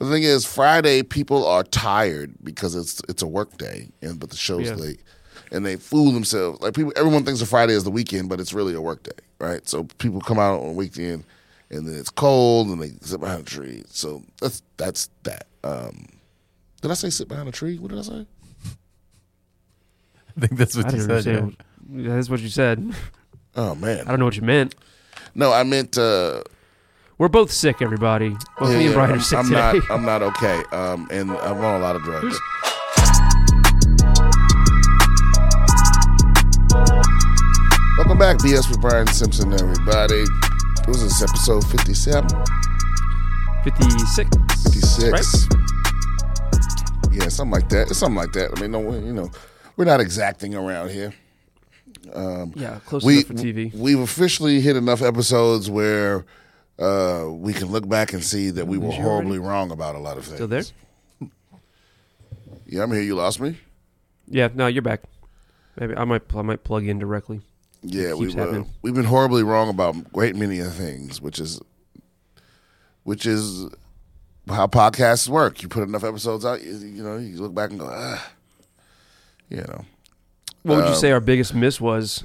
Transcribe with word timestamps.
The 0.00 0.10
thing 0.10 0.22
is, 0.22 0.46
Friday 0.46 1.02
people 1.02 1.46
are 1.46 1.62
tired 1.62 2.34
because 2.42 2.74
it's 2.74 3.02
it's 3.08 3.22
a 3.22 3.26
work 3.26 3.56
day, 3.58 3.90
and 4.02 4.18
but 4.18 4.30
the 4.30 4.36
show's 4.36 4.68
Yeah. 4.68 4.74
late, 4.76 5.00
and 5.52 5.64
they 5.64 5.76
fool 5.76 6.10
themselves. 6.12 6.60
Like 6.62 6.72
people, 6.74 6.92
everyone 6.96 7.24
thinks 7.24 7.42
a 7.42 7.46
Friday 7.46 7.74
is 7.74 7.84
the 7.84 7.90
weekend, 7.90 8.28
but 8.30 8.40
it's 8.40 8.54
really 8.54 8.74
a 8.74 8.80
work 8.80 9.02
day, 9.02 9.12
right? 9.38 9.66
So 9.68 9.84
people 9.98 10.20
come 10.22 10.38
out 10.38 10.60
on 10.60 10.70
a 10.70 10.72
weekend, 10.72 11.24
and 11.70 11.86
then 11.86 11.94
it's 11.96 12.08
cold, 12.10 12.68
and 12.68 12.80
they 12.80 12.92
sit 13.02 13.20
behind 13.20 13.42
a 13.42 13.44
tree. 13.44 13.82
So 13.88 14.22
that's 14.40 14.62
that's 14.78 15.10
that. 15.24 15.46
Um, 15.64 16.06
did 16.80 16.90
I 16.90 16.94
say 16.94 17.10
sit 17.10 17.28
behind 17.28 17.50
a 17.50 17.52
tree? 17.52 17.76
What 17.78 17.90
did 17.90 17.98
I 17.98 18.02
say? 18.02 18.26
I 20.36 20.40
think 20.40 20.56
that's 20.58 20.76
what 20.76 20.86
I 20.86 20.96
you 20.96 21.02
said. 21.02 21.26
understand. 21.26 21.56
That's 21.90 22.30
what 22.30 22.40
you 22.40 22.48
said. 22.48 22.94
Oh 23.54 23.74
man, 23.74 24.06
I 24.06 24.10
don't 24.12 24.20
know 24.20 24.24
what 24.24 24.36
you 24.36 24.42
meant. 24.42 24.74
no, 25.34 25.52
I 25.52 25.62
meant. 25.64 25.98
Uh, 25.98 26.42
We're 27.20 27.28
both 27.28 27.52
sick, 27.52 27.82
everybody. 27.82 28.34
Both 28.58 28.70
me 28.70 28.86
and 28.86 28.94
Brian 28.94 29.10
I'm, 29.10 29.18
are 29.18 29.20
sick 29.20 29.38
I'm 29.38 29.44
today. 29.44 29.58
not. 29.60 29.90
I'm 29.90 30.06
not 30.06 30.22
okay. 30.22 30.62
Um, 30.72 31.06
and 31.10 31.30
I'm 31.30 31.58
on 31.58 31.78
a 31.78 31.78
lot 31.78 31.94
of 31.94 32.02
drugs. 32.02 32.40
Welcome 37.98 38.16
back, 38.18 38.38
BS 38.38 38.70
with 38.70 38.80
Brian 38.80 39.06
Simpson, 39.08 39.52
everybody. 39.52 40.24
This 40.86 41.02
is 41.02 41.22
episode 41.22 41.62
57, 41.66 42.26
56. 43.64 44.36
56. 44.72 45.12
Right? 45.12 45.26
Yeah, 47.12 47.28
something 47.28 47.52
like 47.52 47.68
that. 47.68 47.90
It's 47.90 47.98
something 47.98 48.16
like 48.16 48.32
that. 48.32 48.56
I 48.56 48.60
mean, 48.62 48.70
no, 48.70 48.94
you 48.94 49.12
know, 49.12 49.30
we're 49.76 49.84
not 49.84 50.00
exacting 50.00 50.54
around 50.54 50.88
here. 50.88 51.12
Yeah, 52.56 52.80
close 52.86 53.04
We 53.04 53.16
enough 53.16 53.26
for 53.26 53.34
TV. 53.34 53.74
we've 53.74 54.00
officially 54.00 54.62
hit 54.62 54.74
enough 54.74 55.02
episodes 55.02 55.68
where 55.68 56.24
uh, 56.80 57.26
we 57.30 57.52
can 57.52 57.68
look 57.68 57.88
back 57.88 58.12
and 58.12 58.24
see 58.24 58.50
that 58.50 58.66
we 58.66 58.78
were 58.78 58.86
Lose 58.86 58.96
you 58.96 59.02
horribly 59.02 59.38
wrong 59.38 59.70
about 59.70 59.94
a 59.94 59.98
lot 59.98 60.16
of 60.16 60.24
things. 60.24 60.36
Still 60.36 60.48
there? 60.48 60.62
Yeah, 62.66 62.82
I'm 62.84 62.92
here. 62.92 63.02
You 63.02 63.14
lost 63.16 63.40
me. 63.40 63.58
Yeah, 64.28 64.48
no, 64.54 64.66
you're 64.68 64.82
back. 64.82 65.02
Maybe 65.78 65.96
I 65.96 66.04
might 66.04 66.22
I 66.34 66.42
might 66.42 66.62
plug 66.64 66.86
in 66.86 66.98
directly. 66.98 67.40
Yeah, 67.82 68.14
we've 68.14 68.36
uh, 68.36 68.40
happening. 68.40 68.66
we've 68.82 68.94
been 68.94 69.04
horribly 69.04 69.42
wrong 69.42 69.68
about 69.68 69.96
a 69.96 70.00
great 70.12 70.36
many 70.36 70.60
of 70.60 70.72
things, 70.74 71.20
which 71.20 71.38
is 71.40 71.60
which 73.02 73.26
is 73.26 73.68
how 74.48 74.66
podcasts 74.66 75.28
work. 75.28 75.62
You 75.62 75.68
put 75.68 75.82
enough 75.82 76.04
episodes 76.04 76.44
out, 76.44 76.62
you, 76.62 76.76
you 76.76 77.02
know, 77.02 77.16
you 77.16 77.36
look 77.40 77.54
back 77.54 77.70
and 77.70 77.80
go, 77.80 77.88
ah, 77.90 78.30
you 79.48 79.58
know. 79.58 79.84
What 80.62 80.76
would 80.76 80.84
you 80.86 80.92
Um, 80.92 80.96
say 81.00 81.10
our 81.10 81.20
biggest 81.20 81.54
miss 81.54 81.80
was? 81.80 82.24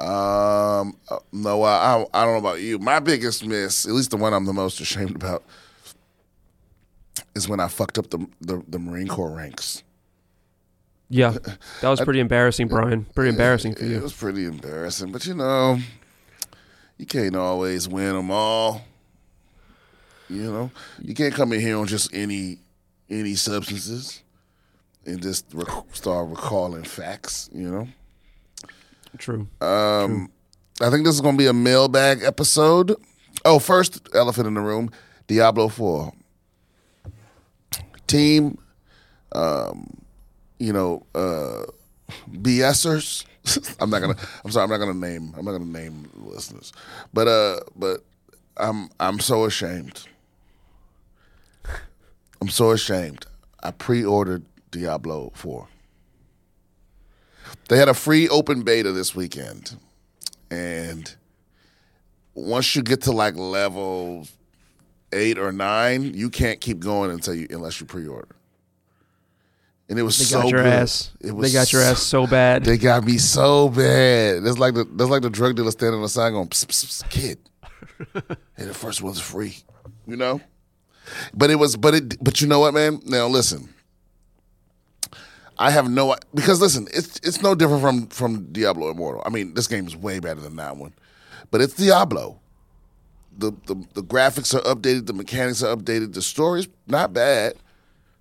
Um, 0.00 0.96
uh, 1.10 1.18
no, 1.32 1.62
I, 1.62 1.96
I 1.98 2.06
I 2.14 2.24
don't 2.24 2.34
know 2.34 2.48
about 2.48 2.60
you. 2.60 2.78
My 2.78 3.00
biggest 3.00 3.44
miss, 3.44 3.84
at 3.86 3.92
least 3.92 4.10
the 4.10 4.16
one 4.16 4.32
I'm 4.32 4.46
the 4.46 4.52
most 4.52 4.80
ashamed 4.80 5.14
about, 5.16 5.42
is 7.34 7.48
when 7.48 7.60
I 7.60 7.68
fucked 7.68 7.98
up 7.98 8.10
the 8.10 8.26
the, 8.40 8.62
the 8.68 8.78
Marine 8.78 9.08
Corps 9.08 9.30
ranks. 9.30 9.82
Yeah, 11.08 11.32
that 11.80 11.88
was 11.88 12.00
pretty 12.00 12.20
embarrassing, 12.20 12.68
Brian. 12.68 13.04
Pretty 13.14 13.30
embarrassing 13.30 13.74
for 13.74 13.84
It 13.84 13.90
you. 13.90 14.00
was 14.00 14.12
pretty 14.12 14.44
embarrassing, 14.46 15.12
but 15.12 15.26
you 15.26 15.34
know, 15.34 15.78
you 16.96 17.04
can't 17.06 17.36
always 17.36 17.88
win 17.88 18.14
them 18.14 18.30
all. 18.30 18.82
You 20.28 20.50
know, 20.50 20.70
you 21.02 21.14
can't 21.14 21.34
come 21.34 21.52
in 21.52 21.60
here 21.60 21.76
on 21.76 21.86
just 21.88 22.14
any 22.14 22.60
any 23.10 23.34
substances 23.34 24.22
and 25.04 25.20
just 25.20 25.46
rec- 25.52 25.84
start 25.92 26.28
recalling 26.28 26.84
facts. 26.84 27.50
You 27.52 27.68
know, 27.70 27.88
True. 29.18 29.48
um, 29.60 30.30
I 30.80 30.88
think 30.90 31.04
this 31.04 31.14
is 31.14 31.20
going 31.20 31.36
to 31.36 31.38
be 31.38 31.46
a 31.46 31.52
mailbag 31.52 32.22
episode. 32.22 32.94
Oh, 33.44 33.58
first 33.58 34.08
elephant 34.14 34.46
in 34.46 34.54
the 34.54 34.60
room: 34.60 34.90
Diablo 35.26 35.68
Four 35.68 36.12
team. 38.10 38.58
Um, 39.32 40.02
you 40.58 40.72
know, 40.72 41.06
uh, 41.14 41.64
BSers. 42.30 43.24
I'm 43.80 43.88
not 43.88 44.00
gonna. 44.00 44.16
I'm 44.44 44.50
sorry. 44.50 44.64
I'm 44.64 44.70
not 44.70 44.78
gonna 44.78 44.94
name. 44.94 45.34
I'm 45.38 45.44
not 45.44 45.52
gonna 45.52 45.64
name 45.64 46.10
listeners. 46.14 46.72
But 47.14 47.28
uh, 47.28 47.60
but 47.76 48.04
I'm 48.56 48.90
I'm 48.98 49.18
so 49.20 49.44
ashamed. 49.44 50.02
I'm 52.42 52.48
so 52.48 52.72
ashamed. 52.72 53.26
I 53.62 53.70
pre-ordered 53.70 54.44
Diablo 54.70 55.30
Four. 55.34 55.68
They 57.68 57.76
had 57.76 57.88
a 57.88 57.94
free 57.94 58.28
open 58.28 58.62
beta 58.62 58.92
this 58.92 59.14
weekend, 59.14 59.76
and 60.50 61.14
once 62.34 62.74
you 62.74 62.82
get 62.82 63.02
to 63.02 63.12
like 63.12 63.36
level 63.36 64.26
eight 65.12 65.38
or 65.38 65.52
nine, 65.52 66.14
you 66.14 66.30
can't 66.30 66.60
keep 66.60 66.80
going 66.80 67.10
until 67.10 67.34
you 67.34 67.46
unless 67.50 67.80
you 67.80 67.86
pre-order. 67.86 68.28
And 69.88 69.98
it 69.98 70.02
was 70.02 70.18
They 70.18 70.24
so 70.24 70.42
got 70.42 70.50
your 70.50 70.62
good. 70.62 70.72
ass. 70.72 71.10
It 71.20 71.32
was 71.32 71.50
They 71.52 71.58
got 71.58 71.72
your 71.72 71.82
ass 71.82 72.00
so 72.00 72.26
bad. 72.26 72.64
They 72.64 72.78
got 72.78 73.04
me 73.04 73.18
so 73.18 73.68
bad. 73.68 74.44
That's 74.44 74.58
like 74.58 74.74
the 74.74 74.84
that's 74.84 75.10
like 75.10 75.22
the 75.22 75.30
drug 75.30 75.56
dealer 75.56 75.72
standing 75.72 75.96
on 75.96 76.02
the 76.02 76.08
side 76.08 76.30
going, 76.30 76.48
psst, 76.48 76.66
psst, 76.66 77.10
"Kid, 77.10 77.38
hey, 78.56 78.64
the 78.64 78.74
first 78.74 79.02
one's 79.02 79.20
free," 79.20 79.56
you 80.06 80.16
know. 80.16 80.40
But 81.34 81.50
it 81.50 81.56
was, 81.56 81.76
but 81.76 81.94
it, 81.94 82.22
but 82.22 82.40
you 82.40 82.46
know 82.46 82.60
what, 82.60 82.72
man? 82.72 83.00
Now 83.04 83.26
listen, 83.26 83.68
I 85.60 85.70
have 85.70 85.88
no 85.88 86.16
because 86.34 86.60
listen, 86.60 86.88
it's 86.92 87.20
it's 87.22 87.42
no 87.42 87.54
different 87.54 87.82
from 87.82 88.06
from 88.08 88.52
Diablo 88.52 88.90
Immortal. 88.90 89.22
I 89.24 89.28
mean, 89.28 89.54
this 89.54 89.68
game 89.68 89.86
is 89.86 89.96
way 89.96 90.18
better 90.18 90.40
than 90.40 90.56
that 90.56 90.76
one, 90.76 90.94
but 91.52 91.60
it's 91.60 91.74
Diablo. 91.74 92.40
The 93.38 93.52
the 93.66 93.76
the 93.94 94.02
graphics 94.02 94.54
are 94.54 94.62
updated, 94.62 95.06
the 95.06 95.12
mechanics 95.12 95.62
are 95.62 95.76
updated, 95.76 96.14
the 96.14 96.22
story's 96.22 96.66
not 96.88 97.12
bad 97.12 97.54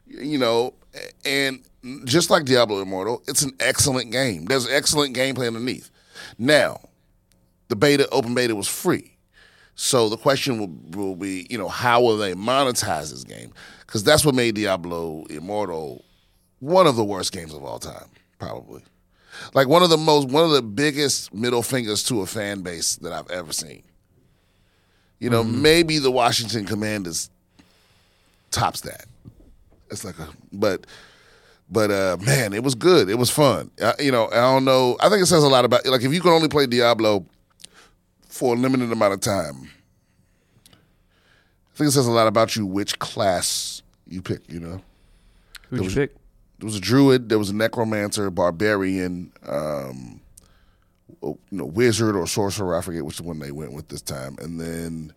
you 0.09 0.37
know, 0.37 0.73
and 1.25 1.61
just 2.05 2.29
like 2.29 2.45
Diablo 2.45 2.81
Immortal, 2.81 3.23
it's 3.27 3.41
an 3.41 3.53
excellent 3.59 4.11
game. 4.11 4.45
There's 4.45 4.67
excellent 4.67 5.15
gameplay 5.15 5.47
underneath. 5.47 5.89
Now, 6.37 6.81
the 7.67 7.75
beta, 7.75 8.09
open 8.09 8.33
beta 8.33 8.55
was 8.55 8.67
free. 8.67 9.15
So 9.75 10.09
the 10.09 10.17
question 10.17 10.59
will, 10.59 10.99
will 10.99 11.15
be, 11.15 11.47
you 11.49 11.57
know, 11.57 11.69
how 11.69 12.01
will 12.01 12.17
they 12.17 12.33
monetize 12.33 13.11
this 13.11 13.23
game? 13.23 13.53
Because 13.85 14.03
that's 14.03 14.25
what 14.25 14.35
made 14.35 14.55
Diablo 14.55 15.25
Immortal 15.29 16.03
one 16.59 16.87
of 16.87 16.95
the 16.95 17.03
worst 17.03 17.31
games 17.31 17.53
of 17.53 17.63
all 17.63 17.79
time, 17.79 18.09
probably. 18.37 18.83
Like 19.53 19.67
one 19.67 19.83
of 19.83 19.89
the 19.89 19.97
most, 19.97 20.27
one 20.29 20.43
of 20.43 20.51
the 20.51 20.61
biggest 20.61 21.33
middle 21.33 21.63
fingers 21.63 22.03
to 22.05 22.21
a 22.21 22.25
fan 22.25 22.61
base 22.61 22.95
that 22.97 23.13
I've 23.13 23.29
ever 23.29 23.53
seen. 23.53 23.83
You 25.19 25.29
know, 25.29 25.43
maybe 25.43 25.99
the 25.99 26.11
Washington 26.11 26.65
Commanders 26.65 27.29
tops 28.51 28.81
that. 28.81 29.05
It's 29.91 30.05
like 30.05 30.17
a 30.19 30.29
but 30.53 30.85
but 31.69 31.91
uh 31.91 32.17
man, 32.21 32.53
it 32.53 32.63
was 32.63 32.75
good. 32.75 33.09
It 33.09 33.15
was 33.15 33.29
fun. 33.29 33.71
I, 33.81 33.93
you 33.99 34.11
know, 34.11 34.27
I 34.29 34.35
don't 34.35 34.65
know. 34.65 34.97
I 34.99 35.09
think 35.09 35.21
it 35.21 35.25
says 35.25 35.43
a 35.43 35.49
lot 35.49 35.65
about 35.65 35.85
like 35.85 36.03
if 36.03 36.13
you 36.13 36.21
can 36.21 36.31
only 36.31 36.47
play 36.47 36.67
Diablo 36.67 37.25
for 38.27 38.55
a 38.55 38.57
limited 38.57 38.91
amount 38.91 39.13
of 39.13 39.19
time. 39.21 39.69
I 40.71 41.77
think 41.77 41.89
it 41.89 41.91
says 41.91 42.07
a 42.07 42.11
lot 42.11 42.27
about 42.27 42.55
you 42.55 42.65
which 42.65 42.99
class 42.99 43.81
you 44.07 44.21
pick, 44.21 44.41
you 44.49 44.59
know. 44.59 44.81
Who'd 45.69 45.85
you 45.85 45.89
pick? 45.91 46.15
There 46.59 46.65
was 46.65 46.75
a 46.75 46.81
druid, 46.81 47.29
there 47.29 47.39
was 47.39 47.49
a 47.49 47.55
necromancer, 47.55 48.29
barbarian, 48.29 49.31
um 49.47 50.21
oh, 51.23 51.37
you 51.49 51.57
know, 51.57 51.65
wizard 51.65 52.15
or 52.15 52.27
sorcerer, 52.27 52.77
I 52.77 52.81
forget 52.81 53.05
which 53.05 53.21
one 53.21 53.39
they 53.39 53.51
went 53.51 53.73
with 53.73 53.87
this 53.87 54.01
time. 54.01 54.37
And 54.39 54.59
then 54.59 55.13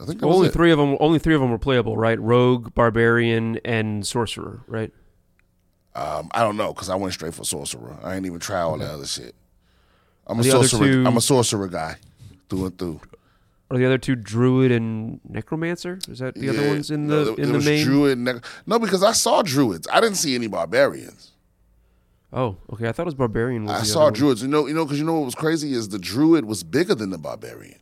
I 0.00 0.06
think 0.06 0.22
only 0.22 0.48
three 0.48 0.72
of 0.72 0.78
them. 0.78 0.96
Only 1.00 1.18
three 1.18 1.34
of 1.34 1.40
them 1.40 1.50
were 1.50 1.58
playable, 1.58 1.96
right? 1.96 2.20
Rogue, 2.20 2.74
barbarian, 2.74 3.60
and 3.64 4.06
sorcerer, 4.06 4.62
right? 4.66 4.92
Um, 5.94 6.28
I 6.32 6.40
don't 6.40 6.56
know 6.56 6.72
because 6.72 6.90
I 6.90 6.96
went 6.96 7.14
straight 7.14 7.34
for 7.34 7.44
sorcerer. 7.44 7.96
I 8.02 8.16
ain't 8.16 8.26
even 8.26 8.40
try 8.40 8.60
all 8.60 8.76
that 8.78 8.90
other 8.90 9.06
shit. 9.06 9.34
I'm 10.26 10.40
a 10.40 10.44
sorcerer. 10.44 11.04
I'm 11.06 11.16
a 11.16 11.20
sorcerer 11.20 11.68
guy, 11.68 11.96
through 12.48 12.66
and 12.66 12.78
through. 12.78 13.00
Are 13.70 13.78
the 13.78 13.86
other 13.86 13.98
two 13.98 14.14
druid 14.14 14.70
and 14.70 15.20
necromancer? 15.28 15.98
Is 16.08 16.18
that 16.18 16.34
the 16.34 16.50
other 16.50 16.68
ones 16.68 16.90
in 16.90 17.06
no, 17.06 17.24
the 17.24 17.32
there- 17.32 17.44
in 17.44 17.52
there 17.52 17.60
the 17.60 17.64
main? 17.64 17.84
Druid. 17.84 18.18
No, 18.66 18.78
because 18.78 19.02
I 19.02 19.12
saw 19.12 19.42
druids. 19.42 19.88
I 19.92 20.00
didn't 20.00 20.16
see 20.16 20.34
any 20.34 20.46
barbarians. 20.46 21.32
Oh, 22.32 22.56
okay. 22.72 22.88
I 22.88 22.92
thought 22.92 23.02
it 23.02 23.06
was 23.06 23.14
barbarian. 23.14 23.64
Was 23.64 23.76
I 23.76 23.78
the 23.80 23.84
saw 23.86 24.00
other 24.00 24.04
one. 24.06 24.12
druids. 24.14 24.42
You 24.42 24.48
know, 24.48 24.66
you 24.66 24.74
know, 24.74 24.84
because 24.84 24.98
you 24.98 25.04
know 25.04 25.14
what 25.14 25.24
was 25.24 25.34
crazy 25.34 25.72
is 25.72 25.88
the 25.88 25.98
druid 25.98 26.44
was 26.44 26.62
bigger 26.62 26.94
than 26.94 27.10
the 27.10 27.18
barbarian. 27.18 27.78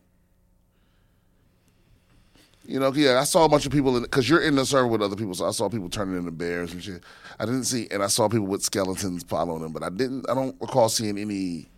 You 2.64 2.78
know, 2.78 2.93
yeah, 2.93 3.19
I 3.19 3.25
saw 3.25 3.44
a 3.44 3.49
bunch 3.49 3.67
of 3.67 3.73
people 3.73 4.00
because 4.00 4.28
you're 4.28 4.40
in 4.40 4.55
the 4.55 4.64
server 4.64 4.87
with 4.87 5.02
other 5.02 5.17
people, 5.17 5.35
so 5.35 5.46
I 5.46 5.50
saw 5.50 5.69
people 5.69 5.88
turning 5.88 6.17
into 6.17 6.31
bears 6.31 6.73
and 6.73 6.82
shit. 6.82 7.02
I 7.40 7.44
didn't 7.44 7.64
see, 7.64 7.88
and 7.90 8.02
I 8.02 8.06
saw 8.06 8.28
people 8.28 8.46
with 8.46 8.62
skeletons 8.62 9.25
following 9.25 9.62
them, 9.62 9.73
but 9.73 9.82
I 9.82 9.90
didn't. 9.90 10.28
I 10.31 10.35
don't 10.35 10.55
recall 10.61 10.88
seeing 10.88 11.19
any. 11.19 11.69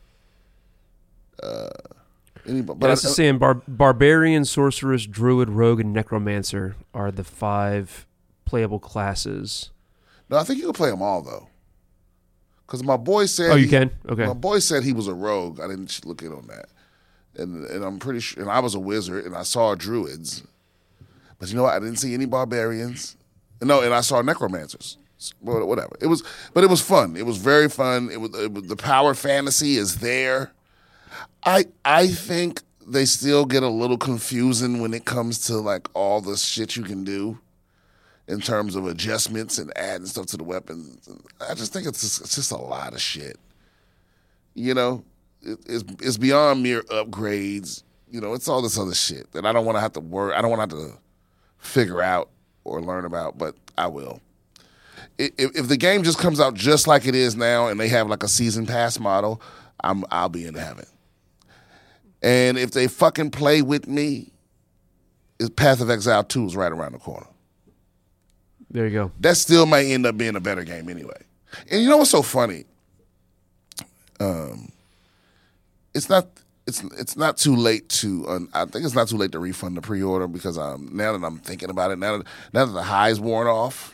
Uh, 1.43 1.71
any, 2.47 2.61
but 2.63 2.79
But 2.79 2.89
that's 2.89 3.05
I, 3.05 3.09
the 3.09 3.15
same. 3.15 3.39
Bar- 3.39 3.63
barbarian, 3.67 4.45
sorceress, 4.45 5.07
druid, 5.07 5.49
rogue, 5.51 5.81
and 5.81 5.93
necromancer 5.93 6.77
are 6.93 7.11
the 7.11 7.25
five 7.25 8.07
playable 8.45 8.79
classes. 8.79 9.71
no, 10.31 10.37
I 10.37 10.45
think 10.45 10.59
you 10.59 10.65
can 10.67 10.73
play 10.75 10.91
them 10.91 11.03
all 11.03 11.23
though. 11.23 11.49
Because 12.67 12.83
my 12.83 12.97
boy 12.97 13.27
said, 13.27 13.51
Oh, 13.53 13.57
you 13.57 13.65
he- 13.65 13.71
can. 13.71 13.91
Okay. 14.09 14.27
My 14.27 14.33
boy 14.33 14.59
said 14.59 14.83
he 14.85 14.93
was 14.93 15.07
a 15.07 15.15
rogue. 15.15 15.61
I 15.61 15.67
didn't 15.69 16.05
look 16.07 16.23
in 16.23 16.33
on 16.33 16.47
that, 16.47 16.67
and 17.37 17.65
and 17.67 17.85
I'm 17.85 17.99
pretty 17.99 18.21
sure. 18.21 18.43
And 18.43 18.51
I 18.51 18.61
was 18.61 18.75
a 18.75 18.81
wizard, 18.81 19.25
and 19.27 19.37
I 19.37 19.43
saw 19.43 19.75
druids. 19.75 20.43
But 21.39 21.51
you 21.51 21.57
know 21.57 21.65
what? 21.65 21.75
I 21.75 21.79
didn't 21.79 21.97
see 21.97 22.15
any 22.15 22.25
barbarians. 22.27 23.17
No, 23.61 23.81
and 23.83 23.93
I 23.93 24.01
saw 24.01 24.23
necromancers. 24.23 24.97
Whatever. 25.41 25.97
It 26.01 26.07
was, 26.07 26.23
but 26.53 26.65
it 26.65 26.71
was 26.71 26.81
fun. 26.83 27.17
It 27.17 27.25
was 27.25 27.39
very 27.39 27.69
fun. 27.71 28.11
It 28.11 28.21
was, 28.21 28.35
it 28.39 28.53
was 28.53 28.65
the 28.65 28.77
power 28.77 29.15
fantasy 29.15 29.77
is 29.77 29.99
there. 29.99 30.53
I 31.45 31.67
I 31.85 32.09
think 32.09 32.63
they 32.87 33.05
still 33.05 33.45
get 33.45 33.63
a 33.63 33.69
little 33.69 33.99
confusing 33.99 34.81
when 34.81 34.95
it 34.95 35.05
comes 35.05 35.47
to 35.47 35.59
like 35.59 35.89
all 35.95 36.21
the 36.21 36.37
shit 36.37 36.77
you 36.77 36.83
can 36.83 37.05
do 37.05 37.39
in 38.27 38.41
terms 38.41 38.75
of 38.77 38.87
adjustments 38.87 39.59
and 39.59 39.77
adding 39.77 40.07
stuff 40.07 40.27
to 40.27 40.37
the 40.37 40.45
weapons. 40.45 41.09
I 41.47 41.55
just 41.55 41.73
think 41.73 41.87
it's 41.87 42.01
just, 42.01 42.21
it's 42.23 42.35
just 42.35 42.53
a 42.53 42.57
lot 42.57 42.95
of 42.95 43.01
shit. 43.01 43.39
You 44.55 44.75
know, 44.75 45.05
it, 45.43 45.59
it's 45.67 45.85
it's 46.01 46.17
beyond 46.17 46.63
mere 46.63 46.83
upgrades. 46.85 47.83
You 48.11 48.21
know, 48.21 48.35
it's 48.35 48.49
all 48.49 48.63
this 48.63 48.79
other 48.79 48.95
shit 48.95 49.33
that 49.33 49.45
I 49.45 49.53
don't 49.53 49.67
want 49.67 49.77
to 49.77 49.81
have 49.81 49.93
to 49.95 50.01
worry. 50.01 50.35
I 50.35 50.41
don't 50.41 50.51
want 50.51 50.71
to 50.71 50.77
have 50.77 50.87
to 50.87 50.99
figure 51.59 52.01
out 52.01 52.31
or 52.65 52.81
learn 52.81 53.05
about, 53.05 53.37
but 53.37 53.57
I 53.77 53.89
will. 53.89 54.21
If, 55.19 55.33
if 55.39 55.69
the 55.69 55.77
game 55.77 56.03
just 56.03 56.19
comes 56.19 56.41
out 56.41 56.55
just 56.55 56.87
like 56.87 57.07
it 57.07 57.15
is 57.15 57.37
now, 57.37 57.69
and 57.69 57.79
they 57.79 57.89
have 57.89 58.09
like 58.09 58.23
a 58.23 58.29
season 58.29 58.67
pass 58.67 58.99
model, 58.99 59.41
I'm 59.83 60.05
I'll 60.11 60.29
be 60.29 60.47
in 60.47 60.55
heaven. 60.55 60.87
And 62.25 62.57
if 62.57 62.71
they 62.71 62.89
fucking 62.89 63.33
play 63.33 63.61
with 63.61 63.87
me, 63.87 64.33
is 65.39 65.51
Path 65.51 65.83
of 65.83 65.91
Exile 65.91 66.25
2 66.25 66.47
is 66.47 66.57
right 66.57 66.73
around 66.73 66.93
the 66.93 66.99
corner. 66.99 67.27
There 68.71 68.87
you 68.87 68.93
go. 68.93 69.13
That 69.21 69.37
still 69.37 69.67
might 69.67 69.85
end 69.85 70.07
up 70.07 70.17
being 70.17 70.35
a 70.35 70.41
better 70.41 70.65
game 70.65 70.89
anyway. 70.89 71.21
And 71.71 71.83
you 71.83 71.89
know 71.91 71.99
what's 71.99 72.11
so 72.11 72.23
funny? 72.23 72.65
Um, 74.19 74.73
it's 75.95 76.09
not 76.09 76.29
it's 76.67 76.83
it's 76.99 77.15
not 77.15 77.37
too 77.37 77.55
late 77.55 77.91
to 77.91 78.27
uh, 78.27 78.39
I 78.55 78.65
think 78.65 78.87
it's 78.87 78.95
not 78.95 79.09
too 79.09 79.19
late 79.19 79.33
to 79.33 79.39
refund 79.39 79.77
the 79.77 79.83
pre-order 79.83 80.27
because 80.27 80.57
um 80.57 80.89
now 80.93 81.13
that 81.17 81.25
I'm 81.25 81.39
thinking 81.39 81.69
about 81.69 81.91
it 81.91 81.99
now 81.99 82.17
that 82.17 82.27
now 82.55 82.65
that 82.65 82.73
the 82.73 82.83
high's 82.83 83.21
worn 83.21 83.47
off. 83.47 83.93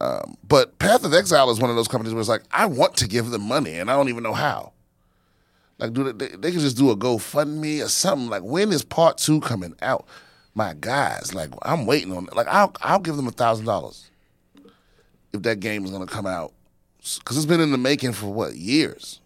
Um, 0.00 0.36
but 0.46 0.78
Path 0.78 1.04
of 1.04 1.12
Exile 1.12 1.50
is 1.50 1.60
one 1.60 1.68
of 1.68 1.76
those 1.76 1.88
companies 1.88 2.14
where 2.14 2.20
it's 2.20 2.28
like 2.28 2.44
I 2.52 2.66
want 2.66 2.96
to 2.98 3.08
give 3.08 3.30
them 3.30 3.42
money 3.42 3.74
and 3.74 3.90
I 3.90 3.96
don't 3.96 4.08
even 4.08 4.22
know 4.22 4.34
how. 4.34 4.72
Like, 5.80 5.92
do 5.92 6.12
they, 6.12 6.28
they 6.28 6.50
can 6.50 6.60
just 6.60 6.76
do 6.76 6.90
a 6.90 6.96
GoFundMe 6.96 7.84
or 7.84 7.88
something. 7.88 8.28
Like, 8.28 8.42
when 8.42 8.70
is 8.70 8.84
part 8.84 9.18
two 9.18 9.40
coming 9.40 9.74
out? 9.82 10.06
My 10.54 10.74
guys, 10.78 11.32
like, 11.34 11.50
I'm 11.62 11.86
waiting 11.86 12.14
on. 12.16 12.28
Like, 12.34 12.48
I'll 12.48 12.72
I'll 12.82 12.98
give 12.98 13.16
them 13.16 13.26
a 13.28 13.32
thousand 13.32 13.66
dollars 13.66 14.10
if 15.32 15.42
that 15.42 15.60
game 15.60 15.84
is 15.84 15.90
gonna 15.90 16.06
come 16.06 16.26
out 16.26 16.52
because 17.18 17.36
it's 17.36 17.46
been 17.46 17.60
in 17.60 17.70
the 17.72 17.78
making 17.78 18.12
for 18.12 18.32
what 18.32 18.56
years. 18.56 19.20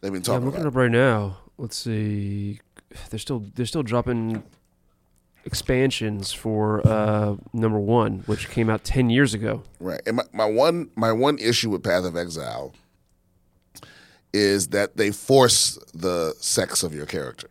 They've 0.00 0.12
been 0.12 0.22
Yeah, 0.22 0.34
I'm 0.34 0.40
talking 0.42 0.44
looking 0.46 0.60
about. 0.60 0.68
up 0.68 0.76
right 0.76 0.90
now. 0.90 1.38
Let's 1.58 1.76
see. 1.76 2.60
They're 3.10 3.18
still 3.18 3.44
they're 3.54 3.66
still 3.66 3.82
dropping 3.82 4.42
expansions 5.44 6.32
for 6.32 6.86
uh, 6.86 7.36
number 7.52 7.78
one, 7.78 8.20
which 8.26 8.48
came 8.50 8.70
out 8.70 8.84
ten 8.84 9.10
years 9.10 9.34
ago. 9.34 9.62
Right. 9.80 10.00
And 10.06 10.16
my, 10.16 10.24
my 10.32 10.44
one 10.46 10.90
my 10.96 11.12
one 11.12 11.38
issue 11.38 11.70
with 11.70 11.82
Path 11.82 12.04
of 12.04 12.16
Exile 12.16 12.72
is 14.36 14.68
that 14.68 14.96
they 14.96 15.10
force 15.10 15.78
the 15.94 16.34
sex 16.38 16.82
of 16.82 16.94
your 16.94 17.06
character. 17.06 17.48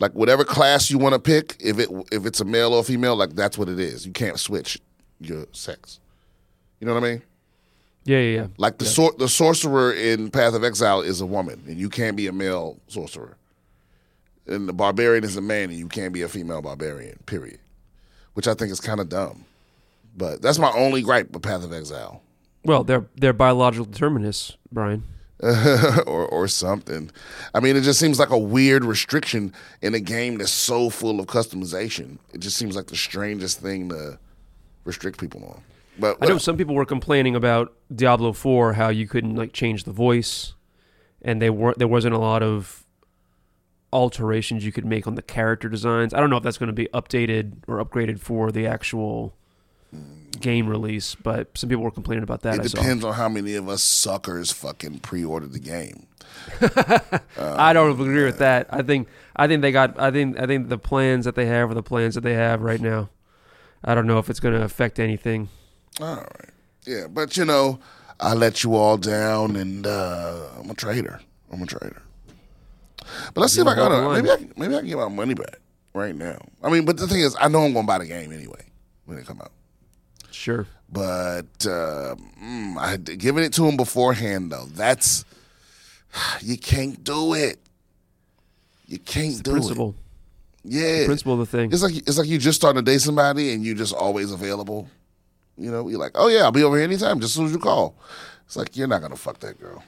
Like 0.00 0.12
whatever 0.12 0.44
class 0.44 0.90
you 0.90 0.98
want 0.98 1.14
to 1.14 1.18
pick, 1.18 1.56
if 1.60 1.78
it 1.78 1.88
if 2.12 2.26
it's 2.26 2.40
a 2.40 2.44
male 2.44 2.72
or 2.72 2.84
female, 2.84 3.16
like 3.16 3.30
that's 3.30 3.58
what 3.58 3.68
it 3.68 3.80
is. 3.80 4.06
You 4.06 4.12
can't 4.12 4.38
switch 4.38 4.80
your 5.20 5.46
sex. 5.52 5.98
You 6.80 6.86
know 6.86 6.94
what 6.94 7.02
I 7.02 7.10
mean? 7.10 7.22
Yeah, 8.04 8.18
yeah, 8.20 8.40
yeah. 8.40 8.46
Like 8.56 8.78
the 8.78 8.84
sor- 8.84 9.14
the 9.18 9.28
sorcerer 9.28 9.92
in 9.92 10.30
Path 10.30 10.54
of 10.54 10.62
Exile 10.64 11.00
is 11.00 11.20
a 11.20 11.26
woman, 11.26 11.62
and 11.66 11.76
you 11.76 11.88
can't 11.88 12.16
be 12.16 12.26
a 12.26 12.32
male 12.32 12.78
sorcerer. 12.86 13.36
And 14.46 14.68
the 14.68 14.72
barbarian 14.72 15.24
is 15.24 15.36
a 15.36 15.42
man, 15.42 15.70
and 15.70 15.78
you 15.78 15.88
can't 15.88 16.14
be 16.14 16.22
a 16.22 16.28
female 16.28 16.62
barbarian. 16.62 17.18
Period. 17.26 17.58
Which 18.34 18.48
I 18.48 18.54
think 18.54 18.70
is 18.70 18.80
kind 18.80 19.00
of 19.00 19.08
dumb. 19.08 19.44
But 20.16 20.40
that's 20.42 20.58
my 20.58 20.72
only 20.72 21.02
gripe 21.02 21.32
with 21.32 21.42
Path 21.42 21.64
of 21.64 21.72
Exile. 21.72 22.22
Well, 22.64 22.84
they're 22.84 23.06
they're 23.16 23.32
biological 23.32 23.84
determinists, 23.84 24.56
Brian. 24.72 25.02
or 26.06 26.26
or 26.26 26.48
something. 26.48 27.10
I 27.54 27.60
mean, 27.60 27.76
it 27.76 27.82
just 27.82 28.00
seems 28.00 28.18
like 28.18 28.30
a 28.30 28.38
weird 28.38 28.84
restriction 28.84 29.52
in 29.80 29.94
a 29.94 30.00
game 30.00 30.38
that's 30.38 30.50
so 30.50 30.90
full 30.90 31.20
of 31.20 31.26
customization. 31.26 32.18
It 32.32 32.38
just 32.40 32.56
seems 32.56 32.74
like 32.74 32.86
the 32.86 32.96
strangest 32.96 33.60
thing 33.60 33.88
to 33.90 34.18
restrict 34.84 35.20
people 35.20 35.44
on. 35.44 35.62
But 35.98 36.18
I 36.20 36.26
know 36.26 36.38
some 36.38 36.56
people 36.56 36.74
were 36.74 36.86
complaining 36.86 37.36
about 37.36 37.72
Diablo 37.94 38.32
4 38.32 38.72
how 38.74 38.88
you 38.88 39.06
couldn't 39.06 39.36
like 39.36 39.52
change 39.52 39.84
the 39.84 39.92
voice 39.92 40.54
and 41.22 41.42
they 41.42 41.50
weren't 41.50 41.78
there 41.78 41.88
wasn't 41.88 42.14
a 42.14 42.18
lot 42.18 42.42
of 42.42 42.84
alterations 43.92 44.64
you 44.64 44.72
could 44.72 44.84
make 44.84 45.06
on 45.06 45.14
the 45.14 45.22
character 45.22 45.68
designs. 45.68 46.12
I 46.12 46.20
don't 46.20 46.30
know 46.30 46.36
if 46.36 46.42
that's 46.42 46.58
going 46.58 46.68
to 46.68 46.72
be 46.72 46.88
updated 46.92 47.62
or 47.66 47.82
upgraded 47.84 48.20
for 48.20 48.52
the 48.52 48.66
actual 48.66 49.34
game 50.40 50.68
release, 50.68 51.14
but 51.14 51.56
some 51.56 51.68
people 51.68 51.84
were 51.84 51.90
complaining 51.90 52.22
about 52.22 52.42
that. 52.42 52.56
it 52.56 52.60
I 52.60 52.66
saw. 52.66 52.76
depends 52.78 53.04
on 53.04 53.14
how 53.14 53.28
many 53.28 53.54
of 53.54 53.68
us 53.68 53.82
suckers 53.82 54.52
fucking 54.52 55.00
pre-ordered 55.00 55.52
the 55.52 55.58
game. 55.58 56.06
I 57.38 57.72
don't 57.72 57.90
agree 58.00 58.24
with 58.24 58.38
that. 58.38 58.68
I 58.70 58.82
think 58.82 59.08
I 59.36 59.46
think 59.46 59.62
they 59.62 59.72
got 59.72 59.98
I 59.98 60.10
think 60.10 60.38
I 60.38 60.46
think 60.46 60.68
the 60.68 60.78
plans 60.78 61.24
that 61.24 61.34
they 61.34 61.46
have 61.46 61.70
are 61.70 61.74
the 61.74 61.82
plans 61.82 62.14
that 62.14 62.20
they 62.22 62.34
have 62.34 62.62
right 62.62 62.80
now. 62.80 63.10
I 63.84 63.94
don't 63.94 64.06
know 64.06 64.18
if 64.18 64.28
it's 64.28 64.40
going 64.40 64.54
to 64.54 64.62
affect 64.62 64.98
anything. 64.98 65.48
All 66.00 66.16
right. 66.16 66.50
Yeah, 66.84 67.06
but 67.08 67.36
you 67.36 67.44
know, 67.44 67.78
I 68.18 68.34
let 68.34 68.64
you 68.64 68.74
all 68.74 68.96
down, 68.96 69.56
and 69.56 69.86
uh, 69.86 70.48
I'm 70.58 70.70
a 70.70 70.74
traitor. 70.74 71.20
I'm 71.52 71.62
a 71.62 71.66
traitor. 71.66 72.02
But 73.34 73.40
let's 73.42 73.52
see 73.52 73.60
if 73.60 73.66
I 73.66 73.74
got 73.74 73.92
a, 73.92 74.12
maybe 74.14 74.30
I 74.30 74.36
can, 74.36 74.52
maybe 74.56 74.74
I 74.74 74.78
can 74.78 74.88
get 74.88 74.98
my 74.98 75.08
money 75.08 75.34
back 75.34 75.60
right 75.94 76.14
now. 76.14 76.38
I 76.62 76.70
mean, 76.70 76.84
but 76.84 76.96
the 76.96 77.06
thing 77.06 77.20
is, 77.20 77.36
I 77.40 77.48
know 77.48 77.62
I'm 77.62 77.72
gonna 77.72 77.86
buy 77.86 77.98
the 77.98 78.06
game 78.06 78.32
anyway 78.32 78.64
when 79.04 79.18
it 79.18 79.26
come 79.26 79.40
out. 79.40 79.52
Sure. 80.38 80.68
But 80.88 81.66
uh, 81.66 82.14
mm, 82.40 82.78
I 82.78 82.92
it 82.94 83.52
to 83.54 83.66
him 83.66 83.76
beforehand 83.76 84.52
though. 84.52 84.66
That's 84.66 85.24
you 86.40 86.56
can't 86.56 87.02
do 87.02 87.34
it. 87.34 87.58
You 88.86 88.98
can't 89.00 89.42
do 89.42 89.50
it. 89.50 89.54
Principle. 89.54 89.96
it. 90.64 90.70
Yeah, 90.70 91.06
Principle 91.06 91.32
of 91.34 91.38
the 91.40 91.46
thing. 91.46 91.72
it's 91.72 91.82
like 91.82 91.96
it's 91.96 92.18
like 92.18 92.28
you 92.28 92.38
just 92.38 92.56
starting 92.56 92.84
to 92.84 92.90
date 92.90 93.00
somebody 93.00 93.52
and 93.52 93.64
you 93.64 93.74
just 93.74 93.92
always 93.92 94.30
available. 94.30 94.88
You 95.56 95.72
know, 95.72 95.88
you're 95.88 95.98
like, 95.98 96.12
oh 96.14 96.28
yeah, 96.28 96.42
I'll 96.42 96.52
be 96.52 96.62
over 96.62 96.76
here 96.76 96.84
anytime, 96.84 97.18
just 97.18 97.32
as 97.32 97.34
soon 97.34 97.46
as 97.46 97.52
you 97.52 97.58
call. 97.58 97.96
It's 98.46 98.56
like 98.56 98.76
you're 98.76 98.86
not 98.86 99.02
gonna 99.02 99.16
fuck 99.16 99.40
that 99.40 99.58
girl. 99.58 99.82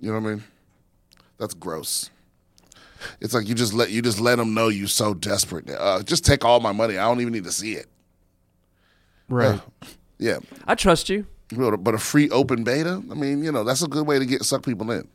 You 0.00 0.12
know 0.12 0.18
what 0.18 0.30
I 0.30 0.34
mean? 0.34 0.44
That's 1.38 1.54
gross. 1.54 2.10
It's 3.20 3.34
like 3.34 3.46
you 3.46 3.54
just 3.54 3.72
let 3.72 3.90
you 3.90 4.02
just 4.02 4.18
let 4.18 4.36
them 4.36 4.52
know 4.52 4.66
you 4.68 4.88
so 4.88 5.14
desperate. 5.14 5.70
Uh, 5.70 6.02
just 6.02 6.24
take 6.24 6.44
all 6.44 6.58
my 6.58 6.72
money. 6.72 6.98
I 6.98 7.04
don't 7.04 7.20
even 7.20 7.32
need 7.32 7.44
to 7.44 7.52
see 7.52 7.74
it. 7.74 7.86
Right. 9.28 9.60
Yeah, 10.18 10.38
I 10.66 10.74
trust 10.74 11.08
you. 11.08 11.26
but 11.56 11.76
but 11.78 11.94
a 11.94 11.98
free 11.98 12.28
open 12.30 12.64
beta. 12.64 13.02
I 13.10 13.14
mean, 13.14 13.42
you 13.42 13.50
know, 13.52 13.64
that's 13.64 13.82
a 13.82 13.88
good 13.88 14.06
way 14.06 14.18
to 14.18 14.26
get 14.26 14.42
suck 14.44 14.64
people 14.64 14.90
in. 14.90 15.08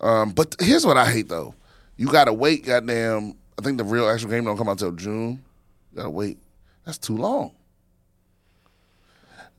Um, 0.00 0.30
but 0.32 0.54
here's 0.60 0.84
what 0.84 0.96
I 0.96 1.10
hate 1.10 1.28
though. 1.28 1.54
You 1.96 2.08
gotta 2.08 2.32
wait, 2.32 2.64
goddamn. 2.66 3.34
I 3.58 3.62
think 3.62 3.78
the 3.78 3.84
real 3.84 4.08
actual 4.08 4.30
game 4.30 4.44
don't 4.44 4.56
come 4.58 4.68
out 4.68 4.78
till 4.78 4.92
June. 4.92 5.42
You 5.92 5.96
gotta 5.96 6.10
wait. 6.10 6.38
That's 6.84 6.98
too 6.98 7.16
long. 7.16 7.52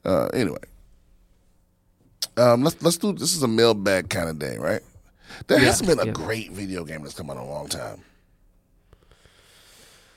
Uh, 0.03 0.27
anyway, 0.33 0.59
um, 2.37 2.63
let's 2.63 2.81
let's 2.83 2.97
do. 2.97 3.13
This 3.13 3.35
is 3.35 3.41
a 3.41 3.47
mailbag 3.47 4.09
kind 4.09 4.29
of 4.29 4.37
day, 4.37 4.57
right? 4.57 4.81
There 5.47 5.57
Yeah, 5.59 5.65
hasn't 5.65 5.89
been 5.89 5.99
a 5.99 6.05
yeah. 6.05 6.11
great 6.11 6.51
video 6.51 6.83
game 6.83 7.01
that's 7.01 7.15
come 7.15 7.29
out 7.31 7.37
in 7.37 7.43
a 7.43 7.49
long 7.49 7.67
time. 7.67 8.01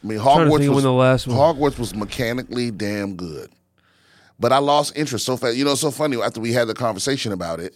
I 0.03 0.07
mean, 0.07 0.19
Hogwarts 0.19 0.69
was, 0.69 0.85
the 0.85 0.93
last 0.93 1.27
one- 1.27 1.37
Hogwarts 1.37 1.79
was 1.79 1.95
mechanically 1.95 2.71
damn 2.71 3.17
good, 3.17 3.51
but 4.39 4.53
I 4.53 4.59
lost 4.59 4.97
interest 4.97 5.27
so 5.27 5.37
fast. 5.37 5.57
You 5.57 5.65
know, 5.65 5.73
it's 5.73 5.81
so 5.81 5.91
funny. 5.91 6.21
After 6.21 6.41
we 6.41 6.53
had 6.53 6.69
the 6.69 6.75
conversation 6.75 7.33
about 7.33 7.59
it, 7.59 7.75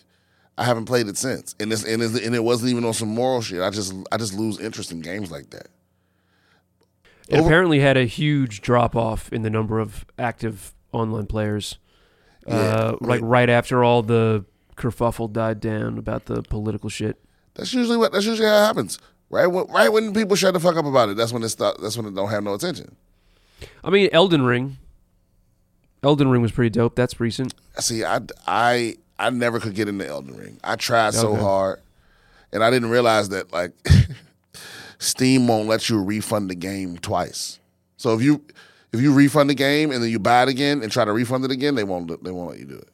I 0.56 0.64
haven't 0.64 0.84
played 0.84 1.08
it 1.08 1.16
since, 1.16 1.54
and 1.58 1.72
it's, 1.72 1.82
and, 1.84 2.02
and 2.02 2.34
it 2.34 2.44
wasn't 2.44 2.70
even 2.70 2.84
on 2.84 2.92
some 2.92 3.08
moral 3.08 3.42
shit. 3.42 3.60
I 3.60 3.70
just 3.70 3.92
I 4.12 4.18
just 4.18 4.34
lose 4.34 4.60
interest 4.60 4.92
in 4.92 5.00
games 5.00 5.30
like 5.30 5.50
that. 5.50 5.68
It 7.28 7.38
Over- 7.38 7.48
apparently 7.48 7.80
had 7.80 7.96
a 7.96 8.04
huge 8.04 8.60
drop 8.60 8.94
off 8.94 9.32
in 9.32 9.42
the 9.42 9.50
number 9.50 9.78
of 9.80 10.04
active 10.18 10.74
online 10.92 11.26
players. 11.26 11.78
Yeah, 12.46 12.54
uh, 12.54 12.90
right. 13.00 13.02
like 13.02 13.20
right 13.22 13.48
after 13.48 13.82
all 13.84 14.02
the 14.02 14.44
kerfuffle 14.76 15.32
died 15.32 15.60
down 15.60 15.98
about 15.98 16.26
the 16.26 16.42
political 16.42 16.88
shit. 16.90 17.22
That's 17.54 17.72
usually 17.72 17.96
what 17.96 18.12
that's 18.12 18.26
usually 18.26 18.48
how 18.48 18.62
it 18.62 18.66
happens. 18.66 18.98
Right 19.32 19.46
when 19.46 19.66
right 19.68 19.90
when 19.90 20.12
people 20.12 20.36
shut 20.36 20.52
the 20.54 20.60
fuck 20.60 20.76
up 20.76 20.84
about 20.84 21.08
it, 21.08 21.16
that's 21.16 21.32
when 21.32 21.42
it 21.42 21.48
stop, 21.48 21.78
That's 21.80 21.96
when 21.96 22.06
it 22.06 22.14
don't 22.14 22.28
have 22.28 22.44
no 22.44 22.52
attention. 22.54 22.94
I 23.82 23.88
mean, 23.90 24.10
Elden 24.12 24.42
Ring. 24.42 24.76
Elden 26.02 26.28
Ring 26.28 26.42
was 26.42 26.52
pretty 26.52 26.68
dope. 26.70 26.94
That's 26.96 27.18
recent. 27.18 27.54
See, 27.78 28.04
I 28.04 28.20
I 28.46 28.96
I 29.18 29.30
never 29.30 29.58
could 29.58 29.74
get 29.74 29.88
into 29.88 30.06
Elden 30.06 30.36
Ring. 30.36 30.60
I 30.62 30.76
tried 30.76 31.14
so 31.14 31.32
Okay. 31.32 31.40
hard, 31.40 31.80
and 32.52 32.62
I 32.62 32.70
didn't 32.70 32.90
realize 32.90 33.30
that 33.30 33.52
like 33.52 33.72
Steam 34.98 35.48
won't 35.48 35.66
let 35.68 35.88
you 35.88 36.02
refund 36.02 36.50
the 36.50 36.54
game 36.54 36.98
twice. 36.98 37.58
So 37.96 38.14
if 38.14 38.20
you 38.22 38.42
if 38.92 39.00
you 39.00 39.14
refund 39.14 39.48
the 39.48 39.54
game 39.54 39.90
and 39.92 40.02
then 40.02 40.10
you 40.10 40.18
buy 40.18 40.42
it 40.42 40.48
again 40.50 40.82
and 40.82 40.92
try 40.92 41.04
to 41.06 41.12
refund 41.12 41.44
it 41.46 41.50
again, 41.50 41.74
they 41.74 41.84
won't 41.84 42.22
they 42.22 42.30
won't 42.30 42.50
let 42.50 42.58
you 42.58 42.66
do 42.66 42.76
it 42.76 42.88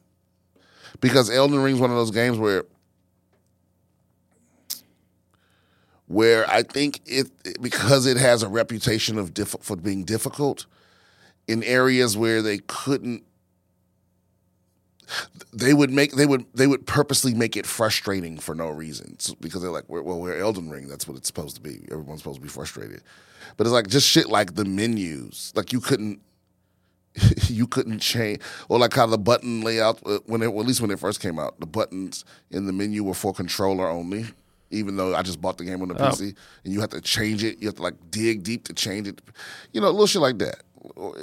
because 1.01 1.31
Elden 1.31 1.61
Ring's 1.63 1.81
one 1.81 1.91
of 1.91 1.97
those 1.97 2.11
games 2.13 2.39
where 2.39 2.65
where 6.09 6.49
I 6.51 6.63
think 6.63 7.01
it 7.07 7.29
because 7.61 8.07
it 8.07 8.17
has 8.17 8.43
a 8.43 8.49
reputation 8.49 9.19
of 9.19 9.33
diff- 9.35 9.57
for 9.61 9.77
being 9.77 10.05
difficult 10.05 10.67
in 11.47 11.63
areas 11.63 12.17
where 12.17 12.43
they 12.43 12.59
couldn't 12.59 13.25
they 15.53 15.73
would 15.73 15.91
make 15.91 16.13
they 16.13 16.27
would 16.27 16.45
they 16.55 16.67
would 16.67 16.87
purposely 16.87 17.33
make 17.35 17.57
it 17.57 17.67
frustrating 17.67 18.39
for 18.39 18.55
no 18.55 18.69
reason. 18.69 19.19
So- 19.19 19.35
because 19.41 19.63
they're 19.63 19.71
like 19.71 19.85
well 19.89 20.03
we're 20.03 20.39
Elden 20.39 20.71
Ring 20.71 20.89
that's 20.89 21.07
what 21.07 21.17
it's 21.17 21.27
supposed 21.29 21.57
to 21.57 21.63
be. 21.63 21.81
Everyone's 21.91 22.21
supposed 22.21 22.37
to 22.39 22.43
be 22.43 22.49
frustrated. 22.49 23.03
But 23.57 23.67
it's 23.67 23.73
like 23.75 23.89
just 23.89 24.09
shit 24.09 24.29
like 24.29 24.55
the 24.55 24.65
menus 24.65 25.53
like 25.55 25.73
you 25.73 25.81
couldn't 25.81 26.21
you 27.49 27.67
couldn't 27.67 27.99
change 28.01 28.41
or 28.71 28.79
like 28.79 28.95
how 28.95 29.07
the 29.07 29.19
button 29.19 29.61
layout 29.61 30.01
uh, 30.07 30.21
when 30.27 30.41
it 30.41 30.53
well, 30.53 30.63
at 30.63 30.67
least 30.67 30.81
when 30.81 30.91
it 30.91 30.99
first 30.99 31.21
came 31.21 31.39
out 31.39 31.61
the 31.61 31.67
buttons 31.67 32.25
in 32.51 32.67
the 32.67 32.73
menu 32.73 33.05
were 33.05 33.15
for 33.15 33.35
controller 33.35 33.89
only 33.89 34.27
even 34.71 34.97
though 34.97 35.15
I 35.15 35.23
just 35.23 35.41
bought 35.41 35.59
the 35.59 35.65
game 35.65 35.81
on 35.83 35.89
the 35.89 35.95
Oh. 35.95 36.09
PC 36.11 36.35
and 36.65 36.73
you 36.73 36.81
have 36.81 36.91
to 36.91 37.01
change 37.01 37.43
it 37.45 37.59
you 37.61 37.69
have 37.69 37.77
to 37.77 37.83
like 37.83 37.95
dig 38.11 38.43
deep 38.43 38.65
to 38.65 38.73
change 38.75 39.09
it 39.09 39.21
you 39.73 39.81
know 39.81 39.91
little 39.91 40.07
shit 40.07 40.23
like 40.23 40.39
that 40.39 40.63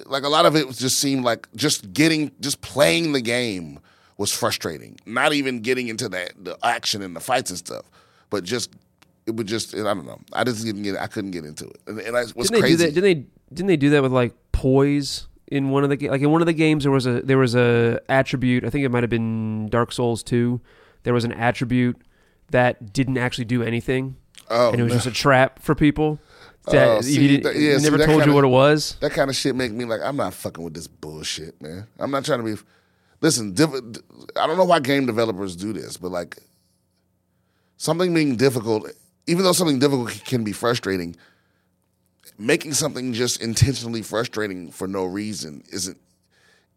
like 0.06 0.24
a 0.24 0.30
lot 0.30 0.46
of 0.46 0.56
it 0.56 0.70
just 0.72 1.00
seemed 1.00 1.24
like 1.24 1.48
just 1.56 1.94
getting 1.94 2.32
just 2.40 2.62
playing 2.62 3.14
the 3.14 3.22
game 3.22 3.80
was 4.18 4.32
frustrating 4.32 4.98
not 5.06 5.34
even 5.34 5.60
getting 5.62 5.88
into 5.88 6.08
that 6.10 6.32
the 6.44 6.58
action 6.64 7.02
and 7.02 7.16
the 7.16 7.20
fights 7.20 7.50
and 7.50 7.60
stuff 7.60 7.86
but 8.30 8.44
just 8.44 8.74
it 9.26 9.36
would 9.36 9.48
just 9.48 9.74
I 9.74 9.80
don't 9.80 10.06
know 10.06 10.20
I 10.34 10.44
just 10.44 10.64
didn't 10.66 10.84
get 10.84 10.98
I 10.98 11.08
couldn't 11.08 11.32
get 11.32 11.46
into 11.46 11.66
it 11.68 11.78
and, 11.88 12.00
and 12.00 12.18
I 12.18 12.26
Didn't 12.26 12.52
they 12.52 12.60
crazy 12.60 12.76
do 12.78 12.78
that? 12.78 12.94
Didn't 12.94 13.04
they? 13.04 13.26
Didn't 13.54 13.68
they 13.68 13.78
do 13.78 13.90
that 13.92 14.02
with 14.04 14.12
like 14.12 14.34
poise 14.52 15.28
in 15.48 15.70
one 15.70 15.84
of 15.84 15.90
the 15.90 16.10
like 16.10 16.22
in 16.22 16.32
one 16.32 16.42
of 16.42 16.48
the 16.48 16.54
games? 16.54 16.84
There 16.84 16.92
was 16.92 17.06
a 17.08 17.22
there 17.22 17.38
was 17.38 17.56
a 17.56 18.00
attribute. 18.10 18.64
I 18.66 18.70
think 18.70 18.86
it 18.86 18.90
might 18.90 19.04
have 19.04 19.10
been 19.10 19.68
Dark 19.70 19.92
Souls 19.92 20.22
two. 20.24 20.62
There 21.04 21.14
was 21.14 21.24
an 21.24 21.32
attribute 21.32 21.98
that 22.52 22.94
didn't 22.94 23.18
actually 23.18 23.46
do 23.46 23.64
anything, 23.64 24.16
oh, 24.50 24.72
and 24.72 24.80
it 24.80 24.84
was 24.84 24.92
no. 24.94 24.98
just 24.98 25.08
a 25.08 25.12
trap 25.12 25.62
for 25.62 25.76
people. 25.76 26.20
Oh, 26.68 26.72
that 26.72 26.88
Oh, 26.88 26.96
you 26.98 27.02
see, 27.04 27.38
that- 27.38 27.56
yeah, 27.56 27.72
it 27.74 27.80
see, 27.80 27.84
never 27.84 27.98
told 27.98 28.10
you 28.10 28.20
kinda- 28.22 28.34
what 28.34 28.44
it 28.44 28.48
was. 28.48 28.98
that 29.02 29.12
kind 29.12 29.30
of 29.30 29.36
shit 29.36 29.56
make 29.56 29.72
me 29.72 29.86
like 29.86 30.02
I'm 30.04 30.16
not 30.18 30.34
fucking 30.34 30.64
with 30.64 30.74
this 30.74 30.88
bullshit, 30.88 31.62
man. 31.62 31.88
I'm 32.00 32.10
not 32.12 32.26
trying 32.26 32.40
to 32.44 32.56
be. 32.56 32.62
Listen, 33.22 33.54
diff- 33.54 33.70
I 34.36 34.48
don't 34.48 34.58
know 34.58 34.66
why 34.66 34.80
game 34.80 35.06
developers 35.06 35.56
do 35.56 35.74
this, 35.74 35.98
but 35.98 36.12
like 36.12 36.38
something 37.78 38.14
being 38.14 38.36
difficult, 38.36 38.90
even 39.28 39.44
though 39.44 39.52
something 39.54 39.80
difficult 39.80 40.10
can 40.26 40.44
be 40.44 40.52
frustrating, 40.52 41.16
making 42.38 42.74
something 42.74 43.14
just 43.14 43.42
intentionally 43.42 44.02
frustrating 44.02 44.72
for 44.72 44.88
no 44.88 45.06
reason 45.06 45.64
isn't 45.72 45.98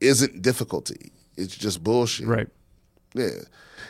isn't 0.00 0.42
difficulty. 0.42 1.12
It's 1.36 1.56
just 1.56 1.82
bullshit. 1.82 2.26
Right. 2.26 2.48
Yeah, 3.18 3.42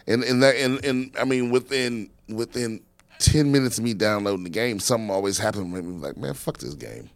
and 0.06 0.24
and 0.24 0.42
that 0.42 0.56
and 0.56 0.84
and 0.84 1.14
I 1.18 1.24
mean 1.24 1.50
within 1.50 2.10
within 2.28 2.80
ten 3.18 3.52
minutes 3.52 3.78
of 3.78 3.84
me 3.84 3.94
downloading 3.94 4.44
the 4.44 4.50
game, 4.50 4.80
something 4.80 5.10
always 5.10 5.38
happened 5.38 5.72
with 5.72 5.84
me. 5.84 5.98
Like 5.98 6.16
man, 6.16 6.34
fuck 6.34 6.58
this 6.58 6.74
game, 6.74 7.10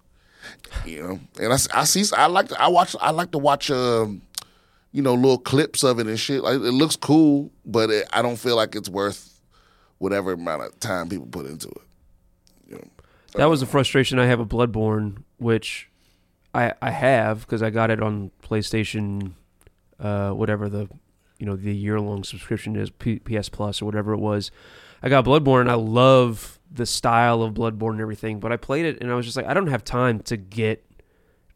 you 0.84 1.02
know. 1.02 1.20
And 1.40 1.52
I, 1.52 1.80
I 1.80 1.84
see 1.84 2.04
I 2.16 2.26
like 2.26 2.48
to, 2.48 2.60
I 2.60 2.68
watch 2.68 2.94
I 3.00 3.10
like 3.10 3.30
to 3.32 3.38
watch 3.38 3.70
um 3.70 4.22
you 4.92 5.02
know 5.02 5.14
little 5.14 5.38
clips 5.38 5.82
of 5.82 5.98
it 5.98 6.06
and 6.06 6.18
shit. 6.18 6.42
Like 6.42 6.54
it 6.54 6.72
looks 6.72 6.96
cool, 6.96 7.50
but 7.64 7.90
it, 7.90 8.08
I 8.12 8.22
don't 8.22 8.36
feel 8.36 8.56
like 8.56 8.74
it's 8.74 8.88
worth 8.88 9.40
whatever 9.98 10.32
amount 10.32 10.62
of 10.62 10.78
time 10.80 11.08
people 11.08 11.26
put 11.26 11.46
into 11.46 11.68
it. 11.68 11.82
You 12.68 12.74
know. 12.76 12.88
That 13.34 13.46
was 13.46 13.62
a 13.62 13.66
frustration 13.66 14.18
I 14.18 14.26
have 14.26 14.40
with 14.40 14.48
Bloodborne, 14.48 15.22
which 15.38 15.88
I 16.54 16.74
I 16.82 16.90
have 16.90 17.42
because 17.42 17.62
I 17.62 17.70
got 17.70 17.90
it 17.90 18.02
on 18.02 18.30
PlayStation, 18.42 19.32
uh, 19.98 20.30
whatever 20.32 20.68
the 20.68 20.88
you 21.42 21.46
know 21.48 21.56
the 21.56 21.74
year 21.74 21.98
long 21.98 22.22
subscription 22.22 22.76
is, 22.76 22.88
P- 22.90 23.18
PS 23.18 23.48
Plus 23.48 23.82
or 23.82 23.84
whatever 23.86 24.12
it 24.12 24.20
was. 24.20 24.52
I 25.02 25.08
got 25.08 25.24
Bloodborne. 25.24 25.68
I 25.68 25.74
love 25.74 26.60
the 26.70 26.86
style 26.86 27.42
of 27.42 27.52
Bloodborne 27.54 27.94
and 27.94 28.00
everything, 28.00 28.38
but 28.38 28.52
I 28.52 28.56
played 28.56 28.84
it 28.86 29.00
and 29.00 29.10
I 29.10 29.16
was 29.16 29.26
just 29.26 29.36
like, 29.36 29.46
I 29.46 29.54
don't 29.54 29.66
have 29.66 29.82
time 29.82 30.20
to 30.20 30.36
get 30.36 30.84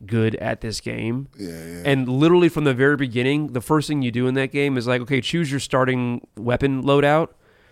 good 0.04 0.34
at 0.34 0.60
this 0.60 0.80
game. 0.80 1.28
Yeah, 1.38 1.50
yeah. 1.64 1.82
And 1.84 2.08
literally 2.08 2.48
from 2.48 2.64
the 2.64 2.74
very 2.74 2.96
beginning, 2.96 3.52
the 3.52 3.60
first 3.60 3.86
thing 3.86 4.02
you 4.02 4.10
do 4.10 4.26
in 4.26 4.34
that 4.34 4.50
game 4.50 4.76
is 4.76 4.88
like, 4.88 5.00
okay, 5.02 5.20
choose 5.20 5.52
your 5.52 5.60
starting 5.60 6.26
weapon 6.36 6.82
loadout. 6.82 7.28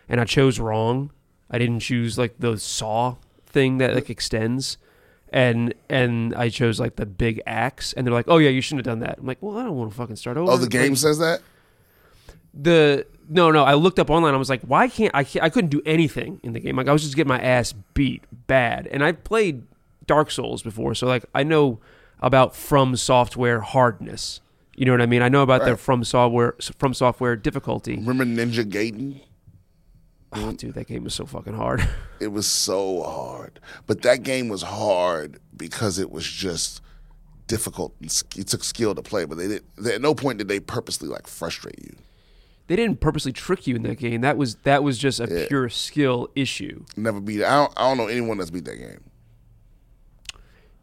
And 0.09 0.21
I 0.21 0.25
chose 0.25 0.61
wrong. 0.61 1.11
I 1.51 1.59
didn't 1.59 1.81
choose 1.81 2.17
like 2.17 2.37
the 2.39 2.57
saw 2.59 3.17
thing 3.45 3.79
that 3.79 3.93
like 3.97 4.09
extends. 4.09 4.79
And 5.31 5.75
and 5.91 6.33
I 6.37 6.49
chose 6.51 6.79
like 6.79 6.95
the 6.95 7.07
big 7.07 7.43
axe. 7.47 7.93
And 7.95 8.07
they're 8.07 8.15
like, 8.15 8.27
oh 8.29 8.39
yeah, 8.39 8.51
you 8.51 8.61
shouldn't 8.61 8.87
have 8.87 8.93
done 8.93 9.01
that. 9.07 9.19
I'm 9.19 9.27
like, 9.27 9.39
well, 9.43 9.59
I 9.59 9.65
don't 9.65 9.75
want 9.77 9.91
to 9.91 9.97
fucking 9.97 10.15
start 10.17 10.37
over. 10.37 10.53
oh, 10.53 10.57
the 10.57 10.69
game 10.69 10.91
Like, 10.93 10.99
says 10.99 11.19
that. 11.19 11.41
The 12.57 13.07
no 13.29 13.51
no. 13.51 13.65
I 13.65 13.75
looked 13.75 13.99
up 13.99 14.11
online. 14.11 14.35
I 14.35 14.37
was 14.37 14.49
like, 14.51 14.63
why 14.63 14.89
can't 14.89 15.15
I? 15.15 15.25
Can't, 15.25 15.45
I 15.45 15.49
couldn't 15.49 15.71
do 15.71 15.83
anything 15.85 16.41
in 16.43 16.53
the 16.53 16.61
game. 16.61 16.77
Like 16.77 16.89
I 16.89 16.93
was 16.93 17.03
just 17.03 17.17
getting 17.17 17.29
my 17.29 17.41
ass 17.41 17.73
beat 17.95 18.23
bad. 18.47 18.87
And 18.89 19.03
I 19.05 19.13
played 19.13 19.63
Dark 20.07 20.31
Souls 20.31 20.63
before, 20.63 20.95
so 20.95 21.07
like 21.07 21.25
I 21.35 21.43
know 21.43 21.81
about 22.21 22.55
FromSoftware 22.55 23.63
hardness. 23.63 24.41
You 24.77 24.87
know 24.87 24.93
what 24.93 25.01
I 25.03 25.07
mean? 25.07 25.23
I 25.23 25.29
know 25.29 25.43
about 25.43 25.65
the 25.65 25.73
Right. 25.73 25.81
FromSoftware 25.81 26.75
from 26.79 26.95
software 26.95 27.37
difficulty. 27.37 27.97
Remember 27.97 28.25
Ninja 28.25 28.65
Gaiden? 28.65 29.21
Oh, 30.37 30.51
dude, 30.53 30.75
that 30.75 30.89
game 30.89 31.05
was 31.05 31.15
so 31.15 31.27
fucking 31.27 31.55
hard. 31.55 31.87
It 32.21 32.29
was 32.29 32.47
so 32.47 33.03
hard. 33.03 33.61
But 33.87 34.01
that 34.03 34.23
game 34.23 34.49
was 34.49 34.63
hard 34.63 35.41
because 35.55 35.99
it 35.99 36.11
was 36.11 36.25
just 36.27 36.81
difficult. 37.47 37.95
and 38.01 38.11
It 38.37 38.49
took 38.49 38.65
skill 38.65 38.95
to 38.95 39.03
play, 39.03 39.27
but 39.27 39.37
they 39.37 39.47
did. 39.49 39.65
At 39.87 40.01
no 40.01 40.15
point 40.15 40.39
did 40.39 40.49
they 40.49 40.59
purposely 40.59 41.09
like 41.09 41.27
frustrate 41.27 41.79
you. 41.85 41.97
They 42.67 42.77
didn't 42.77 43.01
purposely 43.01 43.33
trick 43.33 43.67
you 43.67 43.77
in 43.77 43.83
that 43.83 43.99
game. 43.99 44.23
That 44.23 44.37
was 44.37 44.57
that 44.65 44.83
was 44.83 44.99
just 44.99 45.21
a 45.21 45.47
pure 45.49 45.69
skill 45.69 46.29
issue. 46.35 46.85
Never 46.97 47.21
beat. 47.21 47.45
I 47.45 47.57
don't. 47.57 47.73
I 47.77 47.89
don't 47.89 47.97
know 47.99 48.07
anyone 48.09 48.39
that's 48.39 48.51
beat 48.51 48.65
that 48.65 48.77
game. 48.79 49.01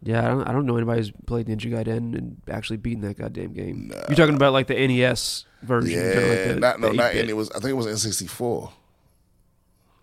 Yeah, 0.04 0.26
I 0.26 0.30
don't, 0.30 0.48
I 0.48 0.52
don't 0.52 0.66
know 0.66 0.78
anybody 0.78 1.00
who's 1.02 1.12
played 1.28 1.46
Ninja 1.46 1.70
Gaiden 1.72 2.18
and 2.18 2.42
actually 2.50 2.78
beaten 2.78 3.02
that 3.02 3.20
goddamn 3.20 3.54
game. 3.54 3.92
You're 4.08 4.16
talking 4.16 4.34
about 4.36 4.52
like 4.52 4.66
the 4.66 4.74
NES 4.74 5.46
version, 5.62 5.92
Yeah, 6.00 6.06
like 6.08 6.48
the, 6.48 6.56
not 6.60 6.80
no, 6.80 6.92
not 6.92 7.12
8-bit. 7.12 7.30
it 7.30 7.34
was. 7.34 7.52
I 7.52 7.60
think 7.60 7.70
it 7.70 7.74
was 7.74 7.86
N 7.86 7.98
sixty 7.98 8.26
four. 8.26 8.72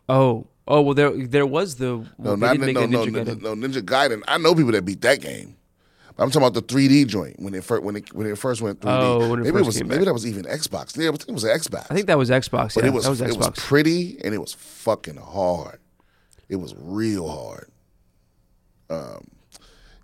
Oh, 0.09 0.47
oh 0.69 0.83
well, 0.83 0.95
there 0.95 1.11
there 1.27 1.47
was 1.47 1.77
the 1.77 1.87
No, 1.87 2.07
well, 2.17 2.37
they 2.37 2.47
not 2.47 2.59
no, 2.61 2.67
no, 2.73 2.81
Ninja 2.87 2.91
no, 3.13 3.25
Gaiden. 3.25 3.43
no, 3.43 3.55
Ninja 3.57 3.83
Gaiden. 3.83 4.23
I 4.29 4.39
know 4.39 4.55
people 4.55 4.73
that 4.73 4.85
beat 4.85 5.01
that 5.01 5.21
game. 5.21 5.57
I'm 6.21 6.31
talking 6.31 6.49
about 6.49 6.55
the 6.55 6.63
3D 6.75 7.07
joint 7.07 7.39
when 7.39 7.55
it 7.55 7.63
first 7.63 7.83
when 7.83 7.97
it 7.97 8.13
when 8.13 8.27
it 8.27 8.37
first 8.37 8.61
went 8.61 8.81
3D. 8.81 8.89
Oh, 8.91 9.31
when 9.31 9.41
it 9.41 9.45
maybe 9.45 9.53
first 9.53 9.67
was 9.67 9.79
came 9.79 9.87
maybe 9.87 9.99
back. 10.01 10.07
that 10.07 10.13
was 10.13 10.27
even 10.27 10.45
Xbox. 10.45 10.97
Yeah, 10.97 11.09
I 11.09 11.13
think 11.13 11.29
it 11.29 11.33
was 11.33 11.45
Xbox. 11.45 11.87
I 11.91 11.95
think 11.95 12.07
that 12.09 12.19
was 12.19 12.29
Xbox. 12.31 12.75
but 12.75 12.83
yeah, 12.85 12.91
it 12.91 12.95
was 12.95 13.05
that 13.05 13.11
was 13.11 13.21
it 13.21 13.37
was 13.37 13.51
pretty 13.51 14.19
and 14.25 14.35
it 14.35 14.39
was 14.39 14.53
fucking 14.55 15.17
hard. 15.17 15.79
It 16.49 16.57
was 16.57 16.75
real 16.77 17.29
hard. 17.29 17.71
Um, 18.91 19.29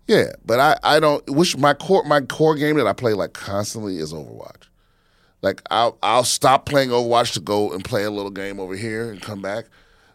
yeah, 0.07 0.33
but 0.45 0.61
I 0.61 0.77
I 0.85 1.01
don't 1.01 1.29
wish 1.31 1.57
my 1.57 1.75
core 1.75 2.05
my 2.05 2.21
core 2.21 2.55
game 2.55 2.77
that 2.77 2.87
I 2.87 2.93
play 2.93 3.15
like 3.15 3.33
constantly 3.33 3.99
is 3.99 4.13
Overwatch. 4.13 4.69
Like 5.43 5.63
I'll 5.71 5.99
I'll 6.03 6.25
stop 6.25 6.65
playing 6.67 6.91
Overwatch 6.91 7.33
to 7.33 7.41
go 7.41 7.73
and 7.73 7.85
play 7.85 8.05
a 8.05 8.11
little 8.11 8.31
game 8.31 8.61
over 8.61 8.77
here 8.77 9.11
and 9.11 9.21
come 9.21 9.43
back, 9.43 9.65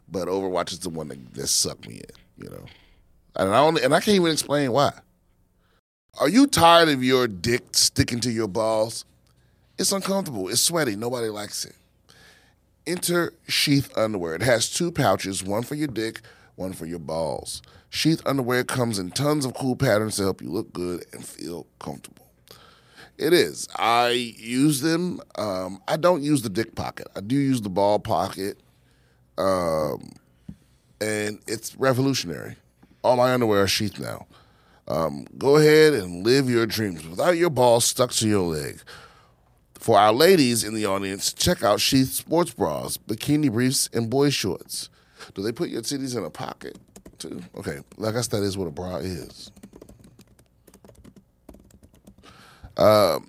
but 0.07 0.27
Overwatch 0.27 0.71
is 0.71 0.79
the 0.79 0.89
one 0.89 1.09
that, 1.09 1.33
that 1.33 1.47
sucked 1.47 1.87
me 1.87 1.95
in. 1.95 2.43
You 2.45 2.49
know, 2.51 2.65
and 3.35 3.49
I 3.49 3.55
don't 3.55 3.83
and 3.83 3.93
I 3.93 3.99
can't 3.99 4.15
even 4.15 4.31
explain 4.31 4.71
why. 4.71 4.93
Are 6.17 6.29
you 6.29 6.47
tired 6.47 6.89
of 6.89 7.03
your 7.03 7.27
dick 7.27 7.63
sticking 7.71 8.19
to 8.21 8.31
your 8.31 8.47
balls? 8.47 9.05
It's 9.77 9.91
uncomfortable. 9.91 10.49
It's 10.49 10.61
sweaty. 10.61 10.95
Nobody 10.95 11.29
likes 11.29 11.63
it. 11.63 11.75
Enter 12.85 13.33
Sheath 13.47 13.95
Underwear. 13.97 14.35
It 14.35 14.41
has 14.41 14.69
two 14.69 14.91
pouches, 14.91 15.43
one 15.43 15.63
for 15.63 15.75
your 15.75 15.87
dick, 15.87 16.21
one 16.55 16.73
for 16.73 16.85
your 16.85 16.99
balls. 16.99 17.61
Sheath 17.89 18.21
Underwear 18.25 18.63
comes 18.63 18.99
in 18.99 19.11
tons 19.11 19.45
of 19.45 19.53
cool 19.53 19.75
patterns 19.75 20.17
to 20.17 20.23
help 20.23 20.41
you 20.41 20.49
look 20.49 20.73
good 20.73 21.05
and 21.13 21.23
feel 21.23 21.67
comfortable. 21.79 22.25
It 23.17 23.33
is. 23.33 23.67
I 23.77 24.09
use 24.09 24.81
them. 24.81 25.21
Um, 25.37 25.81
I 25.87 25.97
don't 25.97 26.21
use 26.21 26.41
the 26.41 26.49
dick 26.49 26.75
pocket. 26.75 27.07
I 27.15 27.21
do 27.21 27.35
use 27.35 27.61
the 27.61 27.69
ball 27.69 27.99
pocket. 27.99 28.59
Um, 29.37 30.13
and 30.99 31.39
it's 31.47 31.75
revolutionary. 31.75 32.55
All 33.03 33.15
my 33.15 33.33
underwear 33.33 33.63
are 33.63 33.67
sheath 33.67 33.99
now. 33.99 34.25
Um, 34.89 35.27
go 35.37 35.57
ahead 35.57 35.93
and 35.93 36.25
live 36.25 36.49
your 36.49 36.65
dreams 36.65 37.07
without 37.07 37.37
your 37.37 37.51
balls 37.51 37.85
stuck 37.85 38.11
to 38.13 38.27
your 38.27 38.41
leg. 38.41 38.81
For 39.75 39.97
our 39.97 40.11
ladies 40.11 40.63
in 40.63 40.73
the 40.73 40.85
audience, 40.87 41.31
check 41.31 41.63
out 41.63 41.79
Sheath 41.79 42.11
sports 42.11 42.51
bras, 42.51 42.97
bikini 42.97 43.51
briefs, 43.51 43.89
and 43.93 44.09
boy 44.09 44.29
shorts. 44.29 44.89
Do 45.35 45.41
they 45.41 45.51
put 45.51 45.69
your 45.69 45.81
titties 45.81 46.17
in 46.17 46.23
a 46.23 46.29
pocket 46.29 46.77
too? 47.17 47.41
Okay, 47.55 47.79
I 48.03 48.11
guess 48.11 48.27
that 48.27 48.43
is 48.43 48.57
what 48.57 48.67
a 48.67 48.71
bra 48.71 48.97
is. 48.97 49.51
Um, 52.75 53.27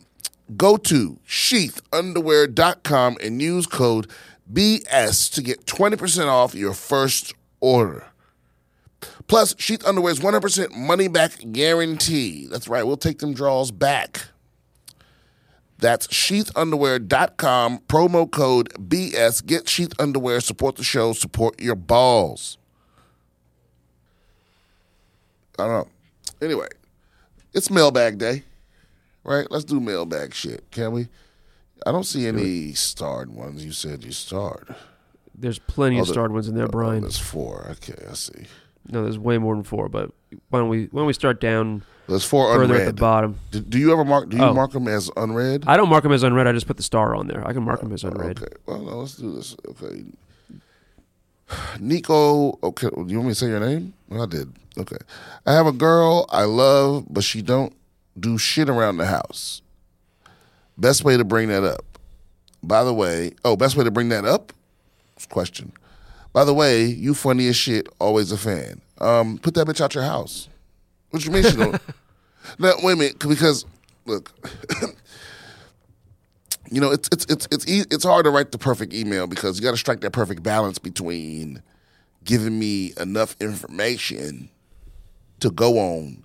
go 0.57 0.77
to 0.77 1.19
sheathunderwear.com 1.27 3.19
and 3.23 3.43
use 3.43 3.67
code 3.67 4.11
BS 4.53 5.33
to 5.35 5.43
get 5.43 5.67
20% 5.67 6.27
off 6.27 6.55
your 6.55 6.73
first 6.73 7.35
order. 7.61 8.07
Plus, 9.29 9.55
Sheath 9.59 9.85
Underwear's 9.87 10.21
100% 10.21 10.75
money 10.77 11.09
back 11.09 11.33
guarantee. 11.53 12.47
That's 12.51 12.69
right, 12.69 12.83
we'll 12.87 12.97
take 12.97 13.19
them 13.21 13.33
draws 13.35 13.71
back. 13.71 14.27
That's 15.79 16.07
sheathunderwear.com, 16.09 17.79
promo 17.89 18.31
code 18.31 18.69
BS. 18.75 19.45
Get 19.47 19.67
Sheath 19.69 19.95
Underwear, 19.99 20.41
support 20.41 20.77
the 20.77 20.85
show, 20.85 21.15
support 21.15 21.61
your 21.61 21.75
balls. 21.77 22.59
I 25.59 25.67
don't 25.67 25.73
know. 25.73 25.89
Anyway, 26.43 26.69
it's 27.53 27.71
mailbag 27.71 28.19
day, 28.19 28.45
right? 29.25 29.47
Let's 29.51 29.65
do 29.65 29.81
mailbag 29.81 30.35
shit, 30.35 30.71
can 30.71 30.93
we? 30.93 31.09
I 31.87 31.93
don't 31.93 32.05
see 32.05 32.27
any 32.27 32.73
starred 32.73 33.31
ones. 33.31 33.65
You 33.65 33.73
said 33.73 34.05
you 34.05 34.13
starred. 34.13 34.75
There's 35.35 35.59
plenty 35.59 35.99
of 35.99 36.07
starred 36.09 36.33
ones 36.33 36.49
in 36.49 36.55
there, 36.55 36.67
Oh, 36.67 36.69
Brian. 36.71 37.01
there's 37.03 37.19
four. 37.19 37.67
Okay, 37.71 38.05
I 38.09 38.13
see. 38.15 38.45
No, 38.91 39.03
there's 39.03 39.19
way 39.19 39.39
more 39.39 39.55
than 39.55 39.65
four. 39.65 39.89
But 39.89 40.11
why 40.51 40.59
don't 40.59 40.69
we 40.69 40.85
why 40.87 41.01
don't 41.01 41.07
we 41.07 41.13
start 41.13 41.41
down 41.41 41.83
There's 42.09 42.25
four 42.25 42.53
further 42.53 42.65
unread. 42.75 42.81
at 42.89 42.97
the 42.97 43.01
bottom? 43.01 43.39
Do, 43.51 43.61
do 43.61 43.79
you 43.79 43.93
ever 43.93 44.05
mark? 44.05 44.29
Do 44.29 44.37
you 44.37 44.43
Oh. 44.43 44.53
mark 44.55 44.73
them 44.73 44.89
as 44.89 45.11
unread? 45.17 45.65
I 45.67 45.77
don't 45.77 45.89
mark 45.89 46.03
them 46.03 46.13
as 46.13 46.23
unread. 46.23 46.47
I 46.47 46.53
just 46.53 46.67
put 46.67 46.77
the 46.77 46.83
star 46.83 47.15
on 47.15 47.27
there. 47.29 47.47
I 47.47 47.53
can 47.53 47.63
mark 47.63 47.81
uh, 47.81 47.85
them 47.85 47.93
as 47.93 48.05
unread. 48.05 48.43
Okay. 48.43 48.53
Well, 48.67 48.81
no, 48.83 48.97
let's 48.99 49.17
do 49.17 49.33
this. 49.35 49.57
Okay. 49.69 50.05
Nico. 51.81 52.59
Okay. 52.63 52.89
Do 52.91 53.05
you 53.09 53.17
want 53.19 53.29
me 53.29 53.31
to 53.33 53.35
say 53.35 53.47
your 53.49 53.61
name? 53.61 53.93
Well, 54.09 54.23
I 54.23 54.27
did. 54.27 54.53
Okay. 54.79 54.99
I 55.47 55.53
have 55.53 55.67
a 55.67 55.73
girl 55.73 56.27
I 56.31 56.45
love, 56.45 57.07
but 57.11 57.25
she 57.25 57.43
don't 57.43 57.73
do 58.19 58.39
shit 58.39 58.69
around 58.69 58.97
the 58.99 59.07
house. 59.07 59.63
Best 60.79 61.05
way 61.05 61.17
to 61.17 61.25
bring 61.25 61.49
that 61.49 61.65
up. 61.65 61.85
By 62.63 62.85
the 62.85 62.95
way, 62.95 63.33
oh, 63.45 63.57
best 63.57 63.77
way 63.77 63.85
to 63.85 63.91
bring 63.91 64.09
that 64.11 64.25
up? 64.25 64.53
Question. 65.31 65.73
By 66.33 66.45
the 66.45 66.55
way, 66.55 66.85
you 66.85 67.15
funny 67.15 67.49
as 67.49 67.57
shit. 67.57 67.89
Always 67.99 68.33
a 68.33 68.39
fan. 68.39 68.81
Um, 68.99 69.39
put 69.39 69.55
that 69.55 69.67
bitch 69.67 69.81
out 69.81 69.95
your 69.95 70.05
house. 70.05 70.49
What 71.11 71.25
you 71.25 71.33
mean 71.33 71.43
she 71.43 71.57
don't? 71.57 71.73
now 72.59 72.73
wait 72.83 72.93
a 72.93 72.97
minute, 72.97 73.19
because 73.19 73.65
look, 74.07 74.33
you 76.71 76.81
know, 76.81 76.93
it's 76.93 77.09
it's 77.13 77.27
it's 77.27 77.49
it's 77.51 77.69
e- 77.69 77.85
it's 77.91 78.05
hard 78.05 78.25
to 78.25 78.31
write 78.31 78.53
the 78.53 78.59
perfect 78.59 78.93
email 78.95 79.27
because 79.27 79.59
you 79.59 79.65
got 79.65 79.73
to 79.73 79.77
strike 79.77 80.01
that 80.01 80.13
perfect 80.13 80.43
balance 80.43 80.79
between 80.79 81.63
giving 82.25 82.59
me 82.59 82.93
enough 83.01 83.35
information 83.41 84.51
to 85.41 85.51
go 85.51 85.79
on 85.79 86.23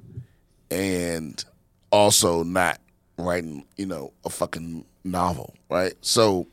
and 0.70 1.44
also 1.92 2.44
not 2.44 2.80
writing, 3.18 3.66
you 3.78 3.86
know, 3.86 4.12
a 4.26 4.30
fucking 4.30 4.86
novel, 5.04 5.56
right? 5.70 5.94
So 6.02 6.48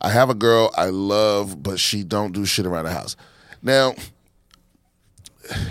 I 0.00 0.10
have 0.10 0.30
a 0.30 0.34
girl 0.34 0.70
I 0.76 0.86
love, 0.86 1.62
but 1.62 1.80
she 1.80 2.04
don't 2.04 2.32
do 2.32 2.44
shit 2.44 2.66
around 2.66 2.84
the 2.84 2.92
house. 2.92 3.16
Now, 3.62 3.94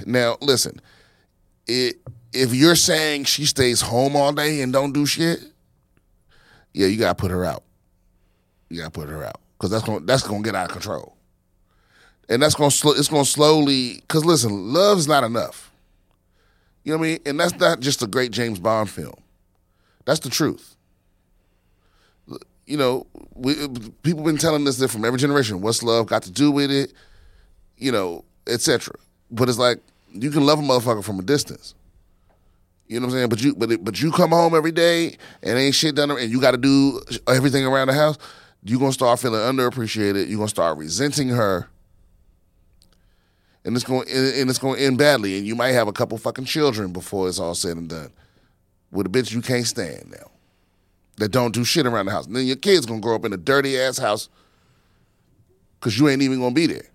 now 0.05 0.37
listen, 0.41 0.81
it, 1.67 1.97
if 2.33 2.53
you're 2.53 2.75
saying 2.75 3.25
she 3.25 3.45
stays 3.45 3.81
home 3.81 4.15
all 4.15 4.33
day 4.33 4.61
and 4.61 4.73
don't 4.73 4.93
do 4.93 5.05
shit, 5.05 5.39
yeah, 6.73 6.87
you 6.87 6.97
gotta 6.97 7.15
put 7.15 7.31
her 7.31 7.45
out. 7.45 7.63
You 8.69 8.79
gotta 8.79 8.91
put 8.91 9.09
her 9.09 9.23
out 9.23 9.39
because 9.57 9.71
that's 9.71 9.85
gonna 9.85 10.05
that's 10.05 10.23
gonna 10.23 10.43
get 10.43 10.55
out 10.55 10.65
of 10.65 10.71
control, 10.71 11.15
and 12.27 12.41
that's 12.41 12.55
gonna 12.55 12.71
sl- 12.71 12.97
it's 12.97 13.07
gonna 13.07 13.25
slowly. 13.25 13.95
Because 13.95 14.25
listen, 14.25 14.73
love's 14.73 15.07
not 15.07 15.23
enough. 15.23 15.71
You 16.83 16.91
know 16.91 16.99
what 16.99 17.05
I 17.05 17.09
mean? 17.09 17.19
And 17.25 17.39
that's 17.39 17.55
not 17.55 17.79
just 17.79 18.03
a 18.03 18.07
great 18.07 18.31
James 18.31 18.59
Bond 18.59 18.89
film. 18.89 19.15
That's 20.05 20.19
the 20.19 20.29
truth. 20.29 20.74
You 22.65 22.77
know, 22.77 23.07
we, 23.35 23.55
people 24.01 24.23
been 24.23 24.37
telling 24.37 24.67
us 24.67 24.77
that 24.77 24.87
from 24.89 25.05
every 25.05 25.19
generation. 25.19 25.61
What's 25.61 25.83
love 25.83 26.07
got 26.07 26.23
to 26.23 26.31
do 26.31 26.51
with 26.51 26.71
it? 26.71 26.93
You 27.77 27.91
know, 27.91 28.25
etc. 28.47 28.95
But 29.29 29.49
it's 29.49 29.59
like 29.59 29.79
you 30.11 30.31
can 30.31 30.45
love 30.45 30.59
a 30.59 30.61
motherfucker 30.61 31.03
from 31.03 31.19
a 31.19 31.23
distance. 31.23 31.75
You 32.87 32.99
know 32.99 33.07
what 33.07 33.13
I'm 33.13 33.17
saying? 33.17 33.29
But 33.29 33.43
you 33.43 33.55
but 33.55 33.71
it, 33.71 33.83
but 33.83 34.01
you 34.01 34.11
come 34.11 34.31
home 34.31 34.55
every 34.55 34.71
day 34.71 35.17
and 35.43 35.57
ain't 35.57 35.75
shit 35.75 35.95
done 35.95 36.11
and 36.11 36.31
you 36.31 36.39
got 36.39 36.51
to 36.51 36.57
do 36.57 37.01
everything 37.27 37.65
around 37.65 37.87
the 37.87 37.93
house. 37.93 38.17
You 38.63 38.77
are 38.77 38.79
gonna 38.79 38.93
start 38.93 39.19
feeling 39.19 39.41
underappreciated. 39.41 40.27
You 40.27 40.37
are 40.37 40.39
gonna 40.39 40.49
start 40.49 40.77
resenting 40.77 41.29
her, 41.29 41.67
and 43.63 43.75
it's 43.75 43.85
going 43.85 44.07
and 44.09 44.49
it's 44.49 44.59
going 44.59 44.77
to 44.77 44.83
end 44.83 44.97
badly. 44.97 45.37
And 45.37 45.45
you 45.45 45.55
might 45.55 45.73
have 45.73 45.87
a 45.87 45.93
couple 45.93 46.17
fucking 46.17 46.45
children 46.45 46.91
before 46.93 47.27
it's 47.27 47.39
all 47.39 47.53
said 47.53 47.77
and 47.77 47.89
done 47.89 48.11
with 48.91 49.05
a 49.05 49.09
bitch 49.09 49.31
you 49.31 49.41
can't 49.41 49.67
stand 49.67 50.11
now 50.11 50.31
that 51.17 51.29
don't 51.29 51.53
do 51.53 51.63
shit 51.63 51.85
around 51.85 52.07
the 52.07 52.11
house. 52.11 52.27
And 52.27 52.35
then 52.35 52.45
your 52.45 52.55
kids 52.55 52.85
gonna 52.85 53.01
grow 53.01 53.15
up 53.15 53.25
in 53.25 53.33
a 53.33 53.37
dirty 53.37 53.79
ass 53.79 53.97
house 53.97 54.29
because 55.79 55.97
you 55.97 56.09
ain't 56.09 56.21
even 56.21 56.39
gonna 56.39 56.53
be 56.53 56.67
there. 56.67 56.87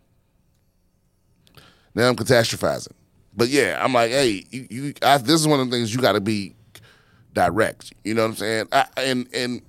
Now 1.94 2.08
I'm 2.08 2.16
catastrophizing. 2.16 2.92
But 3.36 3.48
yeah, 3.48 3.82
I'm 3.82 3.92
like, 3.92 4.10
hey, 4.10 4.44
you, 4.50 4.66
you 4.70 4.94
I, 5.02 5.18
this 5.18 5.40
is 5.40 5.46
one 5.46 5.60
of 5.60 5.70
the 5.70 5.76
things 5.76 5.94
you 5.94 6.00
got 6.00 6.12
to 6.12 6.20
be 6.20 6.54
direct. 7.32 7.92
You 8.04 8.14
know 8.14 8.22
what 8.22 8.30
I'm 8.30 8.36
saying? 8.36 8.68
I, 8.72 8.86
and 8.96 9.28
and 9.32 9.62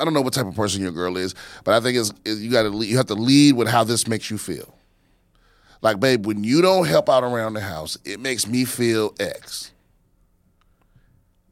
I 0.00 0.04
don't 0.04 0.14
know 0.14 0.22
what 0.22 0.32
type 0.32 0.46
of 0.46 0.56
person 0.56 0.82
your 0.82 0.92
girl 0.92 1.16
is, 1.16 1.34
but 1.64 1.74
I 1.74 1.80
think 1.80 1.98
it's, 1.98 2.12
is 2.24 2.42
you 2.42 2.50
got 2.50 2.62
to 2.62 2.84
you 2.84 2.96
have 2.96 3.06
to 3.06 3.14
lead 3.14 3.56
with 3.56 3.68
how 3.68 3.84
this 3.84 4.08
makes 4.08 4.30
you 4.30 4.38
feel. 4.38 4.74
Like, 5.82 6.00
babe, 6.00 6.26
when 6.26 6.44
you 6.44 6.62
don't 6.62 6.86
help 6.86 7.10
out 7.10 7.24
around 7.24 7.54
the 7.54 7.60
house, 7.60 7.98
it 8.06 8.18
makes 8.18 8.46
me 8.46 8.64
feel 8.64 9.14
X. 9.20 9.70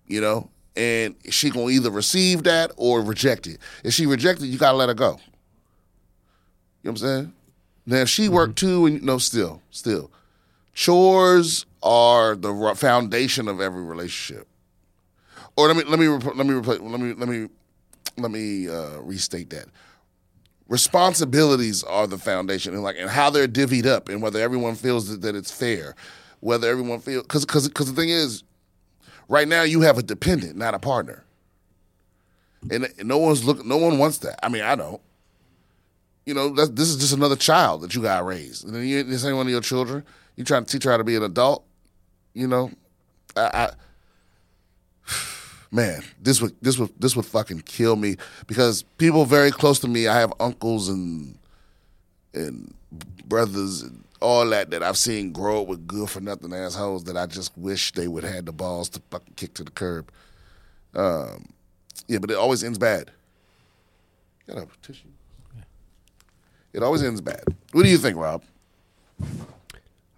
You 0.07 0.23
know, 0.23 0.51
and 0.77 1.15
she 1.31 1.51
gonna 1.51 1.71
either 1.71 1.91
receive 1.91 2.45
that 2.45 2.73
or 2.77 3.03
reject 3.03 3.47
it. 3.47 3.59
If 3.85 3.95
she 3.95 4.07
reject 4.07 4.41
it, 4.41 4.47
you 4.47 4.59
gotta 4.59 4.77
let 4.77 4.89
her 4.89 4.95
go. 4.95 5.21
You 6.83 6.91
know 6.91 6.91
what 6.91 6.91
I'm 6.91 6.97
saying? 6.97 7.33
Now, 7.87 7.97
if 7.99 8.09
she 8.09 8.29
worked 8.29 8.57
too, 8.57 8.87
and 8.87 9.03
no, 9.03 9.19
still, 9.19 9.61
still, 9.71 10.11
chores 10.73 11.67
are 11.83 12.37
the 12.37 12.75
foundation 12.77 13.49
of 13.49 13.61
every 13.61 13.83
relationship. 13.83 14.47
Or 15.57 15.69
let 15.69 15.77
me 15.77 15.85
let 15.85 15.99
me 15.99 16.09
let 16.09 16.47
me 16.47 16.55
let 16.55 17.01
me 17.01 17.13
let 17.15 17.29
me 17.29 17.49
let 18.17 18.31
me 18.31 18.69
uh, 18.69 19.01
restate 19.01 19.51
that. 19.51 19.67
Responsibilities 20.69 21.83
are 21.83 22.07
the 22.07 22.17
foundation, 22.17 22.73
and 22.73 22.83
like 22.83 22.97
and 22.99 23.11
how 23.11 23.31
they're 23.31 23.49
divvied 23.49 23.85
up, 23.85 24.09
and 24.09 24.23
whether 24.23 24.41
everyone 24.41 24.75
feels 24.75 25.09
that, 25.09 25.21
that 25.23 25.35
it's 25.35 25.51
fair, 25.51 25.95
whether 26.41 26.69
everyone 26.71 27.01
feels 27.01 27.25
because 27.25 27.45
because 27.45 27.69
because 27.69 27.93
the 27.93 28.01
thing 28.01 28.09
is, 28.09 28.45
right 29.29 29.49
now 29.49 29.63
you 29.63 29.81
have 29.83 29.99
a 29.99 30.03
dependent, 30.03 30.57
not 30.57 30.75
a 30.75 30.79
partner, 30.79 31.25
and, 32.71 32.89
no 33.03 33.19
one's 33.19 33.45
look 33.45 33.65
no 33.65 33.77
one 33.77 33.99
wants 33.99 34.19
that. 34.19 34.45
I 34.45 34.49
mean, 34.49 34.63
I 34.63 34.75
don't 34.75 35.01
you 36.25 36.35
know, 36.35 36.51
this 36.51 36.89
is 36.89 36.97
just 36.97 37.13
another 37.13 37.37
child 37.37 37.83
that 37.83 37.95
you 37.95 38.03
got 38.03 38.25
raised. 38.25 38.65
And 38.65 38.75
then 38.75 38.87
you, 38.87 39.03
this 39.03 39.25
ain't 39.25 39.37
one 39.37 39.47
of 39.47 39.53
your 39.53 39.61
children. 39.61 40.05
You 40.37 40.45
trying 40.45 40.65
to 40.65 40.71
teach 40.71 40.85
her 40.85 40.91
how 40.91 40.97
to 40.97 41.05
be 41.05 41.17
an 41.17 41.23
adult. 41.23 41.65
You 42.33 42.47
know, 42.47 42.71
I, 43.37 43.71
I 45.09 45.13
man, 45.71 46.03
this 46.21 46.41
would 46.41 46.55
this 46.63 46.79
would 46.79 46.91
this 46.99 47.17
would 47.17 47.27
fucking 47.27 47.63
kill 47.63 47.97
me 47.97 48.17
because 48.47 48.83
people 48.99 49.25
very 49.25 49.51
close 49.51 49.81
to 49.81 49.89
me. 49.89 50.07
I 50.07 50.19
have 50.21 50.33
uncles 50.41 50.89
and 50.89 51.37
and 52.35 52.75
brothers 53.27 53.83
and 53.83 54.05
all 54.21 54.47
that 54.51 54.71
that 54.71 54.83
I've 54.83 54.97
seen 54.97 55.33
grow 55.33 55.63
up 55.63 55.69
with 55.69 55.87
good 55.87 56.09
for 56.09 56.21
nothing 56.21 56.53
assholes 56.53 57.05
that 57.05 57.17
I 57.17 57.27
just 57.27 57.57
wish 57.59 57.93
they 57.93 58.09
would 58.09 58.25
have 58.25 58.35
had 58.35 58.47
the 58.47 58.53
balls 58.53 58.89
to 58.91 59.03
fucking 59.11 59.35
kick 59.37 59.55
to 59.55 59.65
the 59.65 59.71
curb. 59.71 60.11
Um, 60.95 61.47
yeah, 62.07 62.19
but 62.19 62.31
it 62.31 62.37
always 62.37 62.63
ends 62.63 62.79
bad. 62.79 63.11
Got 64.47 64.59
a 64.59 64.67
tissue. 64.83 65.09
It 66.73 66.83
always 66.83 67.03
ends 67.03 67.21
bad. 67.21 67.45
What 67.73 67.83
do 67.83 67.91
you 67.91 67.99
think, 67.99 68.17
Rob? 68.17 68.43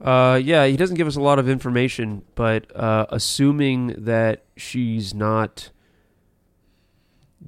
Uh, 0.00 0.40
yeah, 0.42 0.66
he 0.66 0.76
doesn't 0.76 0.96
give 0.96 1.06
us 1.06 1.16
a 1.16 1.20
lot 1.20 1.38
of 1.38 1.48
information, 1.48 2.22
but 2.34 2.74
uh, 2.76 3.06
assuming 3.08 3.94
that 4.04 4.44
she's 4.56 5.14
not 5.14 5.70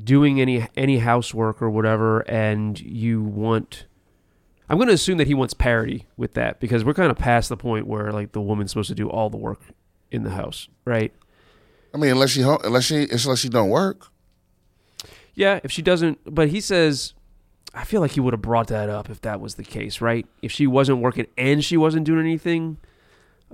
doing 0.02 0.40
any 0.40 0.66
any 0.76 0.98
housework 0.98 1.62
or 1.62 1.70
whatever, 1.70 2.20
and 2.20 2.80
you 2.80 3.22
want, 3.22 3.86
I'm 4.68 4.78
going 4.78 4.88
to 4.88 4.94
assume 4.94 5.18
that 5.18 5.26
he 5.26 5.34
wants 5.34 5.54
parity 5.54 6.06
with 6.16 6.34
that 6.34 6.58
because 6.58 6.84
we're 6.84 6.94
kind 6.94 7.10
of 7.10 7.16
past 7.16 7.48
the 7.48 7.56
point 7.56 7.86
where 7.86 8.10
like 8.10 8.32
the 8.32 8.40
woman's 8.40 8.72
supposed 8.72 8.88
to 8.88 8.94
do 8.94 9.08
all 9.08 9.30
the 9.30 9.36
work 9.36 9.60
in 10.10 10.24
the 10.24 10.30
house, 10.30 10.68
right? 10.84 11.12
I 11.94 11.98
mean, 11.98 12.10
unless 12.10 12.30
she 12.30 12.42
unless 12.42 12.84
she 12.84 13.08
unless 13.10 13.38
she 13.38 13.48
don't 13.48 13.70
work. 13.70 14.08
Yeah, 15.34 15.60
if 15.62 15.70
she 15.70 15.82
doesn't, 15.82 16.18
but 16.26 16.48
he 16.48 16.60
says, 16.60 17.12
I 17.74 17.84
feel 17.84 18.00
like 18.00 18.12
he 18.12 18.20
would 18.20 18.32
have 18.32 18.42
brought 18.42 18.68
that 18.68 18.88
up 18.88 19.10
if 19.10 19.20
that 19.20 19.40
was 19.40 19.54
the 19.54 19.62
case, 19.62 20.00
right? 20.00 20.26
If 20.42 20.50
she 20.50 20.66
wasn't 20.66 20.98
working 20.98 21.26
and 21.36 21.64
she 21.64 21.76
wasn't 21.76 22.04
doing 22.04 22.20
anything 22.20 22.78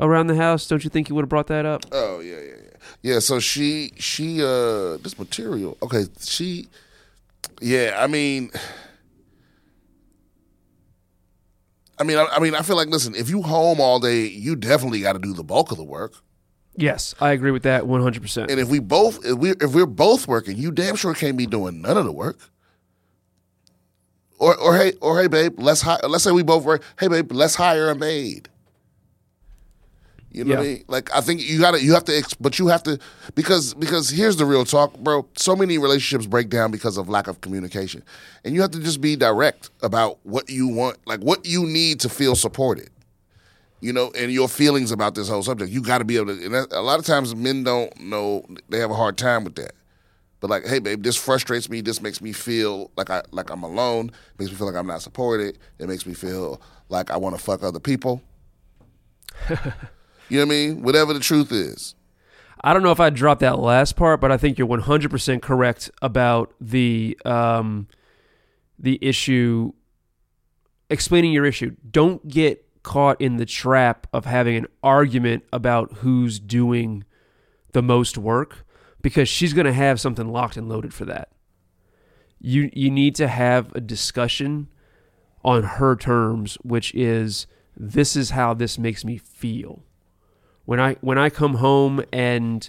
around 0.00 0.28
the 0.28 0.36
house, 0.36 0.66
don't 0.66 0.82
you 0.84 0.90
think 0.90 1.08
he 1.08 1.12
would 1.12 1.22
have 1.22 1.28
brought 1.28 1.48
that 1.48 1.66
up? 1.66 1.84
Oh 1.92 2.20
yeah, 2.20 2.36
yeah, 2.36 2.40
yeah. 2.40 2.70
Yeah. 3.02 3.18
So 3.18 3.38
she 3.38 3.92
she 3.96 4.42
uh 4.42 4.96
this 4.98 5.18
material. 5.18 5.76
Okay, 5.82 6.04
she. 6.20 6.68
Yeah, 7.60 7.96
I 7.98 8.06
mean. 8.06 8.50
I 12.02 12.04
mean, 12.04 12.18
I, 12.18 12.26
I 12.32 12.40
mean, 12.40 12.56
I 12.56 12.62
feel 12.62 12.74
like 12.74 12.88
listen. 12.88 13.14
If 13.14 13.30
you 13.30 13.42
home 13.42 13.80
all 13.80 14.00
day, 14.00 14.26
you 14.26 14.56
definitely 14.56 15.02
got 15.02 15.12
to 15.12 15.20
do 15.20 15.32
the 15.32 15.44
bulk 15.44 15.70
of 15.70 15.78
the 15.78 15.84
work. 15.84 16.14
Yes, 16.74 17.14
I 17.20 17.30
agree 17.30 17.52
with 17.52 17.62
that 17.62 17.84
100%. 17.84 18.50
And 18.50 18.58
if 18.58 18.68
we 18.68 18.80
both, 18.80 19.24
if 19.24 19.38
we 19.38 19.50
if 19.50 19.72
we're 19.72 19.86
both 19.86 20.26
working, 20.26 20.56
you 20.56 20.72
damn 20.72 20.96
sure 20.96 21.14
can't 21.14 21.36
be 21.36 21.46
doing 21.46 21.80
none 21.80 21.96
of 21.96 22.04
the 22.04 22.10
work. 22.10 22.38
Or 24.40 24.56
or 24.56 24.76
hey 24.76 24.94
or 25.00 25.20
hey 25.20 25.28
babe, 25.28 25.54
let's 25.58 25.86
let's 25.86 26.24
say 26.24 26.32
we 26.32 26.42
both 26.42 26.64
work. 26.64 26.82
Hey 26.98 27.06
babe, 27.06 27.30
let's 27.30 27.54
hire 27.54 27.88
a 27.90 27.94
maid. 27.94 28.48
You 30.32 30.44
know 30.44 30.56
what 30.56 30.60
I 30.60 30.66
mean? 30.66 30.84
Like 30.88 31.14
I 31.14 31.20
think 31.20 31.46
you 31.46 31.60
gotta 31.60 31.82
you 31.82 31.92
have 31.92 32.04
to, 32.04 32.36
but 32.40 32.58
you 32.58 32.68
have 32.68 32.82
to 32.84 32.98
because 33.34 33.74
because 33.74 34.08
here's 34.08 34.36
the 34.36 34.46
real 34.46 34.64
talk, 34.64 34.96
bro. 34.98 35.26
So 35.36 35.54
many 35.54 35.76
relationships 35.76 36.26
break 36.26 36.48
down 36.48 36.70
because 36.70 36.96
of 36.96 37.08
lack 37.08 37.26
of 37.26 37.42
communication, 37.42 38.02
and 38.44 38.54
you 38.54 38.62
have 38.62 38.70
to 38.70 38.80
just 38.80 39.02
be 39.02 39.14
direct 39.14 39.70
about 39.82 40.18
what 40.22 40.48
you 40.48 40.68
want, 40.68 40.96
like 41.06 41.20
what 41.20 41.44
you 41.44 41.66
need 41.66 42.00
to 42.00 42.08
feel 42.08 42.34
supported. 42.34 42.88
You 43.80 43.92
know, 43.92 44.12
and 44.16 44.32
your 44.32 44.48
feelings 44.48 44.92
about 44.92 45.16
this 45.16 45.28
whole 45.28 45.42
subject. 45.42 45.70
You 45.72 45.82
got 45.82 45.98
to 45.98 46.04
be 46.04 46.16
able 46.16 46.36
to. 46.36 46.44
And 46.44 46.54
that, 46.54 46.72
a 46.72 46.80
lot 46.80 47.00
of 47.00 47.04
times, 47.04 47.34
men 47.34 47.64
don't 47.64 47.94
know. 48.00 48.46
They 48.68 48.78
have 48.78 48.92
a 48.92 48.94
hard 48.94 49.18
time 49.18 49.42
with 49.42 49.56
that. 49.56 49.72
But 50.38 50.50
like, 50.50 50.66
hey, 50.66 50.78
babe, 50.78 51.02
this 51.02 51.16
frustrates 51.16 51.68
me. 51.68 51.80
This 51.80 52.00
makes 52.00 52.20
me 52.20 52.32
feel 52.32 52.92
like 52.96 53.10
I 53.10 53.22
like 53.32 53.50
I'm 53.50 53.64
alone. 53.64 54.08
It 54.08 54.38
makes 54.38 54.52
me 54.52 54.56
feel 54.56 54.68
like 54.68 54.76
I'm 54.76 54.86
not 54.86 55.02
supported. 55.02 55.58
It 55.78 55.88
makes 55.88 56.06
me 56.06 56.14
feel 56.14 56.62
like 56.88 57.10
I 57.10 57.16
want 57.16 57.36
to 57.36 57.42
fuck 57.42 57.62
other 57.62 57.80
people. 57.80 58.22
you 60.32 60.38
know 60.38 60.46
what 60.46 60.54
I 60.54 60.56
mean? 60.56 60.82
Whatever 60.82 61.12
the 61.12 61.20
truth 61.20 61.52
is. 61.52 61.94
I 62.64 62.72
don't 62.72 62.82
know 62.82 62.92
if 62.92 63.00
I 63.00 63.10
dropped 63.10 63.40
that 63.40 63.58
last 63.58 63.96
part, 63.96 64.20
but 64.20 64.32
I 64.32 64.36
think 64.36 64.58
you're 64.58 64.68
100% 64.68 65.42
correct 65.42 65.90
about 66.00 66.54
the 66.60 67.18
um, 67.24 67.88
the 68.78 68.98
issue. 69.02 69.72
Explaining 70.88 71.32
your 71.32 71.44
issue. 71.44 71.76
Don't 71.90 72.28
get 72.28 72.64
caught 72.82 73.20
in 73.20 73.36
the 73.36 73.46
trap 73.46 74.06
of 74.12 74.24
having 74.24 74.56
an 74.56 74.66
argument 74.82 75.44
about 75.52 75.92
who's 75.98 76.38
doing 76.38 77.04
the 77.72 77.82
most 77.82 78.18
work 78.18 78.64
because 79.00 79.28
she's 79.28 79.52
going 79.52 79.66
to 79.66 79.72
have 79.72 80.00
something 80.00 80.28
locked 80.28 80.56
and 80.56 80.68
loaded 80.68 80.94
for 80.94 81.04
that. 81.04 81.30
You 82.40 82.70
you 82.72 82.90
need 82.90 83.14
to 83.16 83.28
have 83.28 83.74
a 83.74 83.80
discussion 83.80 84.68
on 85.44 85.62
her 85.62 85.96
terms, 85.96 86.56
which 86.62 86.94
is 86.94 87.46
this 87.76 88.16
is 88.16 88.30
how 88.30 88.54
this 88.54 88.78
makes 88.78 89.04
me 89.04 89.18
feel. 89.18 89.82
When 90.64 90.80
I 90.80 90.96
when 91.00 91.18
I 91.18 91.28
come 91.30 91.54
home 91.54 92.02
and 92.12 92.68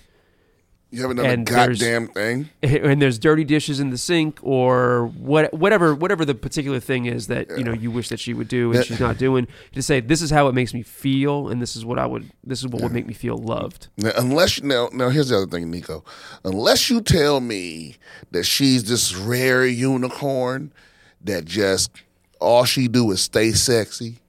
You 0.91 1.01
haven't 1.01 1.17
done 1.17 1.25
a 1.25 1.29
And 1.29 1.47
there's- 1.47 1.79
goddamn 1.79 2.08
thing. 2.10 2.49
and 2.63 3.01
there's 3.01 3.17
dirty 3.17 3.43
dishes 3.43 3.79
in 3.79 3.89
the 3.89 3.97
sink 3.97 4.39
or 4.43 5.08
what 5.17 5.51
whatever 5.53 5.95
whatever 5.95 6.23
the 6.25 6.36
particular 6.36 6.79
thing 6.79 7.06
is 7.06 7.27
that 7.27 7.49
you 7.58 7.63
know 7.63 7.73
you 7.73 7.89
wish 7.91 8.10
that 8.10 8.19
she 8.19 8.34
would 8.34 8.47
do 8.47 8.67
and 8.71 8.75
Yeah. 8.77 8.82
she's 8.84 8.99
not 8.99 9.17
doing 9.17 9.47
To 9.73 9.82
say 9.82 9.99
this 10.01 10.21
is 10.21 10.29
how 10.29 10.47
it 10.47 10.53
makes 10.53 10.73
me 10.73 10.82
feel 10.84 11.49
and 11.49 11.62
this 11.62 11.75
is 11.75 11.84
what 11.86 11.97
I 11.99 12.06
would 12.06 12.29
this 12.43 12.60
is 12.60 12.67
what 12.67 12.82
would 12.84 12.91
make 12.91 13.08
me 13.08 13.13
feel 13.13 13.38
loved 13.38 13.88
Now, 13.97 14.12
unless 14.17 14.62
now, 14.62 14.89
now 14.93 15.10
here's 15.10 15.29
the 15.29 15.38
other 15.38 15.47
thing, 15.47 15.69
Nico. 15.71 16.03
Unless 16.43 16.89
you 16.91 17.01
tell 17.01 17.39
me 17.39 17.95
that 18.32 18.43
she's 18.43 18.84
this 18.84 19.15
rare 19.15 19.65
unicorn 19.65 20.71
that 21.23 21.45
just 21.45 21.91
all 22.39 22.65
she 22.65 22.88
do 22.88 23.10
is 23.12 23.21
stay 23.21 23.51
sexy, 23.53 24.19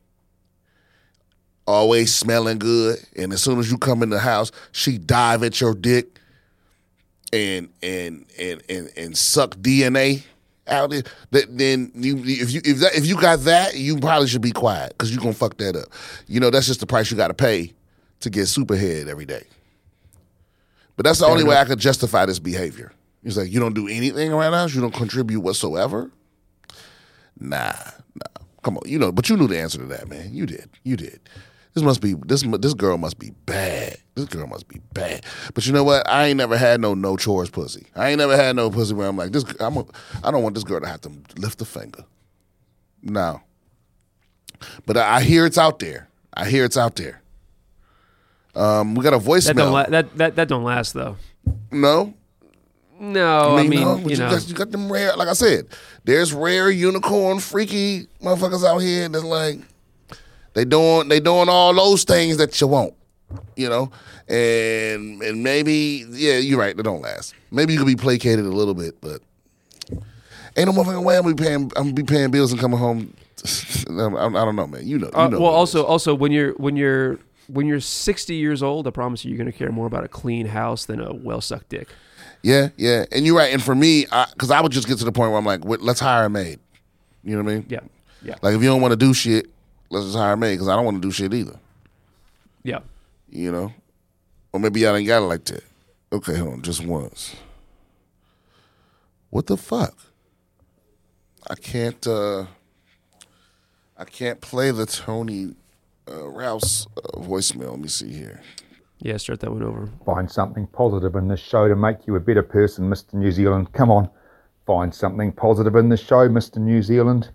always 1.67 2.15
smelling 2.15 2.59
good, 2.59 2.99
and 3.17 3.33
as 3.33 3.43
soon 3.43 3.59
as 3.59 3.71
you 3.71 3.79
come 3.79 4.03
in 4.03 4.11
the 4.11 4.19
house, 4.19 4.51
she 4.73 4.99
dive 4.99 5.43
at 5.43 5.61
your 5.61 5.75
dick 5.75 6.19
and 7.33 7.69
and 7.83 8.27
and 8.39 8.63
and, 8.69 8.91
and 8.97 9.17
suck 9.17 9.57
DNA 9.57 10.25
out 10.69 10.93
of 10.93 10.99
it. 10.99 11.09
Then 11.31 11.91
you 11.95 12.19
if 12.25 12.53
you 12.53 12.61
if 12.65 12.79
that 12.79 12.95
if 12.95 13.07
you 13.07 13.21
got 13.21 13.41
that, 13.41 13.77
you 13.77 13.99
probably 13.99 14.29
should 14.29 14.43
be 14.43 14.53
quiet 14.53 14.91
because 14.91 15.11
you 15.11 15.19
gonna 15.19 15.33
fuck 15.33 15.57
that 15.59 15.77
up. 15.77 15.89
You 16.27 16.41
know 16.41 16.51
that's 16.51 16.67
just 16.67 16.81
the 16.81 16.87
price 16.87 17.11
you 17.11 17.17
got 17.17 17.29
to 17.29 17.35
pay 17.35 17.73
to 18.21 18.31
get 18.31 18.43
superhead 18.43 19.09
every 19.09 19.27
day. 19.27 19.45
But 20.97 21.05
that's 21.05 21.19
the 21.19 21.27
only 21.27 21.45
way 21.45 21.57
I 21.57 21.65
could 21.65 21.81
justify 21.81 22.25
this 22.25 22.39
behavior. 22.39 22.93
He's 23.25 23.37
like, 23.37 23.51
you 23.51 23.59
don't 23.59 23.75
do 23.75 23.89
anything 23.89 24.33
around 24.33 24.53
the 24.53 24.59
house. 24.59 24.75
You 24.75 24.81
don't 24.81 24.95
contribute 24.95 25.41
whatsoever. 25.41 26.11
Nah, 27.41 27.73
nah. 28.15 28.43
Come 28.63 28.77
on, 28.77 28.83
you 28.87 28.99
know. 28.99 29.11
But 29.11 29.29
you 29.29 29.37
knew 29.37 29.49
the 29.49 29.59
answer 29.59 29.79
to 29.79 29.87
that, 29.87 30.09
man. 30.09 30.33
You 30.33 30.47
did. 30.47 30.69
You 30.85 30.97
did. 30.97 31.21
This 31.75 31.83
must 31.83 32.01
be 32.01 32.15
this. 32.15 32.43
This 32.43 32.75
girl 32.75 32.97
must 32.97 33.19
be 33.19 33.33
bad. 33.47 33.97
This 34.15 34.27
girl 34.27 34.47
must 34.47 34.69
be 34.69 34.81
bad. 34.93 35.25
But 35.55 35.67
you 35.67 35.73
know 35.73 35.83
what? 35.83 36.09
I 36.09 36.27
ain't 36.27 36.37
never 36.37 36.57
had 36.57 36.81
no 36.81 36.95
no 36.95 37.17
chores 37.17 37.51
pussy. 37.51 37.87
I 37.97 38.11
ain't 38.11 38.19
never 38.19 38.37
had 38.37 38.55
no 38.55 38.71
pussy 38.71 38.95
where 38.95 39.09
I'm 39.09 39.17
like 39.17 39.33
this. 39.33 39.45
I'm. 39.59 39.77
A, 39.77 39.85
I 40.23 40.31
don't 40.31 40.43
want 40.43 40.55
this 40.55 40.65
girl 40.65 40.81
to 40.81 40.87
have 40.87 41.01
to 41.03 41.11
lift 41.37 41.61
a 41.61 41.65
finger. 41.65 42.05
No. 43.03 43.43
But 44.87 44.97
I, 44.97 45.17
I 45.17 45.21
hear 45.23 45.45
it's 45.47 45.59
out 45.59 45.81
there. 45.81 46.09
I 46.33 46.49
hear 46.49 46.65
it's 46.65 46.77
out 46.77 46.97
there. 46.97 47.21
Um, 48.55 48.95
we 48.95 49.03
got 49.03 49.13
a 49.13 49.19
that 49.19 49.25
don't 49.25 49.41
voicemail. 49.41 49.73
la- 49.73 49.87
that, 49.87 50.17
that 50.17 50.37
that 50.37 50.49
don't 50.49 50.63
last 50.65 50.95
though 50.95 51.17
no, 51.73 52.15
no 53.01 53.57
I 53.57 53.67
mean 53.67 53.81
no, 53.81 53.99
but 53.99 54.11
you 54.11 54.17
know 54.17 54.31
got, 54.31 54.49
you 54.49 54.55
got 54.55 54.71
them 54.71 54.91
rare. 54.91 55.17
Like 55.17 55.29
I 55.29 55.33
said, 55.33 55.67
there's 56.05 56.33
rare 56.33 56.71
unicorn 56.71 57.41
freaky 57.41 58.07
motherfuckers 58.23 58.65
out 58.65 58.79
here 58.79 59.09
that's 59.09 59.25
like 59.25 59.59
they 60.55 60.65
doing 60.65 61.09
they 61.09 61.21
doing 61.21 61.49
all 61.49 61.75
those 61.75 62.05
things 62.05 62.37
that 62.39 62.61
you 62.61 62.67
want, 62.67 62.95
you 63.57 63.69
know, 63.69 63.91
and 64.29 65.23
and 65.23 65.43
maybe 65.43 66.05
yeah, 66.11 66.39
you're 66.39 66.59
right. 66.59 66.77
They 66.77 66.83
don't 66.83 67.03
last. 67.03 67.35
Maybe 67.51 67.73
you 67.73 67.79
could 67.79 67.87
be 67.89 67.97
placated 67.97 68.45
a 68.45 68.49
little 68.49 68.75
bit, 68.75 69.01
but 69.01 69.21
ain't 70.57 70.67
no 70.67 70.73
motherfucking 70.73 71.05
way 71.05 71.17
I'm 71.17 71.23
gonna 71.25 71.35
be 71.35 71.43
paying 71.43 71.63
I'm 71.77 71.85
gonna 71.85 71.93
be 71.93 72.03
paying 72.03 72.31
bills 72.31 72.53
and 72.53 72.61
coming 72.61 72.79
home. 72.79 73.15
I, 73.91 73.93
I 73.93 74.31
don't 74.45 74.57
know, 74.57 74.67
man. 74.67 74.87
You 74.87 74.99
know, 74.99 75.11
you 75.13 75.19
Uh, 75.19 75.29
well 75.31 75.45
also 75.47 75.81
is. 75.81 75.85
also 75.85 76.15
when 76.15 76.33
you're 76.33 76.53
when 76.55 76.77
you're 76.77 77.19
when 77.49 77.67
you're 77.67 77.81
60 77.81 78.35
years 78.35 78.63
old 78.63 78.87
I 78.87 78.91
promise 78.91 79.23
you 79.23 79.31
you're 79.31 79.37
going 79.37 79.53
to 79.53 79.57
care 79.57 79.71
more 79.71 79.87
about 79.87 80.03
a 80.03 80.09
clean 80.09 80.47
house 80.47 80.87
than 80.87 80.99
a 80.99 81.13
well 81.13 81.43
sucked 81.43 81.69
dick 81.69 81.89
yeah, 82.43 82.69
yeah, 82.77 83.07
and 83.11 83.25
you're 83.25 83.37
right. 83.39 83.55
And 83.55 83.63
for 83.63 83.75
me, 83.75 84.05
because 84.05 84.51
I, 84.51 84.61
would 84.61 84.71
just 84.71 84.87
get 84.87 84.99
to 84.99 85.05
the 85.07 85.13
point 85.13 85.31
where 85.31 85.39
I'm 85.39 85.47
like, 85.47 85.63
let's 85.65 85.99
hire 85.99 86.27
a 86.27 86.31
maid. 86.31 86.61
You 87.23 87.37
know 87.37 87.43
what 87.43 87.51
I 87.51 87.55
mean? 87.55 87.67
yeah 87.71 87.81
yeah 88.23 88.35
Like 88.43 88.55
if 88.55 88.63
you 88.63 88.69
don't 88.69 88.83
want 88.83 88.93
to 88.93 88.97
do 88.97 89.15
shit, 89.15 89.47
let's 89.91 90.07
just 90.07 90.17
hire 90.19 90.37
me 90.37 90.53
because 90.53 90.69
I 90.69 90.77
don't 90.77 90.85
want 90.85 91.01
to 91.03 91.07
do 91.09 91.13
shit 91.13 91.35
either. 91.35 91.59
yeah 92.63 92.81
You 93.29 93.53
know, 93.53 93.73
or 94.53 94.61
maybe 94.61 94.81
y'all 94.81 94.97
ain't 94.97 95.07
got 95.07 95.23
it 95.23 95.27
like 95.27 95.45
that. 95.47 95.65
Okay, 96.13 96.37
hold 96.37 96.53
on, 96.55 96.63
just 96.63 96.85
once. 96.85 97.35
What 99.31 99.47
the 99.47 99.57
fuck? 99.57 99.95
I 101.51 101.55
can't. 101.57 102.07
uh 102.07 102.47
I 103.97 104.05
can't 104.05 104.41
play 104.41 104.71
the 104.73 104.87
Tony 104.87 105.55
uh, 106.11 106.27
Rouse 106.29 106.89
uh, 106.97 107.19
voicemail. 107.19 107.71
Let 107.71 107.81
me 107.81 107.89
see 107.89 108.13
here. 108.13 108.41
yeah 109.01 109.17
start 109.19 109.39
that 109.41 109.53
one 109.53 109.63
over 109.63 109.89
Find 110.05 110.29
something 110.31 110.67
positive 110.67 111.15
in 111.15 111.29
this 111.29 111.41
show 111.41 111.69
to 111.69 111.77
make 111.77 112.07
you 112.07 112.17
a 112.17 112.21
better 112.21 112.43
person, 112.43 112.89
Mr. 112.91 113.15
New 113.15 113.31
Zealand. 113.31 113.73
Come 113.73 113.91
on. 113.93 114.09
Find 114.67 114.93
something 114.95 115.31
positive 115.33 115.77
in 115.77 115.91
this 115.91 116.01
show, 116.01 116.29
Mr. 116.29 116.57
New 116.57 116.83
Zealand. 116.83 117.31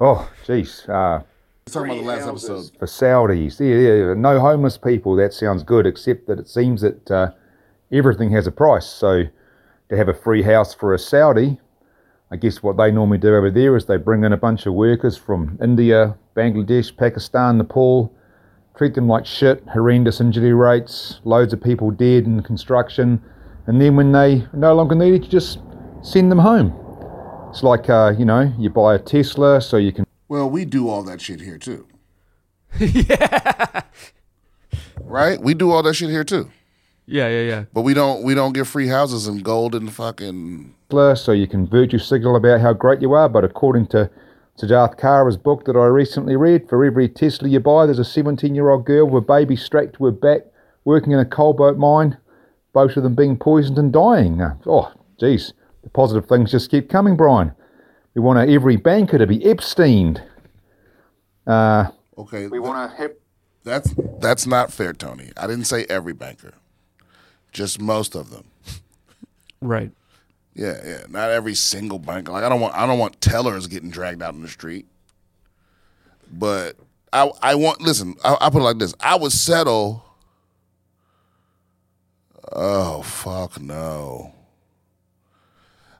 Oh, 0.00 0.28
jeez. 0.46 0.86
Uh, 0.88 1.22
talking 1.72 1.98
about 1.98 2.18
the 2.18 2.24
last 2.24 2.28
episode. 2.28 2.78
for 2.78 2.86
Saudis. 2.86 3.58
Yeah, 3.60 4.06
yeah, 4.08 4.14
no 4.14 4.40
homeless 4.40 4.78
people. 4.78 5.16
That 5.16 5.32
sounds 5.34 5.62
good, 5.62 5.86
except 5.86 6.26
that 6.28 6.38
it 6.38 6.48
seems 6.48 6.80
that 6.80 7.10
uh, 7.10 7.32
everything 7.92 8.30
has 8.30 8.46
a 8.46 8.52
price. 8.52 8.86
So 8.86 9.24
to 9.88 9.96
have 9.96 10.08
a 10.08 10.14
free 10.14 10.42
house 10.42 10.74
for 10.74 10.94
a 10.94 10.98
Saudi, 10.98 11.58
I 12.30 12.36
guess 12.36 12.62
what 12.62 12.76
they 12.76 12.90
normally 12.90 13.18
do 13.18 13.34
over 13.34 13.50
there 13.50 13.76
is 13.76 13.86
they 13.86 13.96
bring 13.96 14.24
in 14.24 14.32
a 14.32 14.36
bunch 14.36 14.66
of 14.66 14.74
workers 14.74 15.16
from 15.16 15.58
India, 15.62 16.16
Bangladesh, 16.34 16.96
Pakistan, 16.96 17.58
Nepal, 17.58 18.14
treat 18.76 18.94
them 18.94 19.08
like 19.08 19.26
shit, 19.26 19.62
horrendous 19.68 20.20
injury 20.20 20.54
rates, 20.54 21.20
loads 21.24 21.52
of 21.52 21.62
people 21.62 21.90
dead 21.90 22.24
in 22.24 22.42
construction, 22.42 23.20
and 23.66 23.80
then 23.80 23.96
when 23.96 24.12
they 24.12 24.46
no 24.52 24.74
longer 24.74 24.94
need 24.94 25.14
it, 25.14 25.24
you 25.24 25.28
just 25.28 25.58
send 26.02 26.30
them 26.30 26.38
home. 26.38 26.72
It's 27.50 27.62
like, 27.62 27.90
uh, 27.90 28.14
you 28.16 28.24
know, 28.24 28.52
you 28.58 28.70
buy 28.70 28.94
a 28.94 28.98
Tesla 28.98 29.60
so 29.60 29.76
you 29.76 29.92
can 29.92 30.05
Well, 30.28 30.48
we 30.50 30.64
do 30.64 30.88
all 30.88 31.02
that 31.04 31.20
shit 31.20 31.40
here 31.40 31.58
too. 31.58 31.86
yeah. 32.78 33.82
Right? 35.00 35.40
We 35.40 35.54
do 35.54 35.70
all 35.70 35.82
that 35.84 35.94
shit 35.94 36.10
here 36.10 36.24
too. 36.24 36.50
yeah 37.06 37.28
yeah 37.28 37.42
yeah 37.42 37.64
But 37.72 37.82
we 37.82 37.94
don't 37.94 38.24
we 38.24 38.34
don't 38.34 38.52
get 38.52 38.66
free 38.66 38.88
houses 38.88 39.26
and 39.28 39.42
gold 39.44 39.74
and 39.74 39.92
fucking 39.92 40.74
Tesla 40.88 41.16
so 41.16 41.32
you 41.32 41.46
can 41.46 41.66
virtue 41.68 41.98
signal 41.98 42.36
about 42.36 42.60
how 42.60 42.72
great 42.72 43.00
you 43.00 43.12
are. 43.12 43.28
But 43.28 43.44
according 43.44 43.86
to 43.88 44.10
Siddharth 44.58 44.98
Kara's 44.98 45.36
book 45.36 45.64
that 45.66 45.76
I 45.76 45.84
recently 45.86 46.34
read, 46.36 46.68
for 46.68 46.84
every 46.84 47.08
Tesla 47.08 47.48
you 47.48 47.60
buy, 47.60 47.86
there's 47.86 47.98
a 47.98 48.04
17 48.04 48.54
year 48.54 48.70
old 48.70 48.84
girl 48.86 49.06
with 49.08 49.24
a 49.24 49.26
baby 49.26 49.54
strapped 49.56 49.94
to 49.96 50.06
her 50.06 50.10
back 50.10 50.42
working 50.84 51.12
in 51.12 51.18
a 51.18 51.24
cobalt 51.24 51.76
mine, 51.76 52.16
both 52.72 52.96
of 52.96 53.02
them 53.02 53.14
being 53.14 53.36
poisoned 53.36 53.78
and 53.78 53.92
dying. 53.92 54.40
Uh, 54.40 54.54
Oh, 54.66 54.92
geez, 55.20 55.52
the 55.82 55.90
positive 55.90 56.26
things 56.28 56.50
just 56.52 56.70
keep 56.70 56.88
coming, 56.88 57.16
Brian. 57.16 57.52
We 58.16 58.22
want 58.22 58.48
every 58.48 58.76
banker 58.76 59.18
to 59.18 59.26
be 59.26 59.44
Epstein. 59.44 60.22
Uh, 61.46 61.90
Okay. 62.16 62.46
we 62.46 62.58
want 62.58 62.90
to 62.90 62.96
have 62.96 63.12
That's 63.62 63.94
that's 64.20 64.46
not 64.46 64.72
fair, 64.72 64.94
Tony. 64.94 65.32
I 65.36 65.46
didn't 65.46 65.66
say 65.66 65.84
every 65.90 66.14
banker. 66.14 66.54
Just 67.52 67.78
most 67.78 68.14
of 68.14 68.30
them. 68.30 68.44
right 69.60 69.90
Yeah, 70.54 70.80
yeah. 70.82 71.02
Not 71.10 71.30
every 71.30 71.54
single 71.54 71.98
banker. 71.98 72.32
Like 72.32 72.42
I 72.42 72.48
don't 72.48 72.60
want 72.62 72.74
I 72.74 72.86
don't 72.86 72.98
want 72.98 73.20
tellers 73.20 73.66
getting 73.66 73.90
dragged 73.90 74.22
out 74.22 74.32
in 74.32 74.40
the 74.40 74.48
street. 74.48 74.86
But 76.32 76.76
I 77.12 77.30
I 77.42 77.54
want 77.54 77.82
listen, 77.82 78.14
I, 78.24 78.38
I 78.40 78.48
put 78.48 78.62
it 78.62 78.64
like 78.64 78.78
this. 78.78 78.94
I 78.98 79.16
would 79.16 79.32
settle 79.32 80.06
Oh 82.50 83.02
fuck 83.02 83.60
no. 83.60 84.32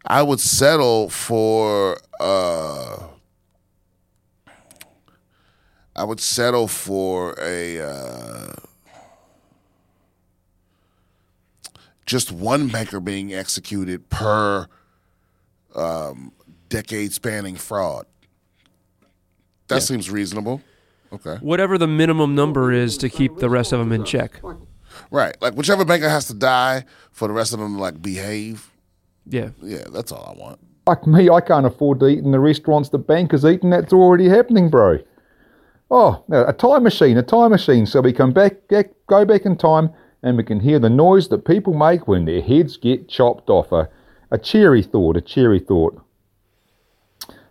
I 0.07 0.23
would 0.23 0.41
settle 0.41 1.09
for 1.09 1.99
uh 2.21 3.09
I 5.95 6.05
would 6.05 6.21
settle 6.21 6.69
for 6.69 7.35
a 7.41 7.81
uh 7.81 8.53
just 12.07 12.31
one 12.31 12.69
banker 12.69 13.01
being 13.01 13.35
executed 13.35 14.09
per 14.09 14.69
um, 15.75 16.33
decade 16.69 17.13
spanning 17.13 17.57
fraud. 17.57 18.07
That 19.69 19.83
seems 19.83 20.09
reasonable. 20.09 20.63
Okay. 21.13 21.37
Whatever 21.41 21.77
the 21.77 21.89
minimum 21.89 22.35
number 22.35 22.71
is 22.73 22.97
to 22.99 23.09
keep 23.09 23.39
the 23.39 23.51
rest 23.51 23.73
of 23.73 23.81
them 23.81 23.93
in 23.93 24.05
check. 24.05 24.41
Right. 25.11 25.37
Like 25.43 25.55
whichever 25.55 25.85
banker 25.85 26.09
has 26.09 26.27
to 26.29 26.35
die 26.35 26.85
for 27.11 27.27
the 27.29 27.35
rest 27.35 27.53
of 27.53 27.59
them 27.59 27.75
to 27.75 27.81
like 27.81 28.01
behave. 28.01 28.71
Yeah. 29.29 29.51
Yeah, 29.63 29.85
that's 29.93 30.13
all 30.13 30.35
I 30.37 30.41
want. 30.41 30.61
Like 30.87 31.07
me, 31.07 31.29
I 31.29 31.41
can't 31.41 31.67
afford 31.67 32.01
to 32.01 32.07
eat 32.07 32.21
in 32.21 32.31
the 32.31 32.39
restaurants 32.39 32.91
the 32.91 32.99
bankers 32.99 33.45
eat, 33.45 33.63
and 33.63 33.73
that's 33.73 33.93
already 33.93 34.29
happening, 34.29 34.71
bro. 34.71 34.99
Oh, 35.91 36.25
a 36.31 36.53
time 36.53 36.83
machine, 36.83 37.17
a 37.17 37.23
time 37.23 37.51
machine, 37.51 37.87
so 37.87 38.01
we 38.01 38.13
can 38.13 38.33
back, 38.33 38.69
back, 38.69 38.91
go 39.09 39.25
back 39.25 39.47
in 39.47 39.57
time 39.57 39.91
and 40.23 40.37
we 40.37 40.43
can 40.43 40.59
hear 40.59 40.81
the 40.81 40.91
noise 40.91 41.29
that 41.29 41.45
people 41.45 41.73
make 41.73 42.09
when 42.09 42.25
their 42.25 42.43
heads 42.43 42.77
get 42.77 43.09
chopped 43.09 43.49
off. 43.49 43.71
A, 43.71 43.89
a 44.33 44.39
cheery 44.39 44.83
thought, 44.83 45.17
a 45.17 45.21
cheery 45.21 45.61
thought. 45.61 46.03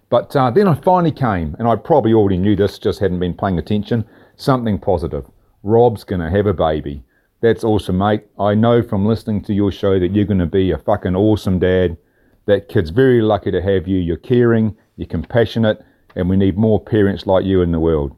But 0.09 0.35
uh, 0.35 0.51
then 0.51 0.67
I 0.67 0.75
finally 0.75 1.13
came, 1.13 1.55
and 1.57 1.67
I 1.67 1.77
probably 1.77 2.13
already 2.13 2.37
knew 2.37 2.55
this, 2.55 2.77
just 2.77 2.99
hadn't 2.99 3.19
been 3.19 3.33
paying 3.33 3.57
attention. 3.57 4.05
Something 4.35 4.77
positive. 4.77 5.25
Rob's 5.63 6.03
going 6.03 6.19
to 6.19 6.29
have 6.29 6.45
a 6.45 6.53
baby. 6.53 7.03
That's 7.41 7.63
awesome, 7.63 7.97
mate. 7.97 8.23
I 8.39 8.55
know 8.55 8.81
from 8.81 9.05
listening 9.05 9.43
to 9.43 9.53
your 9.53 9.71
show 9.71 9.99
that 9.99 10.15
you're 10.15 10.25
going 10.25 10.39
to 10.39 10.45
be 10.45 10.71
a 10.71 10.77
fucking 10.77 11.15
awesome 11.15 11.59
dad. 11.59 11.97
That 12.45 12.69
kid's 12.69 12.89
very 12.91 13.21
lucky 13.21 13.51
to 13.51 13.61
have 13.61 13.87
you. 13.87 13.97
You're 13.99 14.17
caring, 14.17 14.75
you're 14.97 15.07
compassionate, 15.07 15.83
and 16.15 16.29
we 16.29 16.37
need 16.37 16.57
more 16.57 16.79
parents 16.79 17.25
like 17.27 17.43
you 17.45 17.61
in 17.61 17.71
the 17.71 17.79
world. 17.79 18.15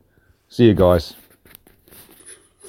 See 0.50 0.66
you 0.66 0.74
guys. 0.74 1.14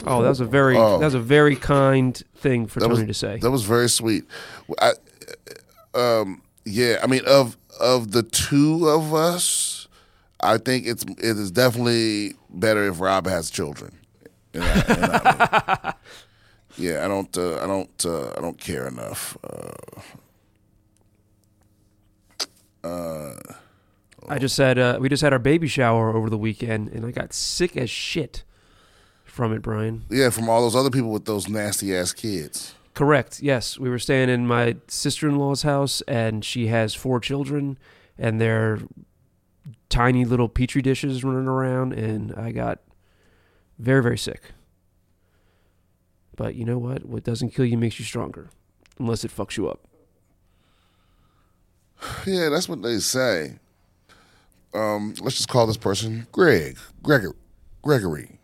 Oh, 0.07 0.23
that 0.23 0.29
was 0.29 0.41
a 0.41 0.45
very 0.45 0.75
that 0.75 1.01
was 1.01 1.15
a 1.15 1.21
very 1.21 1.57
kind 1.57 2.21
thing 2.37 2.67
for 2.69 2.79
Tony 2.81 2.93
was, 2.93 3.03
to 3.07 3.15
say. 3.15 3.39
That 3.39 3.51
was 3.51 3.65
very 3.65 3.89
sweet. 3.89 4.25
I, 4.81 4.93
um, 5.95 6.43
yeah, 6.65 6.99
I 7.03 7.09
mean, 7.09 7.23
of 7.27 7.57
of 7.81 8.13
the 8.13 8.23
two 8.23 8.89
of 8.89 9.13
us, 9.13 9.89
I 10.41 10.59
think 10.59 10.87
it's 10.87 11.03
it 11.03 11.37
is 11.37 11.51
definitely 11.51 12.35
better 12.51 12.87
if 12.89 13.01
Rob 13.01 13.27
has 13.27 13.51
children. 13.51 13.93
In 14.55 14.61
that- 14.61 14.89
in 14.89 15.01
that 15.01 15.85
way. 15.85 15.93
Yeah, 16.79 17.05
I 17.05 17.09
don't, 17.09 17.37
uh, 17.37 17.63
I 17.63 17.67
don't, 17.67 18.07
uh, 18.07 18.31
I 18.37 18.41
don't 18.41 18.59
care 18.59 18.87
enough. 18.87 19.37
Uh, 22.85 23.35
I 24.29 24.39
just 24.39 24.57
had 24.57 24.79
uh, 24.79 24.99
we 25.01 25.09
just 25.09 25.23
had 25.23 25.33
our 25.33 25.39
baby 25.39 25.69
shower 25.69 26.15
over 26.15 26.31
the 26.31 26.39
weekend, 26.39 26.89
and 26.89 27.05
I 27.05 27.11
got 27.11 27.33
sick 27.33 27.77
as 27.77 27.91
shit 27.91 28.45
from 29.25 29.53
it, 29.53 29.63
Brian. 29.63 30.05
yeah, 30.11 30.31
from 30.31 30.49
all 30.49 30.63
those 30.63 30.77
other 30.77 30.91
people 30.91 31.11
with 31.11 31.25
those 31.25 31.49
nasty 31.49 31.95
ass 31.95 32.13
kids. 32.13 32.75
Correct. 32.95 33.41
Yes, 33.41 33.79
we 33.79 33.89
were 33.89 33.99
staying 33.99 34.29
in 34.29 34.47
my 34.47 34.77
sister-in-law's 34.89 35.63
house, 35.63 36.01
and 36.03 36.45
she 36.45 36.67
has 36.67 36.95
four 36.95 37.21
children, 37.21 37.79
and 38.19 38.41
they're 38.41 38.81
tiny 39.89 40.25
little 40.25 40.49
petri 40.49 40.83
dishes 40.83 41.23
running 41.23 41.47
around, 41.47 41.93
and 41.93 42.35
I 42.35 42.51
got 42.51 42.81
very, 43.79 44.03
very 44.03 44.19
sick. 44.19 44.53
But 46.39 46.55
you 46.55 46.65
know 46.65 46.79
what? 46.79 47.05
What 47.05 47.25
doesn't 47.25 47.51
kill 47.51 47.65
you 47.65 47.77
makes 47.77 47.99
you 47.99 48.05
stronger, 48.05 48.49
unless 49.01 49.25
it 49.25 49.37
fucks 49.37 49.59
you 49.59 49.69
up. 49.69 49.81
Yeah, 52.27 52.49
that's 52.49 52.69
what 52.69 52.81
they 52.81 52.99
say. 52.99 53.59
Um, 54.73 55.15
let's 55.21 55.37
just 55.37 55.49
call 55.49 55.67
this 55.67 55.77
person 55.77 56.29
Greg. 56.31 56.79
Gregory. 57.03 57.35
Gregory. 57.83 58.39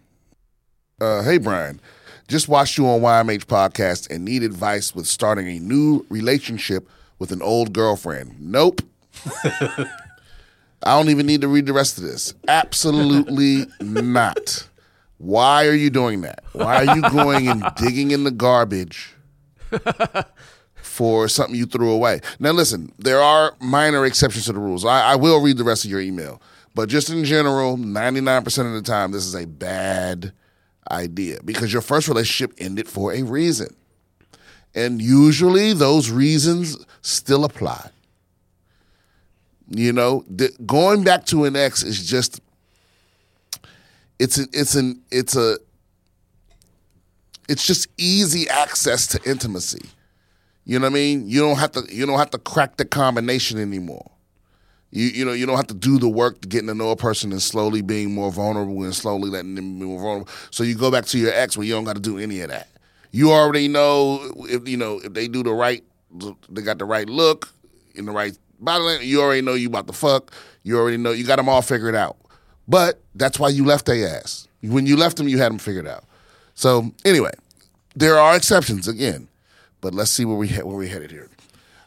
Uh, 1.01 1.23
hey, 1.23 1.39
Brian. 1.39 1.81
Just 2.27 2.49
watched 2.49 2.77
you 2.79 2.87
on 2.89 3.01
YMH 3.01 3.45
podcast 3.45 4.11
and 4.11 4.25
need 4.25 4.43
advice 4.43 4.93
with 4.93 5.07
starting 5.07 5.47
a 5.47 5.61
new 5.61 6.05
relationship 6.09 6.89
with 7.21 7.31
an 7.31 7.43
old 7.43 7.73
girlfriend. 7.73 8.35
Nope. 8.41 8.81
I 9.45 9.87
don't 10.83 11.11
even 11.11 11.27
need 11.27 11.43
to 11.43 11.49
read 11.49 11.67
the 11.67 11.73
rest 11.73 11.97
of 11.97 12.03
this. 12.03 12.35
Absolutely 12.49 13.67
not. 13.81 14.69
Why 15.19 15.67
are 15.67 15.75
you 15.75 15.91
doing 15.91 16.23
that? 16.23 16.45
Why 16.53 16.85
are 16.85 16.97
you 16.97 17.03
going 17.03 17.49
and 17.49 17.65
digging 17.77 18.11
in 18.11 18.25
the 18.25 18.31
garbage 18.31 19.15
for 20.95 21.27
something 21.27 21.57
you 21.57 21.67
threw 21.67 21.91
away. 21.91 22.21
Now, 22.39 22.53
listen, 22.53 22.93
there 22.99 23.21
are 23.21 23.57
minor 23.61 24.05
exceptions 24.07 24.45
to 24.45 24.53
the 24.53 24.61
rules. 24.61 24.85
I, 24.85 25.13
I 25.13 25.17
will 25.17 25.41
read 25.41 25.59
the 25.59 25.65
rest 25.65 25.85
of 25.85 25.91
your 25.91 26.01
email, 26.01 26.41
but 26.75 26.89
just 26.89 27.11
in 27.11 27.25
general, 27.25 27.77
99% 27.77 28.67
of 28.67 28.73
the 28.73 28.83
time, 28.83 29.11
this 29.11 29.27
is 29.27 29.35
a 29.35 29.47
bad 29.47 30.33
idea 30.91 31.41
because 31.45 31.73
your 31.73 31.83
first 31.83 32.07
relationship 32.07 32.55
ended 32.59 32.89
for 32.89 33.13
a 33.13 33.23
reason. 33.23 33.75
And 34.75 35.03
usually 35.03 35.73
those 35.73 36.11
reasons 36.11 36.85
still 37.03 37.45
apply. 37.45 37.91
You 39.69 39.93
know, 39.93 40.25
the, 40.29 40.51
going 40.65 41.03
back 41.03 41.25
to 41.27 41.45
an 41.45 41.57
ex 41.57 41.83
is 41.83 42.07
just 42.07 42.41
it's 44.19 44.39
an 44.39 44.49
it's 44.53 44.75
an 44.75 45.03
it's 45.11 45.37
a 45.37 45.59
it's 47.49 47.67
just 47.67 47.89
easy 47.99 48.49
access 48.49 49.07
to 49.09 49.21
intimacy. 49.29 49.83
You 50.65 50.79
know 50.79 50.87
what 50.87 50.93
I 50.93 50.95
mean? 50.95 51.29
You 51.29 51.41
don't 51.41 51.59
have 51.59 51.73
to 51.73 51.83
you 51.91 52.07
don't 52.07 52.19
have 52.19 52.31
to 52.31 52.39
crack 52.39 52.77
the 52.77 52.85
combination 52.85 53.59
anymore. 53.59 54.11
You 54.91 55.07
you 55.07 55.25
know 55.25 55.33
you 55.33 55.45
don't 55.47 55.57
have 55.57 55.67
to 55.69 55.75
do 55.75 55.99
the 55.99 56.09
work 56.09 56.41
to 56.41 56.49
getting 56.49 56.69
to 56.69 56.75
know 56.75 56.91
a 56.91 56.97
person 56.97 57.33
and 57.33 57.43
slowly 57.43 57.83
being 57.83 58.15
more 58.15 58.31
vulnerable 58.33 58.83
and 58.85 58.95
slowly 58.95 59.29
letting 59.29 59.57
them 59.57 59.79
be 59.79 59.85
more 59.85 60.01
vulnerable. 60.01 60.33
So 60.51 60.63
you 60.65 60.75
go 60.75 60.91
back 60.91 61.05
to 61.07 61.19
your 61.19 61.33
ex 61.33 61.57
where 61.57 61.67
you 61.67 61.75
don't 61.75 61.85
got 61.85 61.97
to 61.97 62.03
do 62.03 62.19
any 62.19 62.41
of 62.41 62.51
that. 62.51 62.69
You 63.11 63.33
already 63.33 63.69
know 63.69 64.33
if 64.49 64.67
you 64.69 64.77
know 64.77 65.01
if 65.05 65.13
they 65.13 65.29
do 65.29 65.43
the 65.43 65.53
right, 65.53 65.85
they 66.49 66.63
got 66.63 66.79
the 66.79 66.85
right 66.85 67.09
look 67.09 67.49
in 67.95 68.07
the 68.07 68.13
right 68.13 68.37
body. 68.59 68.85
language, 68.85 69.07
You 69.07 69.21
already 69.21 69.43
know 69.43 69.55
you 69.55 69.69
about 69.69 69.87
the 69.87 69.93
fuck. 69.93 70.33
You 70.63 70.79
already 70.79 70.97
know 70.97 71.13
you 71.13 71.25
got 71.25 71.37
them 71.37 71.49
all 71.49 71.63
figured 71.63 71.95
out. 71.95 72.17
But 72.69 73.01
that's 73.15 73.39
why 73.39 73.49
you 73.51 73.65
left 73.65 73.87
their 73.87 74.09
ass. 74.09 74.49
When 74.63 74.87
you 74.87 74.97
left 74.97 75.17
them, 75.19 75.29
you 75.29 75.39
had 75.39 75.51
them 75.53 75.59
figured 75.59 75.87
out. 75.87 76.05
So 76.55 76.93
anyway, 77.05 77.33
there 77.95 78.19
are 78.19 78.35
exceptions 78.37 78.89
again, 78.89 79.29
but 79.81 79.95
let's 79.95 80.11
see 80.11 80.25
where 80.25 80.37
we 80.37 80.49
he- 80.49 80.63
where 80.63 80.77
we 80.77 80.89
headed 80.89 81.11
here. 81.11 81.29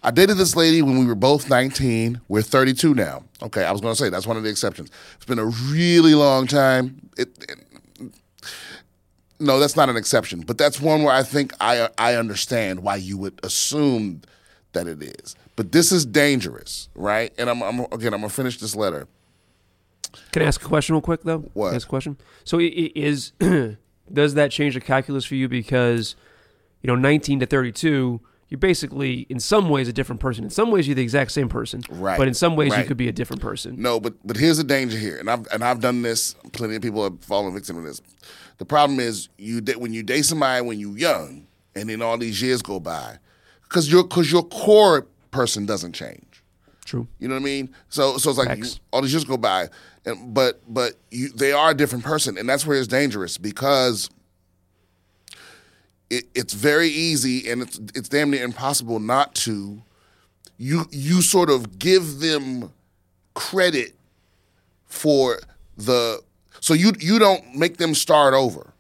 I 0.04 0.12
dated 0.12 0.38
this 0.38 0.56
lady 0.56 0.82
when 0.84 1.00
we 1.00 1.06
were 1.06 1.16
both 1.16 1.50
19. 1.50 2.22
We're 2.28 2.44
32 2.44 2.94
now. 2.94 3.24
Okay, 3.42 3.64
I 3.66 3.72
was 3.72 3.82
going 3.82 3.94
to 3.96 4.00
say 4.02 4.10
that's 4.10 4.28
one 4.28 4.38
of 4.38 4.44
the 4.44 4.50
exceptions. 4.50 4.90
It's 5.16 5.26
been 5.26 5.40
a 5.40 5.46
really 5.46 6.14
long 6.14 6.46
time. 6.48 7.02
It, 7.18 7.30
it- 7.50 7.64
no, 9.40 9.60
that's 9.60 9.76
not 9.76 9.88
an 9.90 9.98
exception, 9.98 10.42
but 10.42 10.58
that's 10.58 10.82
one 10.82 11.04
where 11.04 11.14
I 11.14 11.22
think 11.24 11.54
I 11.62 11.90
I 11.98 12.16
understand 12.16 12.82
why 12.82 12.96
you 12.96 13.18
would 13.20 13.40
assume 13.44 14.22
that 14.74 14.88
it 14.88 15.02
is. 15.04 15.36
But 15.56 15.72
this 15.72 15.92
is 15.92 16.06
dangerous, 16.08 16.90
right? 16.96 17.32
And 17.38 17.48
I'm, 17.50 17.62
I'm 17.62 17.80
again, 17.92 18.14
I'm 18.14 18.22
gonna 18.22 18.30
finish 18.30 18.58
this 18.60 18.76
letter. 18.76 19.08
Can 20.32 20.42
I 20.42 20.46
ask 20.46 20.62
a 20.62 20.66
question 20.66 20.96
real 20.96 21.02
quick 21.02 21.24
though? 21.24 21.40
What? 21.54 21.68
Can 21.68 21.74
I 21.74 21.76
ask 21.76 21.88
a 21.88 21.90
question. 21.90 22.18
So 22.44 22.60
is 22.62 23.32
does 24.12 24.34
that 24.36 24.52
change 24.52 24.74
the 24.74 24.82
calculus 24.82 25.26
for 25.26 25.36
you 25.36 25.48
because 25.48 26.16
you 26.82 26.88
know 26.88 26.96
19 26.96 27.40
to 27.42 27.46
32 27.46 28.22
you're 28.50 28.58
basically 28.58 29.28
in 29.30 29.40
some 29.40 29.70
ways 29.70 29.88
a 29.88 29.94
different 29.94 30.22
person. 30.22 30.44
In 30.44 30.50
some 30.50 30.72
ways 30.72 30.88
you're 30.88 30.96
the 30.96 31.02
exact 31.02 31.32
same 31.32 31.50
person. 31.50 31.82
Right, 31.90 32.18
But 32.18 32.28
in 32.28 32.34
some 32.34 32.56
ways 32.56 32.76
you 32.78 32.86
could 32.86 32.98
be 32.98 33.10
a 33.10 33.12
different 33.12 33.42
person. 33.42 33.82
No, 33.82 34.00
but 34.00 34.16
but 34.26 34.38
here's 34.38 34.58
the 34.58 34.64
danger 34.64 34.98
here, 34.98 35.18
and 35.18 35.30
I've 35.30 35.46
and 35.52 35.64
I've 35.64 35.82
done 35.82 36.02
this. 36.02 36.34
Plenty 36.54 36.76
of 36.78 36.82
people 36.82 37.04
have 37.04 37.20
fallen 37.24 37.54
victim 37.54 37.76
to 37.78 37.82
this. 37.82 38.02
The 38.58 38.66
problem 38.66 39.00
is 39.00 39.30
you 39.38 39.62
when 39.78 39.94
you 39.94 40.04
date 40.04 40.24
somebody 40.24 40.66
when 40.66 40.80
you're 40.80 40.98
young, 40.98 41.48
and 41.76 41.90
then 41.90 42.02
all 42.02 42.18
these 42.18 42.42
years 42.42 42.62
go 42.62 42.80
by, 42.80 43.18
because 43.64 43.92
your 43.92 44.04
because 44.04 44.32
your 44.32 44.44
core 44.44 45.08
person 45.32 45.66
doesn't 45.66 45.94
change. 45.94 46.24
True. 46.88 47.06
You 47.20 47.28
know 47.28 47.36
what 47.36 47.42
I 47.42 47.44
mean? 47.44 47.76
So 47.90 48.18
so 48.18 48.30
it's 48.30 48.40
like 48.40 48.58
you, 48.58 48.64
all 48.94 49.02
these 49.02 49.12
years 49.12 49.26
go 49.26 49.36
by, 49.36 49.68
and 50.06 50.34
but 50.34 50.62
but 50.74 50.94
you 51.12 51.28
they 51.28 51.52
are 51.52 51.72
a 51.72 51.74
different 51.74 52.06
person, 52.06 52.38
and 52.38 52.48
that's 52.48 52.66
where 52.66 52.78
it's 52.78 52.88
dangerous 52.88 53.38
because 53.38 54.10
it, 56.10 56.24
it's 56.34 56.54
very 56.54 56.88
easy 56.88 57.52
and 57.52 57.62
it's 57.62 57.78
it's 57.94 58.08
damn 58.08 58.32
near 58.32 58.46
impossible 58.46 59.00
not 59.02 59.36
to. 59.36 59.82
You 60.58 60.86
you 60.90 61.22
sort 61.22 61.50
of 61.50 61.78
give 61.78 62.22
them 62.22 62.72
credit 63.34 63.94
for 64.86 65.40
the 65.76 66.22
so 66.62 66.74
you 66.74 66.94
you 67.02 67.20
don't 67.20 67.54
make 67.54 67.78
them 67.78 67.96
start 67.96 68.34
over 68.34 68.72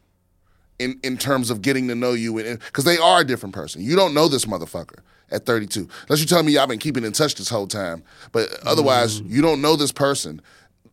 in 0.80 0.98
in 1.04 1.18
terms 1.18 1.50
of 1.50 1.62
getting 1.62 1.90
to 1.90 1.96
know 1.96 2.14
you 2.14 2.38
and 2.38 2.60
because 2.60 2.86
they 2.86 2.98
are 2.98 3.20
a 3.20 3.26
different 3.26 3.54
person. 3.54 3.84
You 3.84 3.98
don't 3.98 4.14
know 4.14 4.30
this 4.30 4.46
motherfucker 4.46 5.00
at 5.32 5.46
32. 5.46 5.88
Unless 6.08 6.20
you 6.20 6.26
tell 6.26 6.44
me 6.44 6.54
y'all 6.54 6.68
been 6.68 6.80
keeping 6.80 7.04
in 7.04 7.12
touch 7.12 7.36
this 7.36 7.50
whole 7.50 7.68
time, 7.68 8.04
but 8.32 8.48
otherwise 8.66 9.22
mm. 9.22 9.30
you 9.30 9.42
don't 9.42 9.62
know 9.62 9.76
this 9.76 9.92
person, 9.92 10.42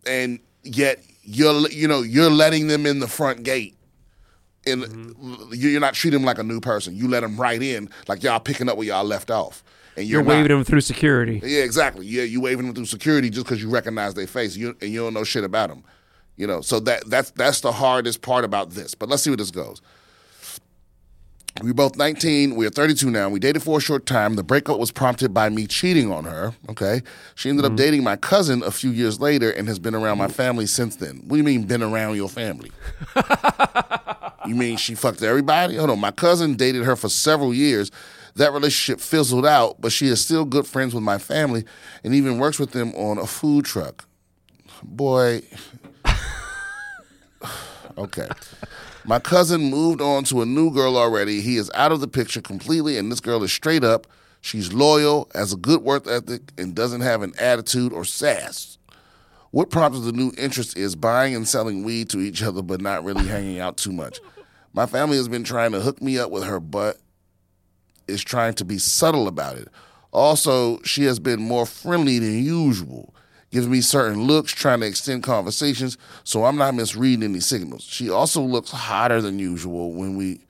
and 0.06 0.38
yet 0.62 1.02
you're 1.22 1.68
you 1.68 1.88
know 1.88 2.02
you're 2.02 2.30
letting 2.30 2.66
them 2.66 2.86
in 2.86 3.00
the 3.00 3.08
front 3.08 3.42
gate. 3.42 3.76
And 4.66 4.82
mm-hmm. 4.82 5.52
you- 5.52 5.68
you're 5.68 5.80
not 5.80 5.92
treating 5.92 6.20
them 6.20 6.26
like 6.26 6.38
a 6.38 6.42
new 6.42 6.58
person. 6.58 6.96
You 6.96 7.06
let 7.06 7.20
them 7.20 7.36
right 7.36 7.62
in, 7.62 7.90
like 8.08 8.22
y'all 8.22 8.40
picking 8.40 8.68
up 8.68 8.78
where 8.78 8.86
y'all 8.86 9.04
left 9.04 9.30
off, 9.30 9.62
and 9.96 10.06
You're, 10.06 10.22
you're, 10.22 10.28
waving 10.28 10.48
them 10.48 10.64
through 10.64 10.80
security. 10.80 11.40
Yeah, 11.44 11.62
exactly. 11.62 12.06
Yeah, 12.06 12.22
you 12.22 12.40
waving 12.40 12.66
them 12.66 12.74
through 12.74 12.86
security 12.86 13.30
just 13.30 13.46
because 13.46 13.62
you 13.62 13.68
recognize 13.68 14.14
their 14.14 14.26
face, 14.26 14.56
you, 14.56 14.76
and 14.80 14.90
you 14.90 15.00
don't 15.00 15.14
know 15.14 15.24
shit 15.24 15.44
about 15.44 15.68
them. 15.68 15.84
You 16.36 16.46
know, 16.48 16.62
so 16.62 16.80
that 16.80 17.08
that's 17.08 17.30
that's 17.30 17.60
the 17.60 17.70
hardest 17.70 18.20
part 18.22 18.44
about 18.44 18.70
this. 18.70 18.94
But 18.94 19.08
let's 19.08 19.22
see 19.22 19.30
where 19.30 19.36
this 19.36 19.52
goes. 19.52 19.80
We 21.62 21.70
were 21.70 21.74
both 21.74 21.96
19. 21.96 22.56
We 22.56 22.66
are 22.66 22.70
32 22.70 23.10
now. 23.10 23.28
We 23.28 23.38
dated 23.38 23.62
for 23.62 23.78
a 23.78 23.80
short 23.80 24.06
time. 24.06 24.34
The 24.34 24.42
breakup 24.42 24.78
was 24.78 24.90
prompted 24.90 25.32
by 25.32 25.50
me 25.50 25.68
cheating 25.68 26.10
on 26.10 26.24
her. 26.24 26.52
Okay. 26.68 27.02
She 27.36 27.48
ended 27.48 27.64
up 27.64 27.70
mm-hmm. 27.70 27.76
dating 27.76 28.02
my 28.02 28.16
cousin 28.16 28.62
a 28.64 28.72
few 28.72 28.90
years 28.90 29.20
later 29.20 29.52
and 29.52 29.68
has 29.68 29.78
been 29.78 29.94
around 29.94 30.18
my 30.18 30.26
family 30.26 30.66
since 30.66 30.96
then. 30.96 31.18
What 31.18 31.30
do 31.30 31.36
you 31.36 31.44
mean, 31.44 31.64
been 31.64 31.82
around 31.82 32.16
your 32.16 32.28
family? 32.28 32.72
you 34.46 34.56
mean 34.56 34.76
she 34.78 34.96
fucked 34.96 35.22
everybody? 35.22 35.76
Hold 35.76 35.90
on. 35.90 36.00
My 36.00 36.10
cousin 36.10 36.56
dated 36.56 36.82
her 36.84 36.96
for 36.96 37.08
several 37.08 37.54
years. 37.54 37.92
That 38.34 38.52
relationship 38.52 39.00
fizzled 39.00 39.46
out, 39.46 39.80
but 39.80 39.92
she 39.92 40.08
is 40.08 40.20
still 40.20 40.44
good 40.44 40.66
friends 40.66 40.92
with 40.92 41.04
my 41.04 41.18
family 41.18 41.64
and 42.02 42.14
even 42.14 42.38
works 42.38 42.58
with 42.58 42.72
them 42.72 42.92
on 42.96 43.16
a 43.16 43.28
food 43.28 43.64
truck. 43.64 44.06
Boy. 44.82 45.42
okay. 47.98 48.28
My 49.06 49.18
cousin 49.18 49.70
moved 49.70 50.00
on 50.00 50.24
to 50.24 50.40
a 50.40 50.46
new 50.46 50.70
girl 50.70 50.96
already. 50.96 51.42
He 51.42 51.58
is 51.58 51.70
out 51.74 51.92
of 51.92 52.00
the 52.00 52.08
picture 52.08 52.40
completely, 52.40 52.96
and 52.96 53.12
this 53.12 53.20
girl 53.20 53.42
is 53.42 53.52
straight 53.52 53.84
up. 53.84 54.06
She's 54.40 54.72
loyal, 54.72 55.30
has 55.34 55.52
a 55.52 55.56
good 55.56 55.82
work 55.82 56.06
ethic, 56.06 56.52
and 56.56 56.74
doesn't 56.74 57.02
have 57.02 57.20
an 57.20 57.34
attitude 57.38 57.92
or 57.92 58.06
sass. 58.06 58.78
What 59.50 59.70
prompted 59.70 60.00
the 60.00 60.12
new 60.12 60.32
interest 60.38 60.76
is 60.76 60.96
buying 60.96 61.36
and 61.36 61.46
selling 61.46 61.84
weed 61.84 62.08
to 62.10 62.18
each 62.20 62.42
other, 62.42 62.62
but 62.62 62.80
not 62.80 63.04
really 63.04 63.26
hanging 63.26 63.58
out 63.58 63.76
too 63.76 63.92
much. 63.92 64.20
My 64.72 64.86
family 64.86 65.18
has 65.18 65.28
been 65.28 65.44
trying 65.44 65.72
to 65.72 65.80
hook 65.80 66.00
me 66.00 66.18
up 66.18 66.30
with 66.30 66.44
her, 66.44 66.58
but 66.58 66.98
is 68.08 68.24
trying 68.24 68.54
to 68.54 68.64
be 68.64 68.78
subtle 68.78 69.28
about 69.28 69.56
it. 69.56 69.68
Also, 70.12 70.80
she 70.82 71.04
has 71.04 71.18
been 71.18 71.42
more 71.42 71.66
friendly 71.66 72.18
than 72.18 72.42
usual, 72.42 73.14
gives 73.54 73.68
me 73.68 73.80
certain 73.80 74.24
looks, 74.24 74.50
trying 74.50 74.80
to 74.80 74.86
extend 74.86 75.22
conversations, 75.22 75.96
so 76.24 76.44
I'm 76.44 76.56
not 76.56 76.74
misreading 76.74 77.22
any 77.22 77.38
signals. 77.38 77.84
She 77.84 78.10
also 78.10 78.42
looks 78.42 78.72
hotter 78.72 79.22
than 79.22 79.38
usual 79.38 79.92
when 79.92 80.16
we 80.16 80.40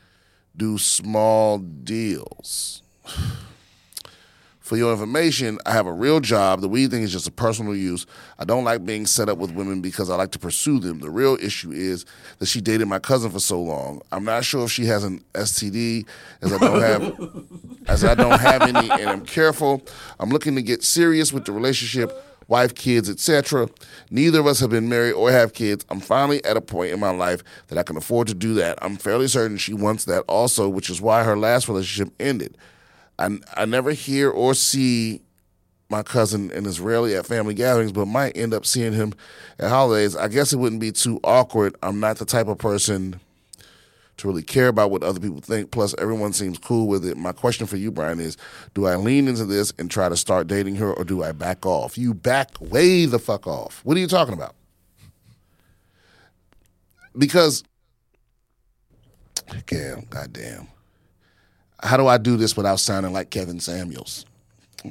do 0.56 0.78
small 0.78 1.58
deals. 1.58 2.80
For 4.60 4.78
your 4.78 4.92
information, 4.92 5.58
I 5.66 5.72
have 5.72 5.86
a 5.86 5.92
real 5.92 6.20
job. 6.20 6.62
The 6.62 6.68
weed 6.68 6.90
thing 6.90 7.02
is 7.02 7.12
just 7.12 7.28
a 7.28 7.30
personal 7.30 7.76
use. 7.76 8.06
I 8.38 8.46
don't 8.46 8.64
like 8.64 8.86
being 8.86 9.04
set 9.04 9.28
up 9.28 9.36
with 9.36 9.50
women 9.50 9.82
because 9.82 10.08
I 10.08 10.16
like 10.16 10.30
to 10.30 10.38
pursue 10.38 10.80
them. 10.80 11.00
The 11.00 11.10
real 11.10 11.36
issue 11.38 11.72
is 11.72 12.06
that 12.38 12.46
she 12.46 12.62
dated 12.62 12.88
my 12.88 12.98
cousin 12.98 13.30
for 13.30 13.40
so 13.40 13.60
long. 13.60 14.00
I'm 14.10 14.24
not 14.24 14.46
sure 14.46 14.64
if 14.64 14.70
she 14.70 14.86
has 14.86 15.04
an 15.04 15.22
STD, 15.34 16.06
as 16.40 16.54
I 16.54 16.56
don't 16.58 16.80
have, 16.80 17.46
as 17.88 18.04
I 18.04 18.14
don't 18.14 18.40
have 18.40 18.62
any, 18.62 18.90
and 18.90 19.10
I'm 19.10 19.26
careful. 19.26 19.82
I'm 20.18 20.30
looking 20.30 20.54
to 20.54 20.62
get 20.62 20.82
serious 20.82 21.30
with 21.30 21.44
the 21.44 21.52
relationship, 21.52 22.10
wife, 22.48 22.74
kids, 22.74 23.08
etc. 23.08 23.68
Neither 24.10 24.40
of 24.40 24.46
us 24.46 24.60
have 24.60 24.70
been 24.70 24.88
married 24.88 25.12
or 25.12 25.30
have 25.30 25.52
kids. 25.52 25.84
I'm 25.88 26.00
finally 26.00 26.44
at 26.44 26.56
a 26.56 26.60
point 26.60 26.92
in 26.92 27.00
my 27.00 27.10
life 27.10 27.42
that 27.68 27.78
I 27.78 27.82
can 27.82 27.96
afford 27.96 28.28
to 28.28 28.34
do 28.34 28.54
that. 28.54 28.78
I'm 28.82 28.96
fairly 28.96 29.28
certain 29.28 29.56
she 29.56 29.74
wants 29.74 30.04
that 30.06 30.24
also, 30.28 30.68
which 30.68 30.90
is 30.90 31.00
why 31.00 31.24
her 31.24 31.36
last 31.36 31.68
relationship 31.68 32.12
ended. 32.20 32.56
I, 33.18 33.38
I 33.56 33.64
never 33.64 33.92
hear 33.92 34.30
or 34.30 34.54
see 34.54 35.20
my 35.88 36.02
cousin 36.02 36.50
and 36.50 36.66
is 36.66 36.80
rarely 36.80 37.14
at 37.14 37.26
family 37.26 37.54
gatherings, 37.54 37.92
but 37.92 38.06
might 38.06 38.36
end 38.36 38.54
up 38.54 38.66
seeing 38.66 38.92
him 38.92 39.12
at 39.58 39.68
holidays. 39.68 40.16
I 40.16 40.28
guess 40.28 40.52
it 40.52 40.56
wouldn't 40.56 40.80
be 40.80 40.92
too 40.92 41.20
awkward. 41.22 41.76
I'm 41.82 42.00
not 42.00 42.18
the 42.18 42.24
type 42.24 42.48
of 42.48 42.58
person 42.58 43.20
to 44.16 44.28
really 44.28 44.42
care 44.42 44.68
about 44.68 44.90
what 44.90 45.02
other 45.02 45.20
people 45.20 45.40
think. 45.40 45.70
Plus, 45.70 45.94
everyone 45.98 46.32
seems 46.32 46.58
cool 46.58 46.86
with 46.86 47.04
it. 47.04 47.16
My 47.16 47.32
question 47.32 47.66
for 47.66 47.76
you, 47.76 47.90
Brian, 47.90 48.20
is 48.20 48.36
do 48.74 48.86
I 48.86 48.96
lean 48.96 49.28
into 49.28 49.44
this 49.44 49.72
and 49.78 49.90
try 49.90 50.08
to 50.08 50.16
start 50.16 50.46
dating 50.46 50.76
her 50.76 50.92
or 50.92 51.04
do 51.04 51.22
I 51.22 51.32
back 51.32 51.66
off? 51.66 51.98
You 51.98 52.14
back 52.14 52.50
way 52.60 53.06
the 53.06 53.18
fuck 53.18 53.46
off. 53.46 53.80
What 53.84 53.96
are 53.96 54.00
you 54.00 54.06
talking 54.06 54.34
about? 54.34 54.54
Because, 57.16 57.62
damn, 59.66 60.04
goddamn 60.10 60.68
how 61.84 61.96
do 61.96 62.06
I 62.06 62.18
do 62.18 62.36
this 62.36 62.56
without 62.56 62.80
sounding 62.80 63.12
like 63.12 63.30
Kevin 63.30 63.60
Samuels? 63.60 64.24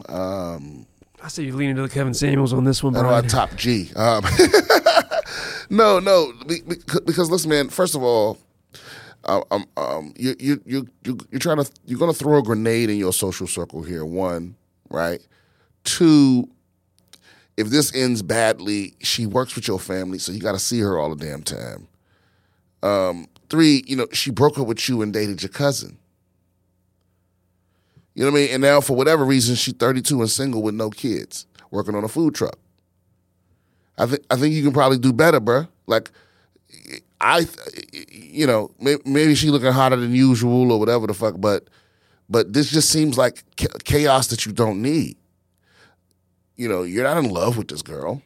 Um, 0.08 0.86
I 1.22 1.28
say 1.28 1.44
you 1.44 1.56
leaning 1.56 1.76
to 1.78 1.82
the 1.82 1.90
Kevin 1.90 2.14
Samuels 2.14 2.54
on 2.54 2.64
this 2.64 2.84
one, 2.84 2.94
how 2.94 3.02
do 3.02 3.08
I 3.08 3.22
Brian. 3.22 3.28
top 3.28 3.56
G? 3.56 3.92
Um, 3.96 4.24
no, 5.70 6.00
no, 6.00 6.34
because 7.06 7.30
listen, 7.30 7.50
man. 7.50 7.70
First 7.70 7.96
of 7.96 8.04
all, 8.04 8.38
um, 9.26 9.66
um, 9.78 10.14
you 10.18 10.36
you 10.40 10.62
you 10.66 10.88
you 11.06 11.18
you're 11.32 11.40
trying 11.40 11.64
to 11.64 11.72
you're 11.86 12.00
gonna 12.00 12.14
throw 12.14 12.38
a 12.38 12.44
grenade 12.44 12.90
in 12.90 12.98
your 12.98 13.14
social 13.14 13.48
circle 13.48 13.82
here. 13.84 14.06
One, 14.06 14.56
right? 14.90 15.26
Two, 15.84 16.50
if 17.58 17.70
this 17.70 17.94
ends 17.96 18.22
badly, 18.22 18.96
she 19.02 19.26
works 19.26 19.56
with 19.56 19.68
your 19.68 19.80
family, 19.80 20.18
so 20.18 20.32
you 20.32 20.40
got 20.40 20.54
to 20.54 20.60
see 20.60 20.80
her 20.80 20.98
all 20.98 21.14
the 21.14 21.26
damn 21.26 21.44
time. 21.44 21.88
Um, 22.82 23.28
three, 23.50 23.84
you 23.86 23.96
know, 23.96 24.08
she 24.12 24.32
broke 24.32 24.58
up 24.58 24.68
with 24.68 24.88
you 24.90 25.02
and 25.02 25.14
dated 25.14 25.42
your 25.42 25.50
cousin. 25.50 25.98
You 28.16 28.26
know 28.26 28.32
what 28.32 28.38
I 28.40 28.42
mean? 28.42 28.54
And 28.54 28.62
now, 28.62 28.82
for 28.82 28.96
whatever 28.96 29.26
reason, 29.26 29.56
she's 29.56 29.74
32 29.74 30.22
and 30.22 30.30
single 30.30 30.62
with 30.62 30.76
no 30.76 30.90
kids, 30.90 31.48
working 31.72 31.96
on 31.96 32.04
a 32.04 32.08
food 32.08 32.36
truck. 32.36 32.58
I 33.98 34.06
think 34.06 34.24
I 34.30 34.36
think 34.36 34.54
you 34.54 34.64
can 34.64 34.74
probably 34.74 34.98
do 34.98 35.14
better, 35.14 35.40
bro. 35.40 35.68
Like, 35.88 36.12
I, 37.24 37.48
you 38.12 38.46
know, 38.46 38.72
maybe 38.80 39.34
she 39.34 39.50
looking 39.50 39.72
hotter 39.72 39.96
than 39.96 40.14
usual 40.14 40.72
or 40.74 40.80
whatever 40.80 41.08
the 41.08 41.14
fuck, 41.14 41.36
but 41.38 41.70
but 42.30 42.52
this 42.52 42.70
just 42.70 42.90
seems 42.90 43.18
like 43.18 43.44
chaos 43.86 44.28
that 44.28 44.46
you 44.46 44.52
don't 44.52 44.82
need. 44.82 45.16
You 46.58 46.68
know, 46.68 46.84
you're 46.84 47.06
not 47.06 47.18
in 47.18 47.30
love 47.30 47.58
with 47.58 47.70
this 47.70 47.82
girl. 47.82 48.22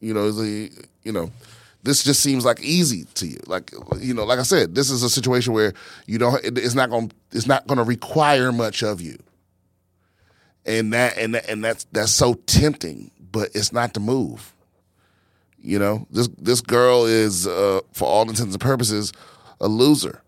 You 0.00 0.14
know, 0.14 0.30
the 0.30 0.70
you 1.02 1.10
know, 1.10 1.30
this 1.82 2.04
just 2.04 2.22
seems 2.22 2.44
like 2.44 2.60
easy 2.60 3.04
to 3.14 3.26
you. 3.26 3.40
Like 3.46 3.72
you 3.98 4.14
know, 4.14 4.24
like 4.24 4.38
I 4.38 4.44
said, 4.44 4.76
this 4.76 4.88
is 4.90 5.02
a 5.02 5.10
situation 5.10 5.52
where 5.52 5.74
you 6.06 6.18
don't. 6.18 6.40
It's 6.44 6.74
not 6.76 6.90
going. 6.90 7.10
It's 7.32 7.46
not 7.46 7.66
going 7.66 7.78
to 7.78 7.84
require 7.84 8.52
much 8.52 8.84
of 8.84 9.00
you. 9.00 9.18
And 10.64 10.92
that 10.92 11.18
and 11.18 11.34
that, 11.34 11.48
and 11.48 11.64
that's 11.64 11.84
that's 11.90 12.12
so 12.12 12.34
tempting, 12.34 13.10
but 13.32 13.50
it's 13.54 13.72
not 13.72 13.94
the 13.94 14.00
move. 14.00 14.54
You 15.62 15.78
know, 15.78 16.06
this 16.10 16.28
this 16.38 16.60
girl 16.60 17.04
is, 17.04 17.46
uh, 17.46 17.80
for 17.92 18.06
all 18.06 18.22
intents 18.22 18.52
and 18.54 18.60
purposes, 18.60 19.12
a 19.60 19.68
loser. 19.68 20.22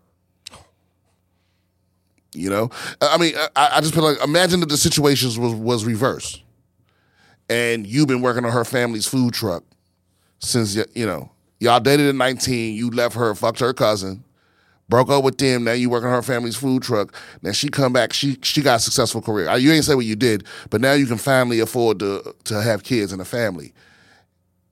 You 2.33 2.49
know, 2.49 2.69
I 3.01 3.17
mean, 3.17 3.33
I, 3.55 3.77
I 3.77 3.81
just 3.81 3.93
feel 3.93 4.03
like 4.03 4.21
imagine 4.23 4.59
that 4.61 4.69
the 4.69 4.77
situation 4.77 5.29
was 5.41 5.53
was 5.53 5.85
reversed, 5.85 6.41
and 7.49 7.85
you've 7.85 8.07
been 8.07 8.21
working 8.21 8.45
on 8.45 8.51
her 8.51 8.65
family's 8.65 9.05
food 9.05 9.33
truck 9.33 9.63
since 10.39 10.75
you 10.95 11.05
know 11.05 11.31
Y'all 11.63 11.79
dated 11.79 12.09
at 12.09 12.15
19. 12.15 12.75
You 12.75 12.89
left 12.89 13.15
her, 13.15 13.33
fucked 13.33 13.61
her 13.61 13.73
cousin, 13.73 14.21
broke 14.89 15.09
up 15.09 15.23
with 15.23 15.37
them. 15.37 15.63
Now 15.63 15.71
you 15.71 15.89
working 15.89 16.09
on 16.09 16.13
her 16.13 16.21
family's 16.21 16.57
food 16.57 16.83
truck. 16.83 17.15
Now 17.41 17.53
she 17.53 17.69
come 17.69 17.93
back. 17.93 18.11
She 18.11 18.37
she 18.41 18.61
got 18.61 18.75
a 18.75 18.79
successful 18.79 19.21
career. 19.21 19.49
You 19.55 19.71
ain't 19.71 19.85
say 19.85 19.95
what 19.95 20.05
you 20.05 20.17
did, 20.17 20.43
but 20.69 20.81
now 20.81 20.91
you 20.91 21.05
can 21.05 21.17
finally 21.17 21.61
afford 21.61 21.99
to 21.99 22.35
to 22.43 22.61
have 22.61 22.83
kids 22.83 23.13
and 23.13 23.21
a 23.21 23.25
family. 23.25 23.73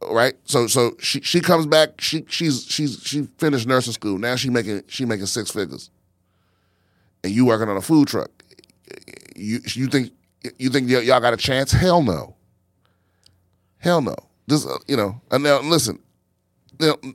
Right? 0.10 0.34
So 0.46 0.68
so 0.68 0.96
she 1.00 1.22
she 1.22 1.42
comes 1.42 1.66
back. 1.66 2.02
She 2.02 2.26
she's 2.28 2.66
she's 2.66 3.02
she 3.04 3.24
finished 3.38 3.68
nursing 3.68 3.94
school. 3.94 4.18
Now 4.18 4.36
she 4.36 4.50
making 4.50 4.84
she 4.88 5.06
making 5.06 5.28
six 5.28 5.52
figures. 5.52 5.90
And 7.24 7.32
you 7.32 7.46
working 7.46 7.70
on 7.70 7.78
a 7.78 7.82
food 7.82 8.08
truck. 8.08 8.32
You 9.36 9.60
you 9.66 9.88
think 9.88 10.12
you 10.58 10.70
think 10.70 10.90
y'all 10.90 11.20
got 11.20 11.34
a 11.34 11.38
chance? 11.38 11.72
Hell 11.72 12.02
no. 12.02 12.36
Hell 13.78 14.02
no. 14.02 14.16
This 14.48 14.66
uh, 14.66 14.78
you 14.88 14.98
know. 14.98 15.22
And 15.30 15.44
now 15.44 15.62
listen 15.62 16.00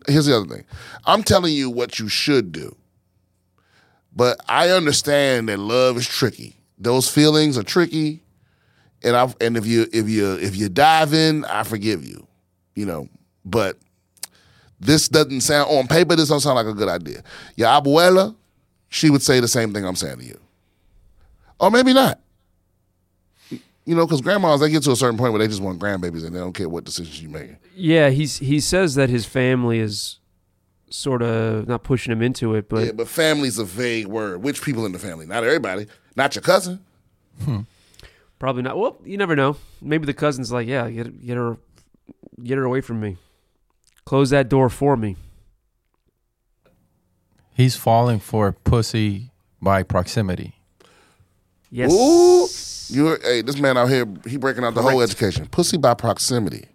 here's 0.06 0.26
the 0.26 0.36
other 0.36 0.46
thing. 0.46 0.64
I'm 1.04 1.22
telling 1.22 1.52
you 1.52 1.70
what 1.70 1.98
you 1.98 2.08
should 2.08 2.52
do. 2.52 2.76
But 4.14 4.40
I 4.48 4.70
understand 4.70 5.48
that 5.48 5.58
love 5.58 5.96
is 5.96 6.08
tricky. 6.08 6.56
Those 6.78 7.08
feelings 7.08 7.58
are 7.58 7.62
tricky. 7.62 8.22
And 9.02 9.14
I 9.14 9.32
and 9.40 9.56
if 9.56 9.66
you 9.66 9.86
if 9.92 10.08
you 10.08 10.34
if 10.36 10.56
you 10.56 10.68
dive 10.68 11.12
in, 11.12 11.44
I 11.44 11.64
forgive 11.64 12.04
you. 12.04 12.26
You 12.76 12.86
know, 12.86 13.08
but 13.44 13.78
this 14.78 15.08
doesn't 15.08 15.40
sound 15.40 15.68
on 15.70 15.88
paper, 15.88 16.14
this 16.14 16.28
don't 16.28 16.40
sound 16.40 16.56
like 16.56 16.66
a 16.66 16.74
good 16.74 16.88
idea. 16.88 17.22
Your 17.56 17.68
abuela, 17.68 18.36
she 18.88 19.10
would 19.10 19.22
say 19.22 19.40
the 19.40 19.48
same 19.48 19.72
thing 19.72 19.84
I'm 19.84 19.96
saying 19.96 20.18
to 20.18 20.24
you. 20.24 20.38
Or 21.58 21.70
maybe 21.70 21.92
not. 21.92 22.20
You 23.86 23.94
know, 23.94 24.04
because 24.04 24.20
grandmas 24.20 24.60
they 24.60 24.70
get 24.70 24.82
to 24.82 24.90
a 24.90 24.96
certain 24.96 25.16
point 25.16 25.32
where 25.32 25.38
they 25.38 25.48
just 25.48 25.62
want 25.62 25.80
grandbabies 25.80 26.24
and 26.24 26.34
they 26.34 26.40
don't 26.40 26.52
care 26.52 26.68
what 26.68 26.84
decisions 26.84 27.22
you 27.22 27.28
make. 27.28 27.52
Yeah, 27.74 28.10
he's 28.10 28.38
he 28.38 28.60
says 28.60 28.96
that 28.96 29.08
his 29.08 29.24
family 29.24 29.78
is 29.78 30.18
sort 30.90 31.22
of 31.22 31.68
not 31.68 31.82
pushing 31.82 32.12
him 32.12 32.20
into 32.20 32.54
it, 32.54 32.68
but 32.68 32.84
yeah, 32.84 32.92
but 32.92 33.08
family's 33.08 33.58
a 33.58 33.64
vague 33.64 34.06
word. 34.06 34.42
Which 34.42 34.60
people 34.60 34.84
in 34.86 34.92
the 34.92 34.98
family? 34.98 35.24
Not 35.24 35.44
everybody. 35.44 35.86
Not 36.16 36.34
your 36.34 36.42
cousin. 36.42 36.80
Hmm. 37.44 37.60
Probably 38.38 38.62
not. 38.62 38.76
Well, 38.76 38.98
you 39.04 39.16
never 39.16 39.36
know. 39.36 39.56
Maybe 39.80 40.04
the 40.04 40.14
cousin's 40.14 40.50
like, 40.52 40.66
yeah, 40.66 40.90
get 40.90 41.24
get 41.24 41.36
her, 41.36 41.56
get 42.42 42.58
her 42.58 42.64
away 42.64 42.80
from 42.80 43.00
me. 43.00 43.16
Close 44.04 44.30
that 44.30 44.48
door 44.48 44.68
for 44.68 44.96
me. 44.96 45.16
He's 47.54 47.76
falling 47.76 48.20
for 48.20 48.52
pussy 48.52 49.30
by 49.60 49.82
proximity. 49.82 50.54
Yes. 51.70 51.92
Ooh. 51.92 52.46
You're 52.88 53.18
hey, 53.20 53.42
this 53.42 53.58
man 53.58 53.76
out 53.76 53.88
here, 53.88 54.06
he 54.26 54.36
breaking 54.36 54.62
out 54.64 54.74
the 54.74 54.80
Correct. 54.80 54.92
whole 54.92 55.02
education. 55.02 55.46
Pussy 55.46 55.76
by 55.76 55.94
proximity. 55.94 56.66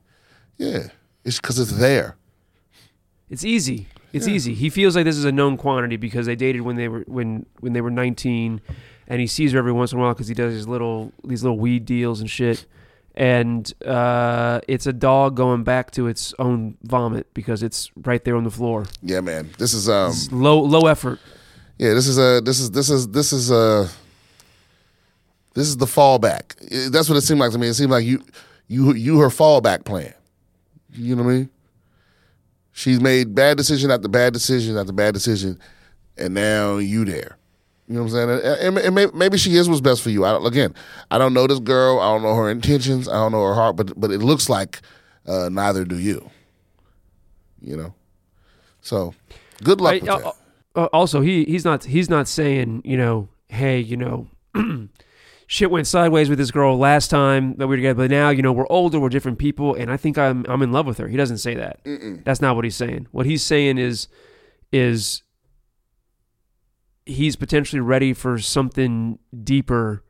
Yeah. 0.57 0.87
It's 1.23 1.37
because 1.37 1.59
it's 1.59 1.71
there. 1.71 2.17
It's 3.29 3.45
easy. 3.45 3.87
It's 4.11 4.27
easy. 4.27 4.53
He 4.53 4.69
feels 4.69 4.95
like 4.95 5.05
this 5.05 5.15
is 5.15 5.23
a 5.23 5.31
known 5.31 5.55
quantity 5.55 5.95
because 5.95 6.25
they 6.25 6.35
dated 6.35 6.63
when 6.63 6.75
they 6.75 6.89
were 6.89 7.05
when 7.07 7.45
when 7.61 7.71
they 7.71 7.79
were 7.79 7.89
19, 7.89 8.59
and 9.07 9.21
he 9.21 9.27
sees 9.27 9.53
her 9.53 9.57
every 9.59 9.71
once 9.71 9.93
in 9.93 9.99
a 9.99 10.01
while 10.01 10.13
because 10.13 10.27
he 10.27 10.33
does 10.33 10.53
his 10.53 10.67
little 10.67 11.13
these 11.23 11.43
little 11.43 11.57
weed 11.57 11.85
deals 11.85 12.19
and 12.19 12.29
shit. 12.29 12.65
And 13.13 13.71
uh, 13.85 14.61
it's 14.67 14.87
a 14.87 14.93
dog 14.93 15.35
going 15.35 15.63
back 15.63 15.91
to 15.91 16.07
its 16.07 16.33
own 16.39 16.77
vomit 16.83 17.27
because 17.33 17.61
it's 17.61 17.91
right 17.97 18.23
there 18.23 18.37
on 18.37 18.45
the 18.45 18.51
floor. 18.51 18.85
Yeah, 19.01 19.19
man. 19.21 19.49
This 19.57 19.73
is 19.73 19.89
um. 19.89 20.11
It's 20.11 20.31
low 20.31 20.59
low 20.61 20.87
effort. 20.87 21.19
Yeah, 21.77 21.93
this 21.93 22.07
is 22.07 22.17
a 22.17 22.41
this 22.41 22.59
is 22.59 22.71
this 22.71 22.89
is 22.89 23.09
this 23.09 23.33
is 23.33 23.51
a 23.51 23.89
this 25.53 25.67
is 25.67 25.77
the 25.77 25.85
fallback. 25.85 26.55
Eh, 26.71 26.89
That's 26.89 27.09
what 27.09 27.17
it 27.17 27.21
seemed 27.21 27.39
like 27.39 27.51
to 27.51 27.57
me. 27.57 27.67
It 27.67 27.73
seemed 27.73 27.91
like 27.91 28.05
you 28.05 28.23
you 28.67 28.93
you 28.93 29.19
her 29.19 29.27
fallback 29.27 29.83
plan. 29.83 30.13
You 30.93 31.15
know 31.15 31.23
what 31.23 31.31
I 31.31 31.35
mean? 31.35 31.49
She's 32.71 33.01
made 33.01 33.35
bad 33.35 33.57
decision 33.57 33.91
after 33.91 34.07
bad 34.07 34.31
decision 34.33 34.77
after 34.77 34.93
bad 34.93 35.13
decision, 35.13 35.59
and 36.17 36.33
now 36.33 36.77
you 36.77 37.03
there. 37.03 37.37
You 37.91 37.97
know 37.97 38.03
what 38.03 38.13
I'm 38.13 38.41
saying? 38.41 38.57
And, 38.69 38.77
and- 38.77 38.97
and 38.97 39.13
maybe 39.13 39.37
she 39.37 39.55
is 39.57 39.67
what's 39.67 39.81
best 39.81 40.01
for 40.01 40.09
you. 40.11 40.23
I 40.23 40.31
don't, 40.31 40.45
again, 40.45 40.73
I 41.09 41.17
don't 41.17 41.33
know 41.33 41.45
this 41.45 41.59
girl. 41.59 41.99
I 41.99 42.05
don't 42.13 42.21
know 42.21 42.35
her 42.35 42.49
intentions. 42.49 43.09
I 43.09 43.13
don't 43.15 43.33
know 43.33 43.43
her 43.43 43.53
heart. 43.53 43.75
But 43.75 43.99
but 43.99 44.11
it 44.11 44.19
looks 44.19 44.47
like 44.47 44.79
uh, 45.27 45.49
neither 45.51 45.83
do 45.83 45.99
you. 45.99 46.29
You 47.59 47.75
know. 47.77 47.93
So, 48.81 49.13
good 49.63 49.81
luck 49.81 49.95
I- 49.95 50.07
uh, 50.07 50.31
uh, 50.75 50.85
also, 50.93 51.19
he 51.21 51.43
he's 51.43 51.65
not 51.65 51.83
he's 51.83 52.09
not 52.09 52.27
saying 52.29 52.81
you 52.85 52.95
know, 52.95 53.27
hey, 53.49 53.79
you 53.81 53.97
know, 53.97 54.27
shit 55.47 55.69
went 55.69 55.85
sideways 55.85 56.29
with 56.29 56.37
this 56.37 56.49
girl 56.51 56.77
last 56.77 57.09
time 57.09 57.55
that 57.57 57.67
we 57.67 57.71
were 57.71 57.75
together, 57.77 57.97
but 58.03 58.09
now 58.09 58.29
you 58.29 58.41
know 58.41 58.53
we're 58.53 58.65
older, 58.69 58.99
we're 59.01 59.09
different 59.09 59.37
people, 59.37 59.75
and 59.75 59.91
I 59.91 59.97
think 59.97 60.17
I'm 60.17 60.45
I'm 60.47 60.61
in 60.61 60.71
love 60.71 60.85
with 60.85 60.97
her. 60.99 61.09
He 61.09 61.17
doesn't 61.17 61.39
say 61.39 61.55
that. 61.55 61.81
That's 62.23 62.39
not 62.41 62.55
what 62.55 62.63
he's 62.63 62.77
saying. 62.77 63.07
What 63.11 63.25
he's 63.25 63.43
saying 63.43 63.77
is 63.79 64.07
is 64.71 65.23
he's 67.05 67.35
potentially 67.35 67.79
ready 67.79 68.13
for 68.13 68.37
something 68.39 69.19
deeper, 69.43 70.03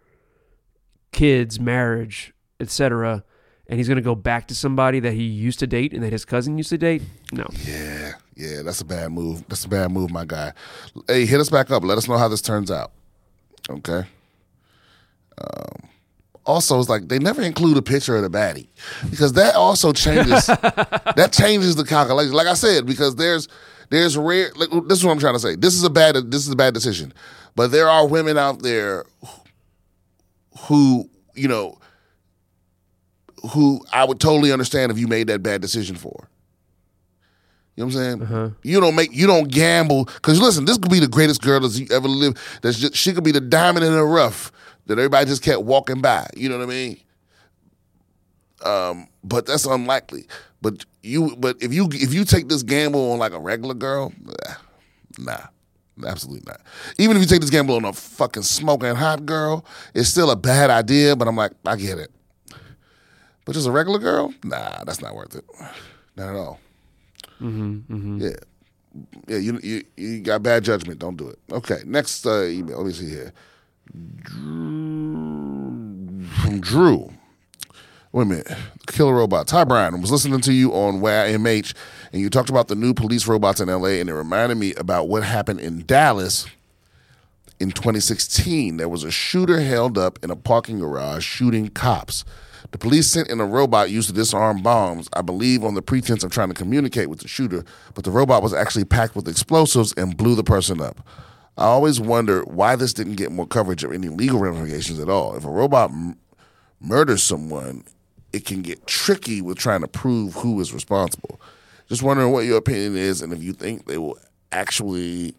kids, 1.12 1.60
marriage, 1.60 2.34
etc. 2.60 3.24
And 3.68 3.80
he's 3.80 3.88
gonna 3.88 4.02
go 4.02 4.16
back 4.16 4.48
to 4.50 4.56
somebody 4.56 5.00
that 5.00 5.14
he 5.14 5.24
used 5.24 5.60
to 5.60 5.68
date 5.68 5.94
and 5.94 6.04
that 6.04 6.12
his 6.12 6.26
cousin 6.26 6.58
used 6.58 6.70
to 6.70 6.78
date. 6.78 7.02
No, 7.32 7.48
Yeah, 7.66 8.14
yeah, 8.36 8.62
that's 8.64 8.82
a 8.82 8.86
bad 8.86 9.12
move. 9.12 9.48
That's 9.48 9.66
a 9.66 9.70
bad 9.70 9.92
move, 9.92 10.12
my 10.12 10.26
guy. 10.26 10.54
Hey, 11.08 11.26
hit 11.26 11.40
us 11.40 11.50
back 11.50 11.72
up. 11.72 11.84
Let 11.84 11.98
us 11.98 12.08
know 12.08 12.18
how 12.18 12.28
this 12.28 12.42
turns 12.42 12.70
out. 12.72 12.92
Okay. 13.70 14.04
Um, 15.38 15.90
also, 16.46 16.80
it's 16.80 16.90
like 16.90 17.08
they 17.08 17.20
never 17.20 17.42
include 17.42 17.78
a 17.78 17.82
picture 17.82 18.16
of 18.16 18.24
the 18.24 18.30
baddie 18.30 18.68
because 19.10 19.34
that 19.34 19.56
also 19.56 19.94
changes. 19.94 20.48
that 20.48 21.30
changes 21.32 21.76
the 21.76 21.84
calculation. 21.84 22.34
Like 22.34 22.48
I 22.48 22.56
said, 22.56 22.86
because 22.86 23.16
there's 23.16 23.48
there's 23.92 24.18
rare. 24.18 24.52
Like, 24.56 24.70
this 24.88 24.98
is 24.98 25.06
what 25.06 25.12
I'm 25.12 25.20
trying 25.20 25.36
to 25.36 25.40
say. 25.40 25.56
This 25.56 25.76
is 25.76 25.84
a 25.84 25.90
bad. 25.90 26.16
This 26.32 26.48
is 26.48 26.52
a 26.52 26.56
bad 26.56 26.74
decision, 26.74 27.14
but 27.56 27.72
there 27.72 27.90
are 27.90 28.08
women 28.08 28.38
out 28.38 28.64
there 28.64 29.06
who 30.62 31.10
you 31.36 31.48
know 31.48 31.78
who 33.54 33.82
I 33.94 34.06
would 34.06 34.20
totally 34.20 34.52
understand 34.52 34.92
if 34.92 34.98
you 34.98 35.08
made 35.08 35.28
that 35.28 35.44
bad 35.44 35.62
decision 35.62 35.98
for. 35.98 36.30
You 37.76 37.84
know 37.84 37.88
what 37.88 37.96
I'm 37.96 38.02
saying? 38.02 38.22
Uh-huh. 38.22 38.50
You 38.64 38.80
don't 38.80 38.96
make 38.96 39.14
you 39.14 39.28
don't 39.28 39.52
gamble 39.52 40.06
because 40.06 40.40
listen, 40.40 40.66
this 40.66 40.78
could 40.78 40.92
be 40.92 41.00
the 41.00 41.08
greatest 41.08 41.42
girl 41.42 41.60
that's 41.60 41.78
you 41.78 41.88
ever 41.92 42.08
lived. 42.08 42.38
That's 42.62 42.80
just 42.80 42.96
she 42.96 43.12
could 43.12 43.24
be 43.26 43.32
the 43.32 43.42
diamond 43.42 43.86
in 43.86 43.92
the 43.92 44.04
rough 44.04 44.54
that 44.86 44.98
everybody 44.98 45.26
just 45.26 45.44
kept 45.44 45.64
walking 45.64 46.02
by. 46.02 46.28
You 46.36 46.48
know 46.48 46.58
what 46.58 46.64
I 46.64 46.68
mean? 46.68 47.00
Um, 48.64 49.08
but 49.24 49.46
that's 49.46 49.66
unlikely. 49.66 50.28
But 50.62 50.86
you, 51.02 51.36
but 51.38 51.58
if 51.62 51.74
you 51.74 51.90
if 51.92 52.14
you 52.14 52.26
take 52.26 52.48
this 52.48 52.64
gamble 52.64 53.12
on 53.12 53.20
like 53.20 53.34
a 53.34 53.40
regular 53.40 53.74
girl, 53.74 54.14
nah, 55.18 55.48
absolutely 56.06 56.44
not. 56.48 56.62
Even 56.98 57.18
if 57.18 57.22
you 57.22 57.28
take 57.28 57.42
this 57.42 57.50
gamble 57.50 57.76
on 57.76 57.86
a 57.86 57.94
fucking 57.94 58.44
smoking 58.44 58.96
hot 58.96 59.26
girl, 59.26 59.66
it's 59.96 60.10
still 60.10 60.30
a 60.30 60.36
bad 60.36 60.70
idea. 60.70 61.16
But 61.16 61.28
I'm 61.28 61.36
like, 61.36 61.54
I 61.66 61.76
get 61.76 61.98
it. 61.98 62.12
But 63.46 63.54
just 63.54 63.68
a 63.68 63.72
regular 63.72 64.00
girl, 64.00 64.34
nah, 64.44 64.84
that's 64.84 65.02
not 65.02 65.16
worth 65.16 65.36
it. 65.36 65.46
Not 66.16 66.30
at 66.30 66.36
all. 66.36 66.60
Mm-hmm, 67.42 67.94
mm-hmm. 67.94 68.22
Yeah. 68.22 68.30
Yeah, 69.28 69.38
you, 69.38 69.60
you 69.64 69.84
you 69.96 70.20
got 70.20 70.44
bad 70.44 70.66
judgment. 70.66 71.00
Don't 71.00 71.16
do 71.16 71.30
it. 71.30 71.40
Okay, 71.52 71.78
next 71.86 72.28
uh, 72.28 72.44
email. 72.44 72.78
Let 72.80 72.88
me 72.88 72.94
see 72.94 73.10
here. 73.10 73.32
Drew, 74.22 76.26
from 76.42 76.60
Drew. 76.60 77.10
Wait 78.14 78.24
a 78.24 78.26
minute. 78.26 78.52
Killer 78.88 79.16
Robots. 79.16 79.54
Hi, 79.54 79.64
Brian. 79.64 79.96
I 79.96 79.98
was 79.98 80.12
listening 80.12 80.42
to 80.42 80.52
you 80.52 80.74
on 80.74 81.00
YMH, 81.00 81.74
and 82.12 82.22
you 82.22 82.30
talked 82.30 82.50
about 82.50 82.68
the 82.68 82.76
new 82.76 82.94
police 82.94 83.26
robots 83.26 83.62
in 83.62 83.70
LA, 83.70 84.00
and 84.00 84.10
it 84.10 84.14
reminded 84.14 84.58
me 84.58 84.74
about 84.74 85.08
what 85.08 85.24
happened 85.24 85.62
in 85.62 85.86
Dallas 85.86 86.46
in 87.62 87.72
2016. 87.72 88.76
There 88.76 88.90
was 88.90 89.06
a 89.06 89.12
shooter 89.12 89.62
held 89.62 89.98
up 89.98 90.20
in 90.24 90.30
a 90.30 90.36
parking 90.36 90.80
garage 90.80 91.24
shooting 91.24 91.70
cops. 91.70 92.26
The 92.72 92.78
police 92.78 93.08
sent 93.08 93.30
in 93.30 93.40
a 93.40 93.46
robot 93.46 93.92
used 93.92 94.10
to 94.10 94.14
disarm 94.14 94.62
bombs, 94.62 95.08
I 95.14 95.22
believe, 95.22 95.64
on 95.64 95.76
the 95.76 95.82
pretense 95.82 96.24
of 96.26 96.32
trying 96.32 96.50
to 96.50 96.54
communicate 96.54 97.10
with 97.10 97.20
the 97.20 97.30
shooter, 97.30 97.64
but 97.94 98.04
the 98.04 98.12
robot 98.12 98.44
was 98.44 98.54
actually 98.54 98.86
packed 98.86 99.16
with 99.16 99.28
explosives 99.30 99.94
and 99.94 100.18
blew 100.18 100.36
the 100.36 100.44
person 100.44 100.82
up. 100.82 101.00
I 101.58 101.64
always 101.66 102.02
wonder 102.02 102.42
why 102.44 102.76
this 102.76 102.94
didn't 102.94 103.16
get 103.16 103.32
more 103.32 103.48
coverage 103.48 103.86
or 103.86 103.94
any 103.94 104.10
legal 104.10 104.40
ramifications 104.40 105.00
at 105.00 105.10
all. 105.10 105.36
If 105.36 105.46
a 105.46 105.50
robot 105.50 105.92
m- 105.92 106.18
murders 106.80 107.24
someone, 107.24 107.84
it 108.34 108.46
can 108.46 108.62
get 108.62 108.88
tricky 108.88 109.42
with 109.42 109.58
trying 109.58 109.82
to 109.82 109.88
prove 109.88 110.34
who 110.34 110.60
is 110.62 110.74
responsible. 110.74 111.40
Just 111.88 112.04
wondering 112.04 112.32
what 112.32 112.46
your 112.46 112.58
opinion 112.58 112.96
is 112.96 113.22
and 113.22 113.34
if 113.34 113.44
you 113.44 113.54
think 113.54 113.86
they 113.86 113.98
will 113.98 114.18
actually 114.52 115.36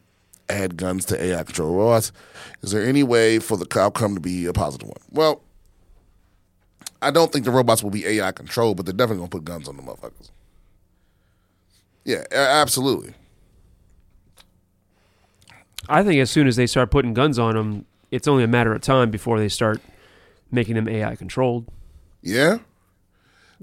add 0.49 0.77
guns 0.77 1.05
to 1.07 1.23
AI 1.23 1.43
control 1.45 1.75
robots. 1.75 2.13
Is 2.61 2.73
there 2.73 2.85
any 2.85 3.03
way 3.03 3.39
for 3.39 3.57
the 3.57 3.67
outcome 3.81 4.15
to 4.15 4.21
be 4.21 4.47
a 4.47 4.53
positive 4.53 4.89
one? 4.89 5.01
Well, 5.11 5.43
I 7.01 7.11
don't 7.11 7.33
think 7.33 7.45
the 7.45 7.51
robots 7.51 7.83
will 7.83 7.91
be 7.91 8.07
AI 8.07 8.33
controlled, 8.33 8.77
but 8.77 8.87
they're 8.87 8.93
definitely 8.93 9.21
gonna 9.21 9.31
put 9.31 9.45
guns 9.45 9.69
on 9.69 9.77
the 9.77 9.83
motherfuckers. 9.83 10.31
Yeah, 12.05 12.25
absolutely. 12.31 13.15
I 15.89 16.03
think 16.03 16.21
as 16.21 16.31
soon 16.31 16.47
as 16.47 16.57
they 16.57 16.67
start 16.67 16.91
putting 16.91 17.15
guns 17.15 17.39
on 17.39 17.55
them, 17.55 17.87
it's 18.11 18.29
only 18.29 18.45
a 18.45 18.49
matter 18.49 18.73
of 18.75 18.83
time 18.83 19.11
before 19.11 19.39
they 19.39 19.49
start 19.49 19.81
making 20.51 20.75
them 20.75 20.89
AI 20.89 21.17
controlled. 21.17 21.67
Yeah, 22.23 22.59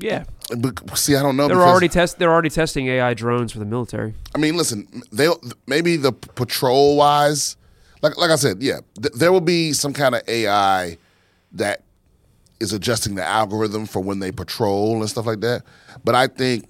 Yeah, 0.02 0.24
but 0.58 0.98
see, 0.98 1.16
I 1.16 1.22
don't 1.22 1.36
know. 1.38 1.48
they're 1.48 1.58
because- 1.58 1.70
already 1.72 1.90
test 1.90 2.20
they're 2.20 2.32
already 2.32 2.50
testing 2.50 2.88
AI 2.88 3.14
drones 3.14 3.52
for 3.52 3.60
the 3.60 3.66
military. 3.66 4.14
I 4.34 4.38
mean, 4.38 4.56
listen, 4.58 4.88
they 5.12 5.28
maybe 5.68 5.96
the 5.98 6.12
patrol 6.12 6.96
wise, 6.98 7.56
like 8.02 8.18
like 8.18 8.32
I 8.32 8.36
said, 8.36 8.62
yeah, 8.62 8.80
th- 9.02 9.14
there 9.14 9.32
will 9.32 9.42
be 9.42 9.74
some 9.74 9.94
kind 9.94 10.16
of 10.16 10.22
AI 10.28 10.98
that 11.54 11.84
is 12.60 12.74
adjusting 12.74 13.16
the 13.16 13.24
algorithm 13.24 13.86
for 13.86 14.02
when 14.02 14.20
they 14.20 14.32
patrol 14.32 15.00
and 15.00 15.10
stuff 15.10 15.26
like 15.26 15.40
that. 15.42 15.64
But 16.04 16.16
I 16.16 16.28
think 16.28 16.68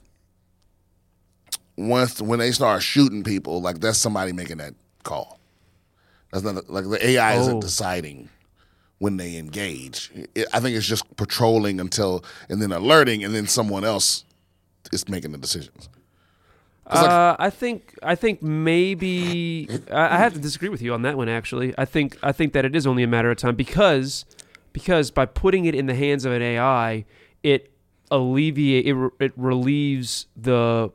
once 1.78 2.22
when 2.22 2.40
they 2.40 2.52
start 2.52 2.82
shooting 2.84 3.24
people, 3.24 3.62
like 3.62 3.80
that's 3.80 3.98
somebody 3.98 4.32
making 4.34 4.58
that 4.58 4.74
call. 5.04 5.40
That's 6.32 6.44
not 6.44 6.70
like 6.70 6.88
the 6.90 7.04
AI 7.06 7.38
Oh. 7.38 7.42
isn't 7.42 7.60
deciding 7.62 8.30
when 9.00 9.18
they 9.18 9.38
engage. 9.38 10.12
I 10.54 10.60
think 10.60 10.76
it's 10.78 10.86
just 10.88 11.04
patrolling 11.18 11.80
until 11.80 12.24
and 12.50 12.62
then 12.62 12.72
alerting, 12.72 13.24
and 13.24 13.34
then 13.34 13.48
someone 13.48 13.84
else 13.84 14.24
is 14.94 15.08
making 15.10 15.32
the 15.32 15.38
decisions. 15.38 15.90
'Cause, 16.86 17.02
like- 17.04 17.12
Uh, 17.12 17.36
I 17.40 17.50
think 17.50 17.94
I 18.04 18.16
think 18.16 18.42
maybe 18.42 19.70
I, 19.92 20.16
I 20.16 20.18
have 20.18 20.34
to 20.34 20.40
disagree 20.40 20.70
with 20.70 20.82
you 20.82 20.94
on 20.94 21.02
that 21.04 21.18
one. 21.18 21.30
Actually, 21.30 21.74
I 21.78 21.86
think 21.86 22.18
I 22.24 22.32
think 22.32 22.54
that 22.54 22.66
it 22.66 22.76
is 22.76 22.86
only 22.88 23.04
a 23.04 23.08
matter 23.08 23.30
of 23.32 23.38
time 23.38 23.56
because 23.56 24.26
because 24.74 25.12
by 25.12 25.26
putting 25.26 25.66
it 25.66 25.76
in 25.76 25.86
the 25.88 25.96
hands 25.96 26.26
of 26.26 26.32
an 26.32 26.42
AI, 26.42 27.06
it 27.44 27.72
alleviate 28.12 28.88
it, 28.88 29.12
it 29.20 29.32
relieves 29.38 30.26
the 30.36 30.92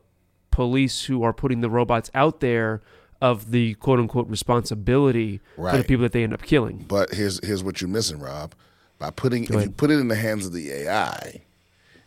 police 0.50 1.04
who 1.04 1.22
are 1.22 1.32
putting 1.32 1.60
the 1.60 1.70
robots 1.70 2.10
out 2.14 2.40
there 2.40 2.80
of 3.20 3.50
the 3.50 3.74
quote 3.74 3.98
unquote 3.98 4.28
responsibility 4.28 5.40
for 5.56 5.76
the 5.76 5.84
people 5.84 6.02
that 6.02 6.12
they 6.12 6.22
end 6.22 6.32
up 6.34 6.42
killing. 6.42 6.84
But 6.88 7.12
here's 7.14 7.44
here's 7.44 7.62
what 7.62 7.80
you're 7.80 7.90
missing, 7.90 8.18
Rob. 8.20 8.54
By 8.98 9.10
putting 9.10 9.44
if 9.44 9.50
you 9.50 9.70
put 9.70 9.90
it 9.90 9.98
in 9.98 10.08
the 10.08 10.16
hands 10.16 10.46
of 10.46 10.52
the 10.52 10.70
AI, 10.70 11.40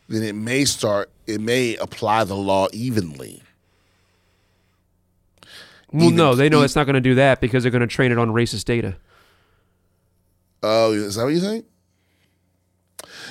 then 0.07 0.23
it 0.23 0.35
may 0.35 0.65
start 0.65 1.09
it 1.25 1.41
may 1.41 1.75
apply 1.77 2.23
the 2.23 2.35
law 2.35 2.67
evenly. 2.73 3.43
Well, 5.91 6.05
Even- 6.05 6.15
no, 6.17 6.35
they 6.35 6.49
know 6.49 6.61
e- 6.61 6.65
it's 6.65 6.75
not 6.75 6.85
going 6.85 6.95
to 6.95 7.01
do 7.01 7.15
that 7.15 7.39
because 7.41 7.63
they're 7.63 7.71
going 7.71 7.81
to 7.81 7.87
train 7.87 8.11
it 8.11 8.17
on 8.17 8.29
racist 8.29 8.65
data. 8.65 8.97
Oh, 10.63 10.91
is 10.91 11.15
that 11.15 11.23
what 11.23 11.33
you 11.33 11.39
think? 11.39 11.65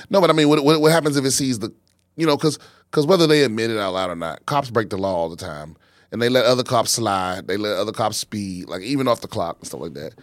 No, 0.09 0.21
but 0.21 0.29
I 0.29 0.33
mean, 0.33 0.49
what 0.49 0.63
what, 0.63 0.81
what 0.81 0.91
happens 0.91 1.17
if 1.17 1.25
it 1.25 1.31
sees 1.31 1.59
the, 1.59 1.73
you 2.15 2.25
know, 2.25 2.35
because 2.37 2.57
because 2.89 3.05
whether 3.05 3.27
they 3.27 3.43
admit 3.43 3.69
it 3.69 3.77
out 3.77 3.93
loud 3.93 4.09
or 4.09 4.15
not, 4.15 4.45
cops 4.45 4.69
break 4.69 4.89
the 4.89 4.97
law 4.97 5.13
all 5.15 5.29
the 5.29 5.35
time, 5.35 5.75
and 6.11 6.21
they 6.21 6.29
let 6.29 6.45
other 6.45 6.63
cops 6.63 6.91
slide. 6.91 7.47
They 7.47 7.57
let 7.57 7.77
other 7.77 7.91
cops 7.91 8.17
speed, 8.17 8.67
like 8.69 8.81
even 8.81 9.07
off 9.07 9.21
the 9.21 9.27
clock 9.27 9.57
and 9.59 9.67
stuff 9.67 9.81
like 9.81 9.93
that. 9.93 10.13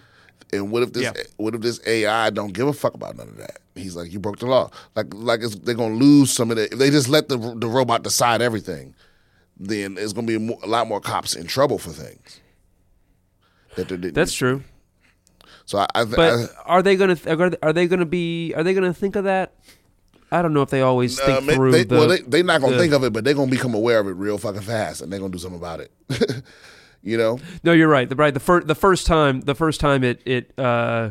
And 0.53 0.71
what 0.71 0.83
if 0.83 0.93
this 0.93 1.03
Yeah. 1.05 1.13
what 1.37 1.55
if 1.55 1.61
this 1.63 1.81
AI 1.87 2.31
don't 2.31 2.53
give 2.53 2.69
a 2.69 2.73
fuck 2.73 2.95
about 2.95 3.17
none 3.17 3.29
of 3.29 3.37
that? 3.39 3.59
He's 3.75 3.97
like, 3.97 4.13
you 4.13 4.21
broke 4.21 4.39
the 4.39 4.47
law. 4.47 4.71
Like 4.95 5.07
like 5.13 5.41
it's, 5.43 5.57
they're 5.57 5.75
gonna 5.75 5.95
lose 5.97 6.31
some 6.33 6.51
of 6.51 6.59
it 6.59 6.73
if 6.73 6.79
they 6.79 6.91
just 6.91 7.09
let 7.09 7.29
the 7.29 7.37
the 7.37 7.67
robot 7.69 8.03
decide 8.03 8.41
everything. 8.43 8.95
then 9.57 9.97
it's 9.99 10.13
to 10.13 10.23
be 10.23 10.35
a, 10.35 10.67
a 10.67 10.69
lot 10.69 10.87
more 10.89 11.01
cops 11.01 11.35
in 11.35 11.47
trouble 11.47 11.79
for 11.79 11.91
things. 11.91 12.41
That. 13.77 14.13
That's 14.15 14.33
true. 14.33 14.63
so 15.67 15.79
I, 15.79 15.87
I, 15.95 16.05
th- 16.05 16.17
But 16.17 16.33
I 16.35 16.47
are 16.67 16.83
they 16.83 16.95
gonna 16.97 17.17
th- 17.17 17.57
are 17.63 17.73
they 17.73 17.87
gonna 17.89 18.05
be 18.07 18.53
are 18.55 18.63
they 18.63 18.75
gonna 18.75 18.95
think 18.95 19.17
of 19.17 19.25
that? 19.25 19.55
I 20.35 20.43
don't 20.43 20.53
know 20.53 20.63
if 20.63 20.71
they 20.71 20.83
always 20.83 21.19
Uh, 21.21 21.27
think 21.27 21.45
ma- 21.47 21.53
through 21.55 21.73
they, 21.73 21.85
the. 21.85 21.95
well, 21.95 22.09
they 22.09 22.21
they 22.21 22.43
not 22.43 22.61
gonna 22.61 22.75
the- 22.75 22.79
think 22.81 22.93
of 22.93 23.05
it, 23.05 23.13
but 23.13 23.25
they're 23.25 23.35
gonna 23.35 23.51
become 23.51 23.75
aware 23.75 24.01
of 24.01 24.07
it 24.09 24.13
real 24.13 24.39
fucking 24.39 24.63
fast, 24.63 25.01
and 25.03 25.13
they're 25.13 25.21
gonna 25.21 25.33
do 25.33 25.39
something 25.39 25.59
about 25.59 25.81
it. 25.81 25.91
you 27.03 27.17
know, 27.17 27.39
no, 27.63 27.73
you're 27.73 27.89
right. 27.89 28.09
The 28.09 28.17
right 28.17 28.35
the 28.35 28.41
first 28.41 28.67
the 28.67 28.75
first 28.75 29.07
time 29.07 29.41
the 29.43 29.55
first 29.55 29.81
time 29.81 30.03
it 30.05 30.21
it 30.27 30.53
uh 30.59 31.11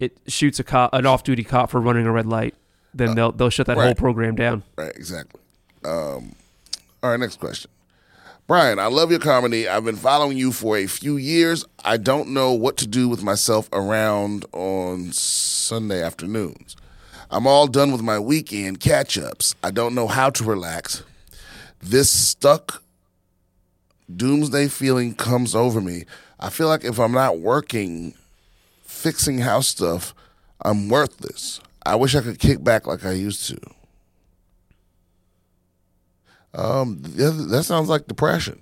it 0.00 0.16
shoots 0.26 0.58
a 0.60 0.64
cop 0.64 0.92
an 0.94 1.06
off 1.06 1.22
duty 1.24 1.44
cop 1.44 1.70
for 1.70 1.80
running 1.80 2.06
a 2.06 2.12
red 2.12 2.26
light, 2.26 2.54
then 2.94 3.14
they'll 3.14 3.32
they'll 3.32 3.50
shut 3.50 3.66
that 3.66 3.76
whole 3.76 3.88
Uh, 3.90 3.94
program 3.94 4.34
down. 4.36 4.62
right? 4.76 4.92
Exactly. 4.96 5.40
Um, 5.84 6.32
all 7.02 7.10
right, 7.10 7.20
next 7.20 7.38
question. 7.40 7.70
Brian, 8.46 8.78
I 8.78 8.86
love 8.86 9.10
your 9.10 9.20
comedy. 9.20 9.68
I've 9.68 9.84
been 9.84 9.96
following 9.96 10.38
you 10.38 10.52
for 10.52 10.76
a 10.78 10.86
few 10.86 11.16
years. 11.18 11.66
I 11.84 11.98
don't 11.98 12.30
know 12.30 12.52
what 12.52 12.78
to 12.78 12.86
do 12.86 13.06
with 13.06 13.22
myself 13.22 13.68
around 13.74 14.46
on 14.52 15.12
Sunday 15.12 16.02
afternoons. 16.02 16.74
I'm 17.30 17.46
all 17.46 17.66
done 17.66 17.92
with 17.92 18.02
my 18.02 18.18
weekend 18.18 18.80
catch 18.80 19.18
ups. 19.18 19.54
I 19.62 19.70
don't 19.70 19.94
know 19.94 20.06
how 20.08 20.30
to 20.30 20.44
relax. 20.44 21.02
This 21.80 22.10
stuck 22.10 22.82
doomsday 24.14 24.68
feeling 24.68 25.14
comes 25.14 25.54
over 25.54 25.80
me. 25.80 26.04
I 26.40 26.50
feel 26.50 26.68
like 26.68 26.84
if 26.84 26.98
I'm 26.98 27.12
not 27.12 27.40
working, 27.40 28.14
fixing 28.82 29.38
house 29.38 29.68
stuff, 29.68 30.14
I'm 30.62 30.88
worthless. 30.88 31.60
I 31.84 31.96
wish 31.96 32.14
I 32.14 32.22
could 32.22 32.38
kick 32.38 32.64
back 32.64 32.86
like 32.86 33.04
I 33.04 33.12
used 33.12 33.46
to. 33.48 33.58
Um, 36.54 37.02
that 37.02 37.64
sounds 37.64 37.88
like 37.88 38.08
depression, 38.08 38.60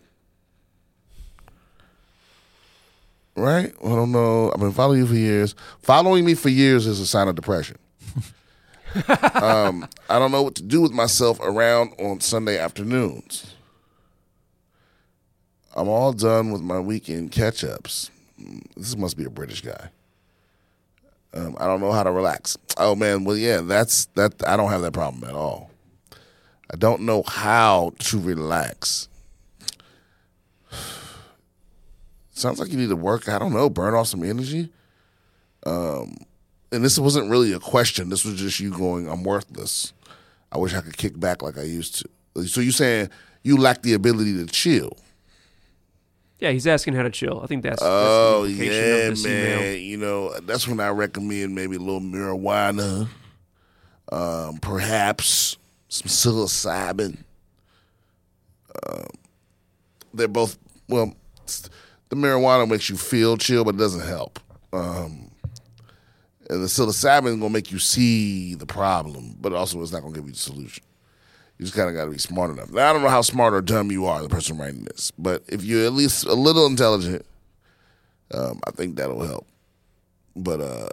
right? 3.36 3.72
I 3.84 3.88
don't 3.88 4.12
know. 4.12 4.50
I've 4.52 4.60
been 4.60 4.72
following 4.72 4.98
you 5.00 5.06
for 5.06 5.14
years. 5.14 5.54
Following 5.82 6.24
me 6.24 6.34
for 6.34 6.48
years 6.48 6.86
is 6.86 6.98
a 7.00 7.06
sign 7.06 7.28
of 7.28 7.36
depression. 7.36 7.78
Um, 9.34 9.88
I 10.08 10.18
don't 10.18 10.32
know 10.32 10.42
what 10.42 10.54
to 10.56 10.62
do 10.62 10.80
with 10.80 10.92
myself 10.92 11.38
around 11.40 11.92
on 11.98 12.20
Sunday 12.20 12.58
afternoons. 12.58 13.54
I'm 15.74 15.88
all 15.88 16.12
done 16.12 16.52
with 16.52 16.62
my 16.62 16.80
weekend 16.80 17.32
catch 17.32 17.62
ups. 17.62 18.10
This 18.76 18.96
must 18.96 19.16
be 19.16 19.24
a 19.24 19.30
British 19.30 19.60
guy. 19.60 19.90
Um, 21.34 21.56
I 21.60 21.66
don't 21.66 21.80
know 21.80 21.92
how 21.92 22.02
to 22.02 22.10
relax. 22.10 22.56
Oh 22.78 22.94
man, 22.94 23.24
well 23.24 23.36
yeah, 23.36 23.60
that's 23.60 24.06
that. 24.14 24.34
I 24.46 24.56
don't 24.56 24.70
have 24.70 24.80
that 24.82 24.94
problem 24.94 25.28
at 25.28 25.34
all. 25.34 25.70
I 26.72 26.76
don't 26.76 27.02
know 27.02 27.22
how 27.26 27.92
to 27.98 28.18
relax. 28.18 29.08
Sounds 32.30 32.58
like 32.58 32.70
you 32.70 32.78
need 32.78 32.88
to 32.88 32.96
work. 32.96 33.28
I 33.28 33.38
don't 33.38 33.52
know, 33.52 33.68
burn 33.68 33.94
off 33.94 34.06
some 34.06 34.24
energy. 34.24 34.70
Um, 35.66 36.16
and 36.72 36.84
this 36.84 36.98
wasn't 36.98 37.30
really 37.30 37.52
a 37.52 37.60
question. 37.60 38.08
This 38.08 38.24
was 38.24 38.34
just 38.38 38.60
you 38.60 38.70
going, 38.70 39.08
"I'm 39.08 39.22
worthless. 39.22 39.92
I 40.52 40.58
wish 40.58 40.74
I 40.74 40.80
could 40.80 40.96
kick 40.96 41.18
back 41.18 41.42
like 41.42 41.58
I 41.58 41.62
used 41.62 42.02
to." 42.34 42.46
So 42.46 42.60
you 42.60 42.70
saying 42.72 43.10
you 43.42 43.56
lack 43.56 43.82
the 43.82 43.94
ability 43.94 44.34
to 44.38 44.46
chill? 44.46 44.96
Yeah, 46.38 46.50
he's 46.50 46.66
asking 46.66 46.94
how 46.94 47.02
to 47.02 47.10
chill. 47.10 47.40
I 47.42 47.46
think 47.46 47.62
that's, 47.62 47.80
that's 47.80 47.90
Oh 47.90 48.46
the 48.46 48.52
yeah, 48.52 49.08
man. 49.28 49.62
email. 49.62 49.74
You 49.78 49.96
know 49.96 50.38
that's 50.40 50.68
when 50.68 50.80
I 50.80 50.88
recommend 50.88 51.54
maybe 51.54 51.76
a 51.76 51.78
little 51.78 52.00
marijuana, 52.00 53.08
um, 54.12 54.58
perhaps 54.58 55.56
some 55.88 56.08
psilocybin. 56.08 57.18
Um, 58.88 59.06
they're 60.12 60.28
both 60.28 60.58
well. 60.88 61.14
The 62.08 62.16
marijuana 62.16 62.68
makes 62.68 62.88
you 62.90 62.96
feel 62.96 63.36
chill, 63.36 63.64
but 63.64 63.74
it 63.74 63.78
doesn't 63.78 64.06
help. 64.06 64.38
Um, 64.72 65.25
and 66.48 66.62
the 66.62 66.66
psilocybin 66.66 67.26
is 67.26 67.36
gonna 67.36 67.50
make 67.50 67.72
you 67.72 67.78
see 67.78 68.54
the 68.54 68.66
problem, 68.66 69.36
but 69.40 69.52
also 69.52 69.80
it's 69.82 69.92
not 69.92 70.02
gonna 70.02 70.14
give 70.14 70.26
you 70.26 70.32
the 70.32 70.38
solution. 70.38 70.84
You 71.58 71.64
just 71.64 71.74
kind 71.76 71.88
of 71.88 71.94
got 71.94 72.04
to 72.04 72.10
be 72.10 72.18
smart 72.18 72.50
enough. 72.50 72.70
Now, 72.70 72.90
I 72.90 72.92
don't 72.92 73.02
know 73.02 73.08
how 73.08 73.22
smart 73.22 73.54
or 73.54 73.62
dumb 73.62 73.90
you 73.90 74.04
are, 74.04 74.22
the 74.22 74.28
person 74.28 74.58
writing 74.58 74.84
this, 74.84 75.10
but 75.16 75.42
if 75.48 75.64
you're 75.64 75.86
at 75.86 75.94
least 75.94 76.26
a 76.26 76.34
little 76.34 76.66
intelligent, 76.66 77.24
um, 78.34 78.60
I 78.66 78.72
think 78.72 78.96
that'll 78.96 79.24
help. 79.24 79.46
But 80.34 80.60
uh, 80.60 80.88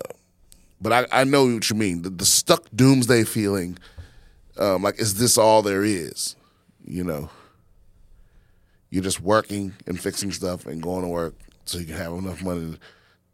but 0.80 0.93
I, 0.93 1.22
I 1.22 1.24
know 1.26 1.45
what 1.45 1.70
you 1.70 1.76
mean. 1.76 2.04
The, 2.04 2.10
the 2.10 2.26
stuck 2.26 2.66
doomsday 2.74 3.26
feeling, 3.26 3.78
um, 4.58 4.84
like 4.84 4.99
is 4.99 5.16
this 5.16 5.38
all 5.38 5.62
there 5.62 5.84
is? 5.84 6.38
You 6.86 7.04
know, 7.04 7.30
you're 8.89 9.04
just 9.04 9.20
working 9.20 9.74
and 9.86 9.99
fixing 9.99 10.32
stuff 10.32 10.66
and 10.66 10.82
going 10.82 11.01
to 11.01 11.10
work 11.10 11.36
so 11.66 11.78
you 11.78 11.86
can 11.86 11.95
have 11.95 12.14
enough 12.14 12.41
money 12.41 12.74
to 12.74 12.80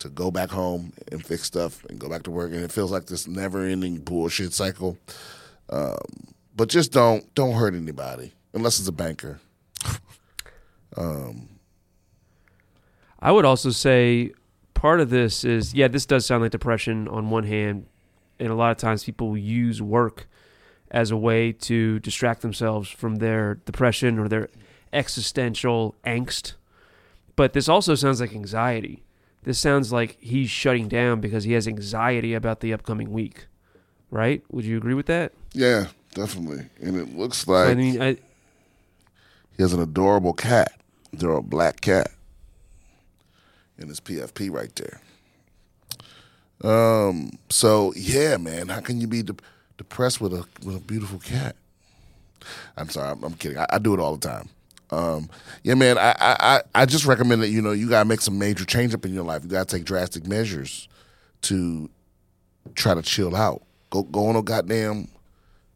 go 0.08 0.32
back 0.32 0.50
home 0.50 0.94
and 1.12 1.26
fix 1.26 1.44
stuff 1.44 1.84
and 1.90 2.00
go 2.00 2.08
back 2.08 2.24
to 2.24 2.32
work, 2.32 2.54
and 2.54 2.64
it 2.64 2.72
feels 2.72 2.92
like 2.92 3.08
this 3.08 3.28
never-ending 3.28 3.98
bullshit 3.98 4.54
cycle. 4.54 4.98
Um, 5.70 5.98
but 6.56 6.70
just 6.70 6.94
don't 6.94 7.34
don't 7.36 7.56
hurt 7.56 7.74
anybody 7.74 8.32
unless 8.54 8.80
it's 8.80 8.88
a 8.88 8.94
banker. 8.94 9.42
I 13.20 13.32
would 13.32 13.46
also 13.46 13.72
say 13.72 14.32
part 14.74 15.02
of 15.02 15.10
this 15.10 15.44
is 15.44 15.74
yeah, 15.74 15.90
this 15.90 16.06
does 16.06 16.26
sound 16.26 16.42
like 16.44 16.52
depression 16.52 17.08
on 17.10 17.30
one 17.30 17.44
hand, 17.44 17.86
and 18.40 18.50
a 18.50 18.56
lot 18.56 18.72
of 18.72 18.78
times 18.78 19.04
people 19.04 19.38
use 19.38 19.82
work 19.82 20.28
as 20.92 21.12
a 21.12 21.18
way 21.18 21.52
to 21.52 22.00
distract 22.00 22.42
themselves 22.42 22.90
from 22.90 23.18
their 23.18 23.56
depression 23.66 24.18
or 24.18 24.28
their 24.28 24.50
existential 24.92 25.96
angst. 26.06 26.54
But 27.36 27.54
this 27.54 27.70
also 27.70 27.96
sounds 27.96 28.20
like 28.20 28.34
anxiety. 28.34 29.04
This 29.44 29.60
sounds 29.60 29.92
like 29.92 30.18
he's 30.20 30.50
shutting 30.50 30.88
down 30.88 31.22
because 31.22 31.44
he 31.44 31.54
has 31.54 31.68
anxiety 31.68 32.34
about 32.34 32.60
the 32.60 32.74
upcoming 32.74 33.12
week. 33.12 33.48
Right? 34.12 34.44
Would 34.52 34.66
you 34.66 34.78
agree 34.78 34.96
with 34.96 35.06
that? 35.06 35.34
Yeah, 35.54 35.88
definitely. 36.14 36.66
And 36.82 36.98
it 36.98 37.16
looks 37.16 37.48
like 37.48 37.70
I 37.70 37.74
mean, 37.76 38.02
I, 38.02 38.18
he 39.56 39.64
has 39.64 39.74
an 39.74 39.82
adorable 39.82 40.34
cat, 40.34 40.72
a 41.22 41.42
black 41.42 41.82
cat, 41.82 42.12
and 43.78 43.90
his 43.90 44.00
PFP 44.00 44.52
right 44.52 44.74
there. 44.76 45.02
Um. 46.62 47.32
So 47.50 47.94
yeah, 47.96 48.38
man, 48.38 48.68
how 48.68 48.82
can 48.82 49.00
you 49.00 49.08
be 49.08 49.24
de- 49.24 49.36
depressed 49.78 50.20
with 50.20 50.34
a 50.34 50.46
with 50.66 50.76
a 50.76 50.80
beautiful 50.80 51.20
cat? 51.20 51.56
I'm 52.76 52.90
sorry, 52.90 53.12
I'm, 53.12 53.24
I'm 53.24 53.34
kidding. 53.34 53.58
I, 53.58 53.66
I 53.70 53.78
do 53.80 53.94
it 53.94 54.00
all 54.00 54.16
the 54.16 54.28
time. 54.28 54.50
Um, 54.92 55.30
yeah, 55.64 55.76
man. 55.76 55.98
I, 55.98 56.16
I 56.20 56.62
I- 56.74 56.86
just 56.86 57.06
recommend 57.06 57.42
that 57.44 57.50
you 57.50 57.62
know 57.62 57.72
you 57.72 57.88
gotta 57.90 58.08
make 58.08 58.22
some 58.22 58.40
major 58.40 58.66
change 58.66 58.94
up 58.94 59.06
in 59.06 59.14
your 59.14 59.24
life. 59.24 59.44
You 59.44 59.50
gotta 59.50 59.66
take 59.66 59.86
drastic 59.86 60.26
measures 60.26 60.88
to 61.44 61.90
try 62.76 62.94
to 62.96 63.02
chill 63.02 63.36
out. 63.36 63.62
Go 63.92 64.04
go 64.04 64.28
on 64.28 64.36
a 64.36 64.42
goddamn 64.42 65.08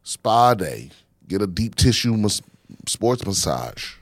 spa 0.02 0.54
day. 0.54 0.90
Get 1.28 1.40
a 1.42 1.46
deep 1.46 1.74
tissue 1.76 2.14
mas- 2.16 2.42
sports 2.86 3.24
massage. 3.24 3.94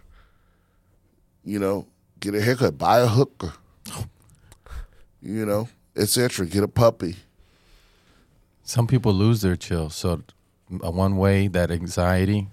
You 1.45 1.59
know, 1.59 1.87
get 2.21 2.35
a 2.35 2.41
haircut. 2.41 2.79
Buy 2.79 3.01
a 3.01 3.07
hooker. 3.07 3.53
You 5.21 5.47
know, 5.47 5.69
etc. 5.97 6.47
Get 6.47 6.63
a 6.65 6.69
puppy. 6.69 7.17
Some 8.65 8.87
people 8.87 9.13
lose 9.13 9.41
their 9.43 9.57
chill. 9.57 9.91
So, 9.91 10.23
uh, 10.85 10.91
one 10.91 11.17
way 11.17 11.49
that 11.49 11.71
anxiety, 11.71 12.49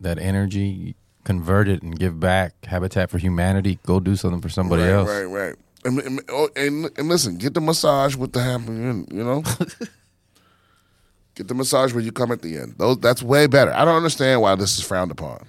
that 0.00 0.18
energy, 0.18 0.94
convert 1.24 1.68
it 1.68 1.82
and 1.82 1.98
give 1.98 2.20
back. 2.20 2.64
Habitat 2.66 3.10
for 3.10 3.18
Humanity. 3.18 3.78
Go 3.86 3.98
do 4.00 4.16
something 4.16 4.40
for 4.40 4.48
somebody 4.48 4.82
right, 4.82 4.90
else. 4.90 5.08
Right, 5.08 5.24
right. 5.24 5.54
And, 5.84 5.98
and, 6.00 6.20
oh, 6.28 6.48
and, 6.56 6.90
and 6.96 7.08
listen, 7.08 7.36
get 7.36 7.54
the 7.54 7.60
massage 7.60 8.16
with 8.16 8.32
the 8.32 8.42
happy 8.42 8.68
end, 8.68 9.08
you 9.12 9.22
know? 9.22 9.42
get 11.34 11.48
the 11.48 11.54
massage 11.54 11.92
where 11.92 12.02
you 12.02 12.12
come 12.12 12.30
at 12.30 12.42
the 12.42 12.56
end. 12.56 12.76
Those 12.78 12.98
That's 12.98 13.22
way 13.22 13.46
better. 13.46 13.72
I 13.72 13.84
don't 13.84 13.96
understand 13.96 14.40
why 14.40 14.54
this 14.54 14.78
is 14.78 14.84
frowned 14.84 15.10
upon. 15.10 15.44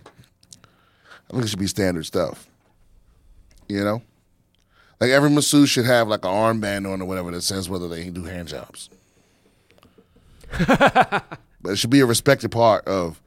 I 1.30 1.34
think 1.34 1.44
it 1.44 1.48
should 1.48 1.60
be 1.60 1.68
standard 1.68 2.06
stuff. 2.06 2.48
You 3.70 3.84
know? 3.84 4.02
Like 5.00 5.12
every 5.12 5.30
masseuse 5.30 5.70
should 5.70 5.86
have 5.86 6.08
like 6.08 6.24
an 6.26 6.32
armband 6.32 6.92
on 6.92 7.02
or 7.02 7.06
whatever 7.06 7.32
that 7.32 7.42
says 7.42 7.70
whether 7.70 7.88
they 7.88 8.04
can 8.04 8.14
do 8.14 8.24
hand 8.24 8.48
jobs. 8.48 8.90
but 10.68 11.40
it 11.66 11.78
should 11.78 11.90
be 11.90 12.00
a 12.00 12.06
respected 12.06 12.52
part 12.52 12.86
of 12.88 13.22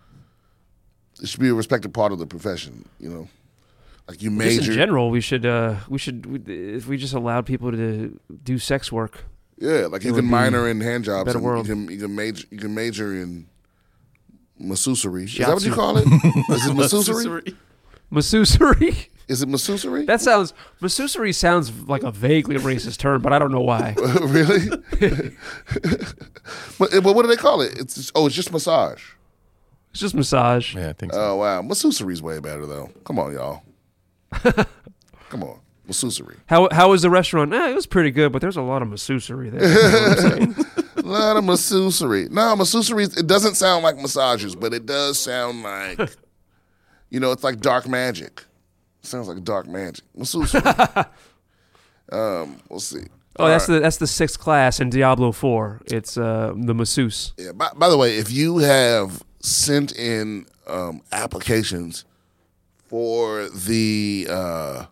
it 1.21 1.29
should 1.29 1.41
be 1.41 1.49
a 1.49 1.55
respected 1.55 1.93
part 1.95 2.13
of 2.13 2.19
the 2.19 2.27
profession, 2.27 2.89
you 2.99 3.09
know. 3.09 3.29
Like 4.09 4.23
you 4.23 4.31
just 4.31 4.39
major 4.39 4.73
in 4.73 4.79
general, 4.79 5.11
we 5.11 5.21
should 5.21 5.45
uh, 5.45 5.77
we 5.89 5.99
should 5.99 6.25
we, 6.25 6.55
if 6.55 6.87
we 6.87 6.97
just 6.97 7.13
allowed 7.13 7.45
people 7.45 7.71
to 7.71 8.19
do 8.43 8.59
sex 8.59 8.91
work. 8.91 9.25
Yeah, 9.59 9.87
like 9.87 10.03
you 10.03 10.15
can 10.15 10.25
minor 10.25 10.69
in 10.69 10.81
hand 10.81 11.05
jobs. 11.05 11.27
better 11.27 11.39
and 11.39 11.45
world. 11.45 11.69
You 11.69 11.75
can 11.75 11.91
you 11.91 11.99
can 11.99 12.15
major 12.15 12.47
you 12.51 12.59
can 12.59 12.75
major 12.75 13.13
in 13.13 13.47
masseusery. 14.61 15.25
Is 15.25 15.37
that 15.37 15.53
what 15.53 15.65
you 15.65 15.75
call 15.75 15.99
it? 15.99 16.07
Is 16.51 16.67
it 16.67 16.77
masseusery? 16.77 17.55
Masseusery. 18.11 19.09
Is 19.29 19.43
it 19.43 19.49
masseusery? 19.49 20.07
That 20.07 20.23
sounds 20.23 20.55
masseusery 20.81 21.35
sounds 21.35 21.71
like 21.87 22.03
a 22.03 22.11
vaguely 22.11 22.57
racist 22.57 22.97
term, 22.97 23.21
but 23.21 23.35
I 23.35 23.39
don't 23.39 23.53
know 23.53 23.61
why. 23.61 23.95
really? 24.23 24.69
but, 26.79 26.91
but 27.03 27.15
what 27.15 27.23
do 27.23 27.29
they 27.29 27.37
call 27.37 27.61
it? 27.61 27.79
It's 27.79 27.97
just, 27.97 28.13
oh, 28.15 28.27
it's 28.27 28.35
just 28.35 28.51
massage. 28.53 29.03
It's 29.91 30.01
just 30.01 30.15
massage. 30.15 30.75
Yeah, 30.75 30.91
I 30.91 30.93
think 30.93 31.13
so. 31.13 31.21
Oh 31.21 31.37
wow, 31.37 31.63
masseusery's 31.63 32.23
way 32.23 32.41
better 32.41 32.67
though. 32.67 32.91
Come 33.05 33.19
on, 33.19 33.33
y'all. 33.33 33.63
Come 35.31 35.43
on, 35.43 35.61
masseusery. 35.89 36.37
How 36.47 36.69
how 36.71 36.91
was 36.91 37.03
the 37.03 37.11
restaurant? 37.11 37.53
Eh, 37.53 37.71
it 37.71 37.75
was 37.75 37.87
pretty 37.87 38.11
good, 38.11 38.33
but 38.33 38.41
there's 38.41 38.57
a 38.57 38.63
lot 38.63 38.83
of 38.83 38.89
masseusery 38.89 39.51
there. 39.51 39.69
You 39.69 39.75
know 39.75 40.09
what 40.09 40.19
I'm 40.19 40.55
saying? 40.55 40.67
A 40.99 41.03
lot 41.09 41.37
of 41.37 41.45
masseusery. 41.45 42.29
No, 42.29 42.55
masseusery. 42.57 43.17
It 43.17 43.27
doesn't 43.27 43.55
sound 43.55 43.83
like 43.83 43.97
massages, 43.97 44.55
but 44.55 44.75
it 44.75 44.85
does 44.85 45.19
sound 45.19 45.63
like, 45.63 45.99
you 47.09 47.19
know, 47.19 47.31
it's 47.31 47.45
like 47.45 47.61
dark 47.61 47.89
magic. 47.89 48.45
sounds 49.03 49.29
like 49.29 49.43
dark 49.43 49.69
magic. 49.69 50.05
Masseusery. 50.19 51.07
um, 52.13 52.61
we'll 52.69 52.81
see. 52.81 53.05
Oh, 53.39 53.47
that's 53.47 53.67
the 53.67 53.79
that's 53.79 53.99
the 53.99 54.07
sixth 54.09 54.39
class 54.41 54.81
in 54.81 54.91
Diablo 54.91 55.31
Four. 55.33 55.81
It's 55.87 56.19
uh, 56.19 56.53
the 56.57 56.75
masseuse. 56.75 57.33
Yeah. 57.39 57.53
By, 57.53 57.71
by 57.77 57.89
the 57.89 57.97
way, 57.97 58.19
if 58.19 58.33
you 58.33 58.59
have 58.59 59.23
sent 59.41 59.97
in 59.97 60.47
um, 60.67 61.01
applications 61.13 62.05
for 62.89 63.49
the 63.51 64.27
uh, 64.31 64.87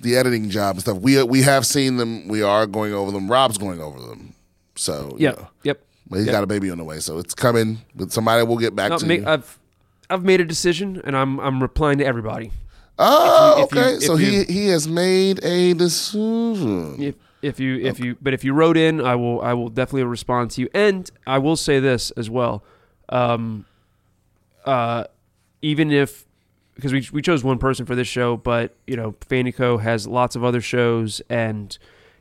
the 0.00 0.16
editing 0.16 0.50
job 0.50 0.76
and 0.76 0.82
stuff, 0.82 0.98
we 0.98 1.22
we 1.22 1.42
have 1.42 1.64
seen 1.66 1.96
them. 1.96 2.28
We 2.28 2.42
are 2.42 2.66
going 2.66 2.92
over 2.92 3.10
them. 3.10 3.30
Rob's 3.30 3.58
going 3.58 3.80
over 3.80 3.98
them. 4.00 4.34
So 4.76 5.14
you 5.18 5.24
Yep, 5.26 5.38
know. 5.38 5.48
yep. 5.62 5.82
But 6.08 6.16
he's 6.18 6.26
Yep. 6.26 6.32
got 6.32 6.44
a 6.44 6.46
baby 6.46 6.70
on 6.70 6.78
the 6.78 6.84
way, 6.84 6.98
so 7.00 7.18
it's 7.18 7.34
coming. 7.34 7.78
But 7.94 8.10
somebody 8.12 8.42
will 8.44 8.58
get 8.58 8.74
back 8.74 8.90
No, 8.90 8.98
to 8.98 9.14
you. 9.14 9.24
I've 9.26 9.58
I've 10.08 10.24
made 10.24 10.40
a 10.40 10.44
decision, 10.44 11.00
and 11.04 11.16
I'm 11.16 11.38
I'm 11.40 11.62
replying 11.62 11.98
to 11.98 12.04
everybody. 12.04 12.50
oh, 12.98 13.62
if 13.64 13.72
you- 13.74 13.80
okay. 13.80 13.94
if 13.96 14.02
so 14.02 14.16
you- 14.16 14.44
he 14.44 14.52
he 14.52 14.66
has 14.68 14.88
made 14.88 15.42
a 15.44 15.72
decision. 15.74 17.14
If 17.42 17.58
you 17.58 17.78
if 17.78 17.98
you 17.98 18.16
but 18.20 18.34
if 18.34 18.44
you 18.44 18.52
wrote 18.52 18.76
in, 18.76 19.00
I 19.00 19.14
will 19.16 19.40
I 19.40 19.54
will 19.54 19.68
definitely 19.68 20.04
respond 20.04 20.50
to 20.52 20.60
you. 20.60 20.68
And 20.74 21.10
I 21.26 21.38
will 21.38 21.56
say 21.56 21.80
this 21.80 22.10
as 22.12 22.28
well. 22.28 22.62
Um, 23.08 23.64
uh, 24.64 25.04
even 25.62 25.90
if 25.90 26.26
because 26.74 26.92
we 26.92 27.06
we 27.12 27.22
chose 27.22 27.42
one 27.42 27.58
person 27.58 27.86
for 27.86 27.94
this 27.94 28.08
show, 28.08 28.36
but 28.36 28.74
you 28.86 28.96
know, 28.96 29.12
Fanico 29.12 29.80
has 29.80 30.06
lots 30.06 30.36
of 30.36 30.44
other 30.44 30.60
shows, 30.60 31.20
and 31.28 31.76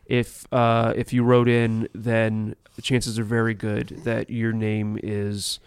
if 0.06 0.46
uh, 0.52 0.94
if 0.96 1.14
you 1.14 1.24
wrote 1.24 1.48
in, 1.48 1.88
then 1.94 2.56
the 2.76 2.82
chances 2.82 3.20
are 3.20 3.24
very 3.24 3.54
good 3.54 3.90
that 4.06 4.30
your 4.30 4.54
name 4.54 4.98
is 5.04 5.60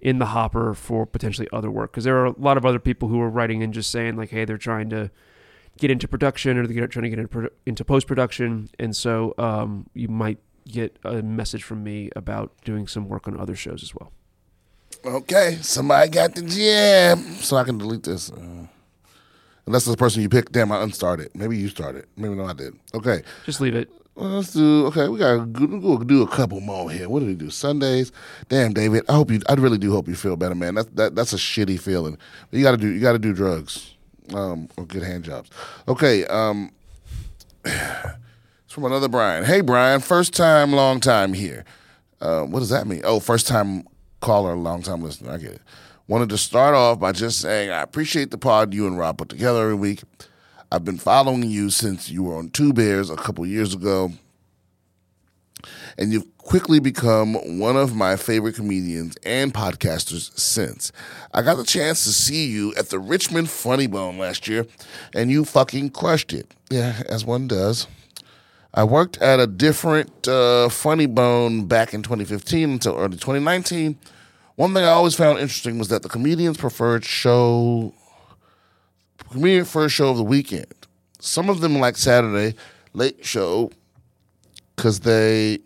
in 0.00 0.18
the 0.18 0.26
hopper 0.26 0.74
for 0.74 1.06
potentially 1.06 1.48
other 1.52 1.70
work 1.70 1.90
because 1.90 2.04
there 2.04 2.16
are 2.18 2.26
a 2.26 2.34
lot 2.38 2.58
of 2.58 2.66
other 2.66 2.78
people 2.78 3.08
who 3.08 3.20
are 3.20 3.28
writing 3.30 3.62
in 3.62 3.72
just 3.72 3.90
saying 3.90 4.16
like, 4.16 4.30
hey, 4.30 4.44
they're 4.44 4.58
trying 4.58 4.90
to 4.90 5.10
get 5.78 5.90
into 5.90 6.06
production 6.08 6.56
or 6.58 6.66
they're 6.66 6.86
trying 6.86 7.04
to 7.04 7.10
get 7.10 7.18
into, 7.18 7.50
into 7.66 7.84
post 7.84 8.06
production, 8.06 8.70
and 8.78 8.94
so 8.94 9.34
um, 9.38 9.88
you 9.94 10.08
might 10.08 10.38
get 10.66 10.98
a 11.04 11.22
message 11.22 11.62
from 11.62 11.82
me 11.84 12.10
about 12.16 12.52
doing 12.64 12.86
some 12.86 13.08
work 13.08 13.28
on 13.28 13.38
other 13.38 13.54
shows 13.56 13.82
as 13.82 13.94
well. 13.94 14.12
Okay, 15.04 15.58
somebody 15.60 16.08
got 16.08 16.34
the 16.34 16.42
jam, 16.42 17.18
so 17.36 17.56
I 17.56 17.64
can 17.64 17.76
delete 17.78 18.04
this. 18.04 18.30
Uh, 18.30 18.66
unless 19.66 19.82
it's 19.82 19.90
the 19.90 19.96
person 19.96 20.22
you 20.22 20.28
picked. 20.28 20.52
Damn, 20.52 20.72
I 20.72 20.76
unstarted. 20.76 21.34
Maybe 21.34 21.56
you 21.58 21.68
started. 21.68 22.06
Maybe 22.16 22.34
no, 22.34 22.44
I 22.44 22.54
did. 22.54 22.74
Okay, 22.94 23.22
Just 23.44 23.60
leave 23.60 23.74
it. 23.74 23.90
well, 24.14 24.30
let's 24.30 24.52
do. 24.54 24.86
Okay, 24.86 25.08
we 25.08 25.18
gotta 25.18 25.44
go, 25.44 25.66
go 25.66 25.98
do 26.04 26.22
a 26.22 26.28
couple 26.28 26.60
more 26.60 26.90
here. 26.90 27.08
What 27.10 27.20
do 27.20 27.26
we 27.26 27.34
do? 27.34 27.50
Sundays. 27.50 28.12
Damn, 28.48 28.72
David. 28.72 29.04
I 29.08 29.14
hope 29.14 29.30
you. 29.30 29.42
I 29.46 29.54
really 29.54 29.76
do 29.78 29.92
hope 29.92 30.08
you 30.08 30.14
feel 30.14 30.36
better, 30.36 30.54
man. 30.54 30.76
That's 30.76 30.88
that. 30.94 31.14
That's 31.14 31.32
a 31.34 31.36
shitty 31.36 31.78
feeling. 31.80 32.16
You 32.50 32.62
gotta 32.62 32.78
do. 32.78 32.88
You 32.88 33.00
gotta 33.00 33.18
do 33.18 33.34
drugs, 33.34 33.93
um, 34.32 34.68
or 34.76 34.86
good 34.86 35.02
hand 35.02 35.24
jobs. 35.24 35.50
Okay. 35.88 36.24
Um, 36.26 36.70
it's 37.64 37.74
from 38.68 38.84
another 38.84 39.08
Brian. 39.08 39.44
Hey, 39.44 39.60
Brian. 39.60 40.00
First 40.00 40.34
time, 40.34 40.72
long 40.72 41.00
time 41.00 41.32
here. 41.32 41.64
Uh, 42.20 42.42
what 42.44 42.60
does 42.60 42.70
that 42.70 42.86
mean? 42.86 43.02
Oh, 43.04 43.20
first 43.20 43.46
time 43.46 43.84
caller, 44.20 44.56
long 44.56 44.82
time 44.82 45.02
listener. 45.02 45.32
I 45.32 45.38
get 45.38 45.52
it. 45.52 45.62
Wanted 46.06 46.28
to 46.30 46.38
start 46.38 46.74
off 46.74 47.00
by 47.00 47.12
just 47.12 47.40
saying 47.40 47.70
I 47.70 47.82
appreciate 47.82 48.30
the 48.30 48.38
pod 48.38 48.74
you 48.74 48.86
and 48.86 48.98
Rob 48.98 49.18
put 49.18 49.28
together 49.28 49.62
every 49.62 49.74
week. 49.74 50.02
I've 50.70 50.84
been 50.84 50.98
following 50.98 51.44
you 51.44 51.70
since 51.70 52.10
you 52.10 52.24
were 52.24 52.36
on 52.36 52.50
Two 52.50 52.72
Bears 52.72 53.08
a 53.08 53.16
couple 53.16 53.46
years 53.46 53.74
ago, 53.74 54.12
and 55.96 56.12
you've 56.12 56.33
quickly 56.44 56.78
become 56.78 57.58
one 57.58 57.76
of 57.76 57.96
my 57.96 58.16
favorite 58.16 58.54
comedians 58.54 59.16
and 59.24 59.52
podcasters 59.52 60.38
since. 60.38 60.92
I 61.32 61.42
got 61.42 61.56
the 61.56 61.64
chance 61.64 62.04
to 62.04 62.12
see 62.12 62.46
you 62.46 62.74
at 62.76 62.90
the 62.90 62.98
Richmond 62.98 63.50
Funny 63.50 63.86
Bone 63.86 64.18
last 64.18 64.46
year, 64.46 64.66
and 65.14 65.30
you 65.30 65.44
fucking 65.44 65.90
crushed 65.90 66.32
it. 66.32 66.54
Yeah, 66.70 67.02
as 67.08 67.24
one 67.24 67.48
does. 67.48 67.86
I 68.74 68.84
worked 68.84 69.18
at 69.18 69.40
a 69.40 69.46
different 69.46 70.28
uh, 70.28 70.68
Funny 70.68 71.06
Bone 71.06 71.66
back 71.66 71.94
in 71.94 72.02
2015 72.02 72.70
until 72.70 72.96
early 72.96 73.16
2019. 73.16 73.98
One 74.56 74.74
thing 74.74 74.84
I 74.84 74.88
always 74.88 75.14
found 75.14 75.38
interesting 75.38 75.78
was 75.78 75.88
that 75.88 76.02
the 76.02 76.08
comedian's 76.08 76.56
preferred 76.56 77.04
show, 77.04 77.94
comedian 79.30 79.64
first 79.64 79.94
show 79.94 80.10
of 80.10 80.16
the 80.16 80.24
weekend. 80.24 80.72
Some 81.20 81.48
of 81.48 81.60
them 81.60 81.78
like 81.78 81.96
Saturday 81.96 82.56
late 82.92 83.24
show 83.24 83.70
because 84.76 85.00
they 85.00 85.60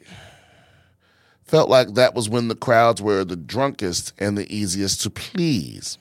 felt 1.49 1.70
like 1.70 1.94
that 1.94 2.14
was 2.14 2.28
when 2.28 2.49
the 2.49 2.55
crowds 2.55 3.03
were 3.03 3.24
the 3.24 3.36
drunkest 3.36 4.12
and 4.18 4.36
the 4.36 4.55
easiest 4.55 5.01
to 5.03 5.11
please. 5.11 5.99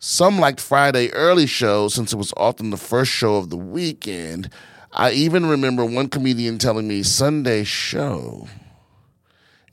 Some 0.00 0.38
liked 0.38 0.60
Friday 0.60 1.10
early 1.12 1.46
shows 1.46 1.94
since 1.94 2.12
it 2.12 2.16
was 2.16 2.34
often 2.36 2.70
the 2.70 2.76
first 2.76 3.12
show 3.12 3.36
of 3.36 3.50
the 3.50 3.56
weekend. 3.56 4.50
I 4.92 5.12
even 5.12 5.46
remember 5.46 5.84
one 5.84 6.08
comedian 6.08 6.58
telling 6.58 6.88
me 6.88 7.02
Sunday 7.02 7.64
show 7.64 8.48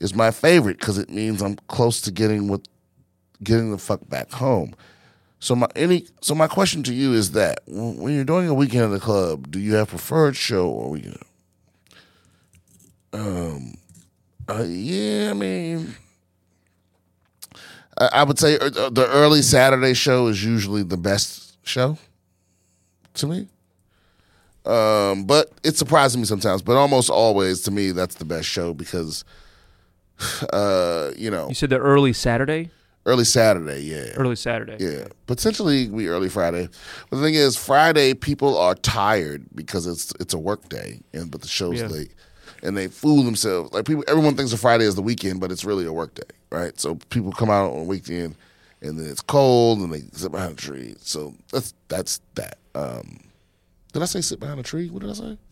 is 0.00 0.14
my 0.14 0.30
favorite 0.30 0.78
because 0.78 0.98
it 0.98 1.10
means 1.10 1.42
I'm 1.42 1.56
close 1.66 2.00
to 2.02 2.12
getting 2.12 2.48
with 2.48 2.64
getting 3.42 3.70
the 3.70 3.78
fuck 3.78 4.08
back 4.08 4.30
home. 4.32 4.74
So 5.40 5.54
my 5.56 5.68
any 5.74 6.06
so 6.20 6.34
my 6.34 6.46
question 6.46 6.82
to 6.84 6.94
you 6.94 7.14
is 7.14 7.32
that 7.32 7.60
when 7.66 8.14
you're 8.14 8.24
doing 8.24 8.48
a 8.48 8.54
weekend 8.54 8.84
at 8.84 8.90
the 8.90 9.00
club, 9.00 9.50
do 9.50 9.58
you 9.58 9.74
have 9.74 9.88
preferred 9.88 10.36
show 10.36 10.68
or 10.68 10.90
weekend? 10.90 11.22
Um, 13.12 13.74
uh, 14.48 14.64
yeah, 14.66 15.28
I 15.30 15.34
mean, 15.34 15.94
I, 17.98 18.08
I 18.12 18.22
would 18.24 18.38
say 18.38 18.58
uh, 18.58 18.90
the 18.90 19.06
early 19.10 19.42
Saturday 19.42 19.94
show 19.94 20.26
is 20.28 20.44
usually 20.44 20.82
the 20.82 20.96
best 20.96 21.56
show 21.66 21.98
to 23.14 23.26
me. 23.26 23.48
Um, 24.64 25.24
but 25.24 25.50
it 25.64 25.76
surprises 25.76 26.16
me 26.18 26.24
sometimes. 26.24 26.60
But 26.62 26.76
almost 26.76 27.08
always, 27.10 27.62
to 27.62 27.70
me, 27.70 27.90
that's 27.92 28.16
the 28.16 28.24
best 28.26 28.46
show 28.46 28.74
because, 28.74 29.24
uh, 30.52 31.10
you 31.16 31.30
know, 31.30 31.48
You 31.48 31.54
said 31.54 31.70
the 31.70 31.78
early 31.78 32.12
Saturday, 32.12 32.70
early 33.06 33.24
Saturday, 33.24 33.80
yeah, 33.82 34.12
early 34.16 34.36
Saturday. 34.36 34.76
yeah, 34.78 35.08
potentially 35.26 35.88
we 35.88 36.08
early 36.08 36.28
Friday. 36.28 36.68
But 37.08 37.16
the 37.16 37.22
thing 37.22 37.34
is, 37.34 37.56
Friday 37.56 38.12
people 38.14 38.58
are 38.58 38.74
tired 38.74 39.46
because 39.54 39.86
it's 39.86 40.12
it's 40.20 40.34
a 40.34 40.38
work 40.38 40.68
day, 40.68 41.00
and 41.14 41.30
but 41.30 41.40
the 41.40 41.48
show's 41.48 41.80
Yeah. 41.80 41.86
late, 41.88 42.12
and 42.62 42.76
they 42.76 42.88
fool 42.88 43.22
themselves. 43.22 43.72
Like 43.72 43.84
people, 43.84 44.04
everyone 44.08 44.36
thinks 44.36 44.52
a 44.52 44.56
Friday 44.58 44.84
is 44.84 44.94
the 44.94 45.02
weekend, 45.02 45.40
but 45.40 45.52
it's 45.52 45.64
really 45.64 45.86
a 45.86 45.92
work 45.92 46.14
day, 46.14 46.22
right? 46.50 46.78
So 46.78 46.96
people 47.10 47.32
come 47.32 47.50
out 47.50 47.72
on 47.72 47.86
weekend, 47.86 48.34
and 48.82 48.98
then 48.98 49.08
it's 49.08 49.20
cold, 49.20 49.78
and 49.80 49.92
they 49.92 50.02
sit 50.12 50.32
behind 50.32 50.52
a 50.52 50.56
tree. 50.56 50.94
So 51.00 51.34
that's 51.52 51.74
that's 51.88 52.20
that. 52.34 52.58
Um, 52.74 53.20
did 53.92 54.02
I 54.02 54.06
say 54.06 54.20
sit 54.20 54.40
behind 54.40 54.60
a 54.60 54.62
tree? 54.62 54.88
What 54.90 55.02
did 55.02 55.10
I 55.10 55.14
say? 55.14 55.38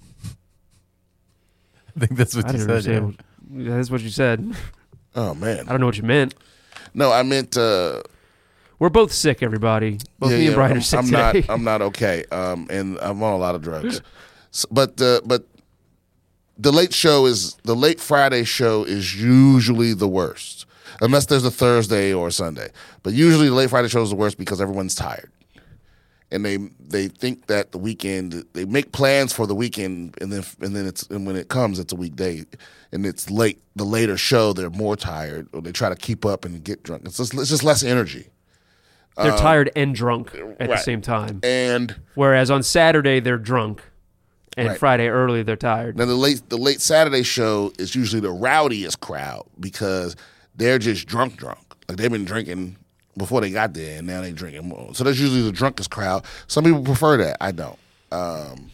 I 1.96 2.00
think 2.00 2.16
that's 2.18 2.34
what 2.36 2.46
I 2.48 2.52
you 2.52 2.58
said. 2.82 3.16
Yeah. 3.52 3.76
That's 3.76 3.90
what 3.90 4.00
you 4.02 4.10
said. 4.10 4.54
Oh 5.14 5.34
man, 5.34 5.60
I 5.68 5.72
don't 5.72 5.80
know 5.80 5.86
what 5.86 5.96
you 5.96 6.02
meant. 6.02 6.34
no, 6.94 7.12
I 7.12 7.22
meant. 7.22 7.56
Uh, 7.56 8.02
We're 8.78 8.90
both 8.90 9.12
sick, 9.12 9.42
everybody. 9.42 9.98
Both 10.18 10.32
Yeah, 10.32 10.36
me 10.38 10.42
yeah, 10.42 10.48
and 10.48 10.54
Brian 10.56 10.72
I'm, 10.72 10.78
are 10.78 10.82
sick 10.82 10.98
I'm 10.98 11.04
today. 11.06 11.40
not. 11.40 11.50
I'm 11.50 11.64
not 11.64 11.82
okay. 11.82 12.24
Um, 12.30 12.66
and 12.70 12.98
I'm 13.00 13.22
on 13.22 13.32
a 13.32 13.38
lot 13.38 13.54
of 13.54 13.62
drugs. 13.62 14.02
S- 14.52 14.66
but 14.70 15.00
uh, 15.00 15.20
but 15.24 15.46
the 16.58 16.72
late 16.72 16.94
show 16.94 17.26
is 17.26 17.54
the 17.64 17.76
late 17.76 18.00
Friday 18.00 18.44
show 18.44 18.84
is 18.84 19.20
usually 19.20 19.92
the 19.92 20.08
worst, 20.08 20.66
unless 21.00 21.26
there's 21.26 21.44
a 21.44 21.50
Thursday 21.50 22.12
or 22.12 22.28
a 22.28 22.32
Sunday. 22.32 22.70
But 23.02 23.12
usually 23.12 23.48
the 23.48 23.54
late 23.54 23.70
Friday 23.70 23.88
show 23.88 24.02
is 24.02 24.10
the 24.10 24.16
worst 24.16 24.38
because 24.38 24.60
everyone's 24.60 24.94
tired, 24.94 25.30
and 26.30 26.44
they 26.44 26.56
they 26.80 27.08
think 27.08 27.46
that 27.46 27.72
the 27.72 27.78
weekend 27.78 28.44
they 28.52 28.64
make 28.64 28.92
plans 28.92 29.32
for 29.32 29.46
the 29.46 29.54
weekend, 29.54 30.16
and 30.20 30.32
then 30.32 30.44
and 30.60 30.74
then 30.74 30.86
it's 30.86 31.02
and 31.08 31.26
when 31.26 31.36
it 31.36 31.48
comes, 31.48 31.78
it's 31.78 31.92
a 31.92 31.96
weekday, 31.96 32.44
and 32.92 33.04
it's 33.04 33.30
late. 33.30 33.60
The 33.76 33.84
later 33.84 34.16
show, 34.16 34.52
they're 34.54 34.70
more 34.70 34.96
tired, 34.96 35.48
or 35.52 35.60
they 35.60 35.72
try 35.72 35.90
to 35.90 35.96
keep 35.96 36.24
up 36.24 36.44
and 36.46 36.64
get 36.64 36.82
drunk. 36.82 37.02
It's 37.04 37.18
just 37.18 37.34
it's 37.34 37.50
just 37.50 37.64
less 37.64 37.82
energy. 37.82 38.30
They're 39.16 39.36
tired 39.36 39.70
and 39.74 39.94
drunk 39.94 40.34
at 40.60 40.68
the 40.68 40.74
uh, 40.74 40.76
same 40.76 41.00
time. 41.00 41.40
And 41.42 41.96
Whereas 42.14 42.50
on 42.50 42.62
Saturday 42.62 43.18
they're 43.20 43.38
drunk, 43.38 43.82
and 44.56 44.68
Right. 44.68 44.78
Friday 44.78 45.08
early 45.08 45.42
they're 45.42 45.56
tired. 45.56 45.96
Now 45.96 46.06
the 46.06 46.14
late 46.14 46.42
the 46.48 46.56
late 46.56 46.80
Saturday 46.80 47.22
show 47.22 47.72
is 47.78 47.94
usually 47.94 48.20
the 48.20 48.30
rowdiest 48.30 49.00
crowd 49.00 49.44
because 49.60 50.16
they're 50.54 50.78
just 50.78 51.06
drunk 51.06 51.36
drunk. 51.36 51.58
Like 51.88 51.98
they've 51.98 52.10
been 52.10 52.24
drinking 52.24 52.76
before 53.16 53.40
they 53.40 53.50
got 53.50 53.74
there 53.74 53.98
and 53.98 54.06
now 54.06 54.20
they're 54.20 54.32
drinking 54.32 54.66
more. 54.68 54.94
So 54.94 55.04
that's 55.04 55.18
usually 55.18 55.42
the 55.42 55.52
drunkest 55.52 55.90
crowd. 55.90 56.24
Some 56.46 56.64
people 56.64 56.82
prefer 56.82 57.16
that. 57.18 57.36
I 57.40 57.52
don't. 57.52 57.78
Um, 58.12 58.70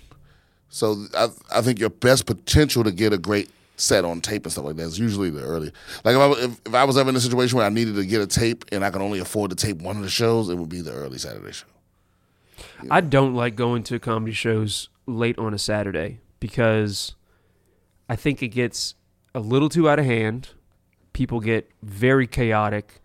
so 0.68 1.05
I 1.16 1.28
I 1.53 1.61
think 1.62 1.78
your 1.78 1.91
best 1.91 2.26
potential 2.26 2.85
to 2.85 2.93
get 2.93 3.12
a 3.12 3.18
great 3.18 3.51
set 3.76 4.05
on 4.05 4.20
tape 4.20 4.45
and 4.45 4.53
stuff 4.53 4.64
like 4.64 4.76
that 4.76 4.85
is 4.85 4.99
usually 4.99 5.30
the 5.30 5.43
early. 5.43 5.72
Like 6.05 6.14
if 6.14 6.20
I, 6.20 6.30
if, 6.45 6.61
if 6.66 6.74
I 6.74 6.85
was 6.85 6.97
ever 6.97 7.11
in 7.11 7.16
a 7.16 7.20
situation 7.20 7.57
where 7.57 7.66
I 7.66 7.70
needed 7.70 7.97
to 7.97 8.05
get 8.05 8.20
a 8.20 8.26
tape 8.26 8.64
and 8.70 8.85
I 8.85 8.91
could 8.91 9.03
only 9.03 9.18
afford 9.18 9.51
to 9.51 9.57
tape 9.57 9.78
one 9.78 9.97
of 9.97 10.03
the 10.03 10.11
shows, 10.11 10.49
it 10.49 10.55
would 10.55 10.68
be 10.68 10.80
the 10.80 10.93
early 10.93 11.18
Saturday 11.18 11.53
show. 11.53 11.66
I 12.91 13.01
don't 13.01 13.35
like 13.35 13.57
going 13.57 13.83
to 13.85 13.99
comedy 13.99 14.33
shows 14.33 14.89
late 15.07 15.38
on 15.38 15.55
a 15.55 15.59
Saturday 15.59 16.20
because 16.40 17.14
I 18.09 18.16
think 18.16 18.42
it 18.42 18.48
gets 18.48 18.94
a 19.34 19.40
little 19.40 19.68
too 19.68 19.88
out 19.88 19.98
of 19.98 20.05
hand. 20.05 20.50
People 21.12 21.40
get 21.40 21.70
very 21.82 22.26
chaotic. 22.26 23.00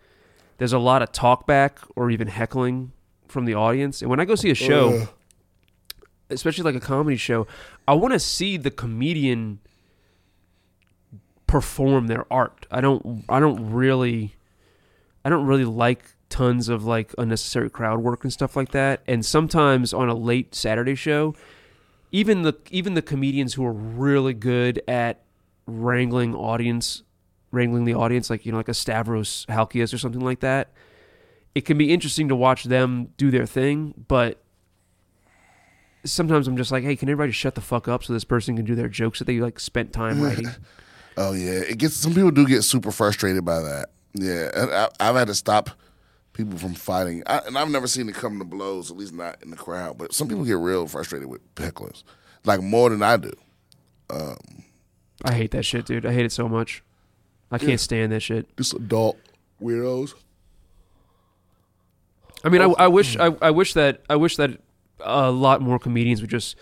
There's 0.58 0.72
a 0.72 0.78
lot 0.78 1.02
of 1.02 1.12
talkback 1.12 1.78
or 1.94 2.10
even 2.10 2.28
heckling 2.28 2.92
from 3.26 3.44
the 3.44 3.54
audience. 3.54 4.00
And 4.00 4.10
when 4.10 4.20
I 4.20 4.24
go 4.24 4.34
see 4.34 4.50
a 4.50 4.54
show, 4.54 5.02
Ugh. 5.02 5.08
especially 6.30 6.64
like 6.64 6.74
a 6.74 6.84
comedy 6.84 7.16
show, 7.16 7.46
I 7.86 7.94
want 7.94 8.12
to 8.12 8.18
see 8.20 8.56
the 8.56 8.70
comedian 8.70 9.60
perform 11.46 12.06
their 12.06 12.30
art. 12.32 12.66
I 12.70 12.80
don't 12.80 13.24
I 13.28 13.40
don't 13.40 13.70
really 13.70 14.36
I 15.24 15.30
don't 15.30 15.46
really 15.46 15.64
like 15.64 16.04
tons 16.28 16.68
of 16.68 16.84
like 16.84 17.14
unnecessary 17.18 17.70
crowd 17.70 18.00
work 18.00 18.22
and 18.22 18.32
stuff 18.32 18.54
like 18.54 18.70
that. 18.72 19.02
And 19.06 19.24
sometimes 19.24 19.92
on 19.92 20.08
a 20.08 20.14
late 20.14 20.54
Saturday 20.54 20.94
show, 20.94 21.34
even 22.10 22.42
the 22.42 22.54
even 22.70 22.94
the 22.94 23.02
comedians 23.02 23.54
who 23.54 23.64
are 23.64 23.72
really 23.72 24.34
good 24.34 24.82
at 24.88 25.22
wrangling 25.66 26.34
audience 26.34 27.02
wrangling 27.50 27.84
the 27.84 27.94
audience 27.94 28.30
like 28.30 28.44
you 28.44 28.52
know 28.52 28.58
like 28.58 28.68
a 28.68 28.74
Stavros 28.74 29.46
Halkias 29.48 29.92
or 29.92 29.98
something 29.98 30.20
like 30.20 30.40
that, 30.40 30.72
it 31.54 31.62
can 31.62 31.78
be 31.78 31.92
interesting 31.92 32.28
to 32.28 32.36
watch 32.36 32.64
them 32.64 33.08
do 33.16 33.30
their 33.30 33.46
thing, 33.46 33.94
but 34.08 34.42
sometimes 36.04 36.46
I'm 36.46 36.56
just 36.56 36.70
like, 36.70 36.84
hey, 36.84 36.96
can 36.96 37.08
everybody 37.08 37.32
shut 37.32 37.54
the 37.54 37.60
fuck 37.60 37.88
up 37.88 38.04
so 38.04 38.12
this 38.12 38.24
person 38.24 38.56
can 38.56 38.64
do 38.64 38.74
their 38.74 38.88
jokes 38.88 39.18
that 39.18 39.26
they 39.26 39.40
like 39.40 39.60
spent 39.60 39.92
time 39.92 40.20
writing? 40.22 40.48
Oh 41.16 41.32
yeah, 41.32 41.60
it 41.60 41.78
gets 41.78 41.96
some 41.96 42.14
people 42.14 42.30
do 42.30 42.46
get 42.46 42.62
super 42.62 42.92
frustrated 42.92 43.44
by 43.44 43.60
that. 43.60 43.90
Yeah, 44.14 44.50
and 44.54 44.70
I, 44.70 44.88
I've 45.00 45.16
had 45.16 45.28
to 45.28 45.34
stop 45.34 45.70
people 46.38 46.56
from 46.56 46.72
fighting, 46.72 47.22
I, 47.26 47.38
and 47.38 47.58
I've 47.58 47.68
never 47.68 47.86
seen 47.86 48.08
it 48.08 48.14
come 48.14 48.38
to 48.38 48.44
blows, 48.44 48.90
at 48.90 48.96
least 48.96 49.12
not 49.12 49.42
in 49.42 49.50
the 49.50 49.56
crowd. 49.56 49.98
But 49.98 50.14
some 50.14 50.28
people 50.28 50.44
get 50.44 50.56
real 50.56 50.86
frustrated 50.86 51.28
with 51.28 51.42
hecklers, 51.56 52.04
like 52.44 52.62
more 52.62 52.88
than 52.88 53.02
I 53.02 53.18
do. 53.18 53.32
Um, 54.08 54.62
I 55.24 55.34
hate 55.34 55.50
that 55.50 55.64
shit, 55.64 55.84
dude. 55.84 56.06
I 56.06 56.12
hate 56.12 56.24
it 56.24 56.32
so 56.32 56.48
much. 56.48 56.82
I 57.50 57.58
can't 57.58 57.80
stand 57.80 58.12
that 58.12 58.20
shit. 58.20 58.56
Just 58.56 58.72
adult 58.74 59.18
weirdos. 59.60 60.14
I 62.44 62.50
mean, 62.50 62.62
I, 62.62 62.66
I 62.66 62.88
wish 62.88 63.16
oh. 63.18 63.36
I, 63.42 63.48
I 63.48 63.50
wish 63.50 63.74
that 63.74 64.02
I 64.08 64.16
wish 64.16 64.36
that 64.36 64.60
a 65.00 65.30
lot 65.30 65.60
more 65.60 65.78
comedians 65.78 66.20
would 66.20 66.30
just 66.30 66.56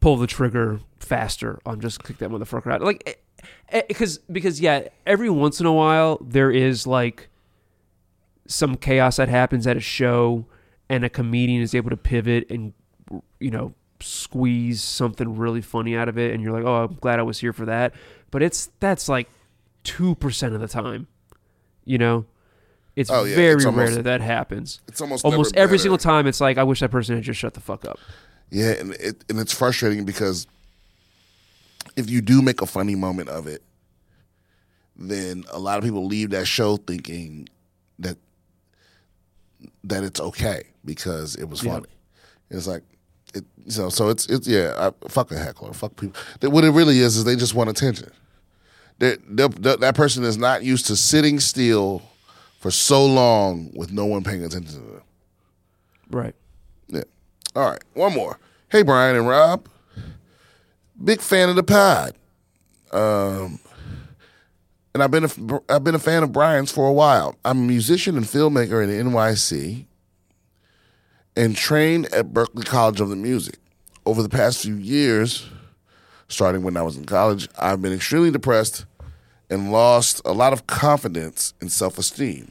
pull 0.00 0.16
the 0.16 0.26
trigger 0.26 0.80
faster 1.00 1.58
on 1.64 1.80
just 1.80 2.04
kick 2.04 2.18
that 2.18 2.28
motherfucker 2.28 2.70
out. 2.70 2.82
Like, 2.82 3.02
eh, 3.06 3.12
eh, 3.70 3.82
because 3.88 4.18
because 4.30 4.60
yeah, 4.60 4.88
every 5.06 5.30
once 5.30 5.58
in 5.58 5.66
a 5.66 5.72
while 5.72 6.18
there 6.20 6.50
is 6.50 6.86
like 6.86 7.30
some 8.48 8.76
chaos 8.76 9.16
that 9.16 9.28
happens 9.28 9.66
at 9.66 9.76
a 9.76 9.80
show, 9.80 10.46
and 10.88 11.04
a 11.04 11.08
comedian 11.10 11.62
is 11.62 11.74
able 11.74 11.90
to 11.90 11.96
pivot 11.96 12.50
and 12.50 12.72
you 13.40 13.50
know 13.50 13.74
squeeze 14.00 14.82
something 14.82 15.36
really 15.36 15.60
funny 15.62 15.96
out 15.96 16.08
of 16.08 16.18
it, 16.18 16.32
and 16.34 16.42
you're 16.42 16.52
like, 16.52 16.64
oh, 16.64 16.84
I'm 16.84 16.94
glad 16.94 17.18
I 17.18 17.22
was 17.22 17.38
here 17.40 17.52
for 17.52 17.64
that. 17.66 17.94
But 18.30 18.42
it's 18.42 18.70
that's 18.80 19.08
like 19.08 19.28
two 19.84 20.14
percent 20.16 20.54
of 20.54 20.60
the 20.60 20.68
time, 20.68 21.06
you 21.84 21.98
know. 21.98 22.26
It's 22.94 23.10
Oh, 23.10 23.24
yeah, 23.24 23.36
very 23.36 23.56
it's 23.56 23.64
rare 23.66 23.90
that 23.90 24.04
that 24.04 24.20
happens 24.22 24.80
It's 24.88 25.02
almost 25.02 25.22
almost 25.22 25.54
every 25.54 25.76
better. 25.76 25.82
single 25.82 25.98
time 25.98 26.26
it's 26.26 26.40
like 26.40 26.56
i 26.56 26.62
wish 26.62 26.80
that 26.80 26.90
person 26.90 27.14
had 27.14 27.24
just 27.24 27.38
shut 27.38 27.52
the 27.52 27.60
fuck 27.60 27.84
up 27.84 27.98
Yeah, 28.48 28.70
and 28.70 28.94
it 28.94 29.22
and 29.28 29.38
it's 29.38 29.52
frustrating 29.52 30.06
because 30.06 30.46
if 31.94 32.08
you 32.08 32.22
do 32.22 32.40
make 32.40 32.62
a 32.62 32.66
funny 32.66 32.94
moment 32.94 33.28
of 33.28 33.46
it, 33.46 33.62
then 34.96 35.44
a 35.50 35.58
lot 35.58 35.76
of 35.76 35.84
people 35.84 36.06
leave 36.06 36.30
that 36.30 36.46
show 36.46 36.78
thinking 36.78 37.48
that 37.98 38.16
that 39.84 40.02
it's 40.04 40.20
okay 40.20 40.64
because 40.84 41.36
it 41.36 41.48
was 41.48 41.62
Yeah. 41.62 41.72
funny. 41.74 41.88
It's 42.50 42.66
like 42.66 42.82
it, 43.34 43.44
so 43.68 43.88
so 43.88 44.08
it's 44.08 44.26
it's 44.26 44.46
yeah. 44.46 44.74
I, 44.78 45.08
fuck 45.08 45.30
a 45.32 45.38
heckler. 45.38 45.72
Fuck 45.72 45.96
people. 45.96 46.20
That- 46.40 46.50
What 46.50 46.64
it 46.64 46.70
really 46.70 46.98
is 47.00 47.16
is 47.16 47.24
they 47.24 47.36
just 47.36 47.54
want 47.54 47.70
attention. 47.70 48.10
They, 48.98 49.16
they, 49.28 49.46
that 49.48 49.80
that 49.80 49.94
person 49.94 50.24
is 50.24 50.38
not 50.38 50.62
used 50.62 50.86
to 50.86 50.96
sitting 50.96 51.38
still 51.40 52.02
for 52.60 52.70
so 52.70 53.04
long 53.04 53.70
with 53.74 53.92
no 53.92 54.06
one 54.06 54.24
paying 54.24 54.42
attention 54.42 54.72
to 54.74 54.78
them. 54.92 55.02
right 56.10 56.34
Yeah. 56.88 57.02
All 57.54 57.68
right. 57.70 57.82
One 57.94 58.14
more. 58.14 58.38
Hey, 58.70 58.82
Brian 58.82 59.16
and 59.16 59.28
Rob. 59.28 59.68
Big 61.02 61.20
fan 61.20 61.48
of 61.50 61.56
the 61.56 61.62
pod. 61.62 62.14
Um, 62.92 63.58
and 64.96 65.02
I've 65.02 65.10
been 65.10 65.24
a, 65.24 65.60
I've 65.68 65.84
been 65.84 65.94
a 65.94 65.98
fan 65.98 66.22
of 66.22 66.32
Brian's 66.32 66.72
for 66.72 66.88
a 66.88 66.92
while. 66.92 67.36
I'm 67.44 67.58
a 67.58 67.66
musician 67.66 68.16
and 68.16 68.24
filmmaker 68.24 68.82
in 68.82 68.88
NYC 68.88 69.84
and 71.36 71.54
trained 71.54 72.06
at 72.14 72.32
Berklee 72.32 72.64
College 72.64 73.02
of 73.02 73.10
the 73.10 73.16
Music. 73.16 73.56
Over 74.06 74.22
the 74.22 74.30
past 74.30 74.62
few 74.62 74.76
years, 74.76 75.50
starting 76.28 76.62
when 76.62 76.78
I 76.78 76.82
was 76.82 76.96
in 76.96 77.04
college, 77.04 77.46
I've 77.58 77.82
been 77.82 77.92
extremely 77.92 78.30
depressed 78.30 78.86
and 79.50 79.70
lost 79.70 80.22
a 80.24 80.32
lot 80.32 80.54
of 80.54 80.66
confidence 80.66 81.52
and 81.60 81.70
self 81.70 81.98
esteem. 81.98 82.50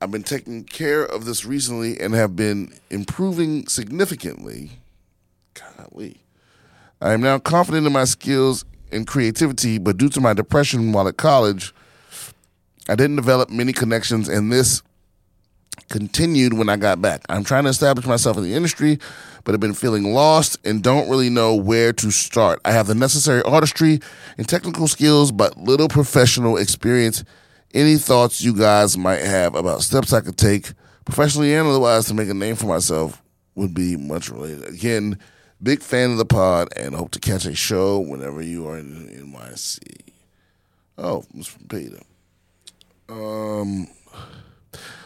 I've 0.00 0.10
been 0.10 0.24
taking 0.24 0.64
care 0.64 1.04
of 1.04 1.24
this 1.24 1.44
recently 1.44 2.00
and 2.00 2.14
have 2.14 2.34
been 2.34 2.74
improving 2.90 3.68
significantly. 3.68 4.72
Golly. 5.54 6.16
I 7.00 7.12
am 7.12 7.20
now 7.20 7.38
confident 7.38 7.86
in 7.86 7.92
my 7.92 8.06
skills 8.06 8.64
and 8.92 9.06
creativity, 9.06 9.78
but 9.78 9.96
due 9.96 10.08
to 10.10 10.20
my 10.20 10.32
depression 10.34 10.92
while 10.92 11.08
at 11.08 11.16
college, 11.16 11.74
I 12.88 12.94
didn't 12.94 13.16
develop 13.16 13.50
many 13.50 13.72
connections, 13.72 14.28
and 14.28 14.52
this 14.52 14.82
continued 15.88 16.52
when 16.54 16.68
I 16.68 16.76
got 16.76 17.00
back. 17.00 17.22
I'm 17.28 17.44
trying 17.44 17.64
to 17.64 17.70
establish 17.70 18.06
myself 18.06 18.36
in 18.36 18.42
the 18.42 18.54
industry, 18.54 18.98
but 19.44 19.52
have 19.52 19.60
been 19.60 19.74
feeling 19.74 20.12
lost 20.12 20.58
and 20.64 20.82
don't 20.82 21.08
really 21.08 21.30
know 21.30 21.54
where 21.54 21.92
to 21.92 22.10
start. 22.10 22.60
I 22.64 22.72
have 22.72 22.86
the 22.86 22.94
necessary 22.94 23.42
artistry 23.42 24.00
and 24.38 24.48
technical 24.48 24.88
skills, 24.88 25.32
but 25.32 25.56
little 25.56 25.88
professional 25.88 26.56
experience. 26.56 27.24
Any 27.74 27.96
thoughts 27.96 28.42
you 28.42 28.54
guys 28.54 28.98
might 28.98 29.20
have 29.20 29.54
about 29.54 29.82
steps 29.82 30.12
I 30.12 30.20
could 30.20 30.36
take, 30.36 30.72
professionally 31.04 31.54
and 31.54 31.68
otherwise, 31.68 32.06
to 32.06 32.14
make 32.14 32.28
a 32.28 32.34
name 32.34 32.56
for 32.56 32.66
myself 32.66 33.22
would 33.54 33.74
be 33.74 33.96
much 33.96 34.28
related. 34.28 34.68
Again, 34.68 35.18
big 35.62 35.82
fan 35.82 36.10
of 36.12 36.18
the 36.18 36.24
pod 36.24 36.68
and 36.76 36.94
hope 36.94 37.10
to 37.12 37.18
catch 37.20 37.44
a 37.46 37.54
show 37.54 37.98
whenever 37.98 38.42
you 38.42 38.66
are 38.68 38.78
in 38.78 39.08
NYC. 39.08 39.78
Oh, 40.98 41.24
it's 41.34 41.46
from 41.48 41.66
Peter. 41.68 42.00
Um, 43.08 43.88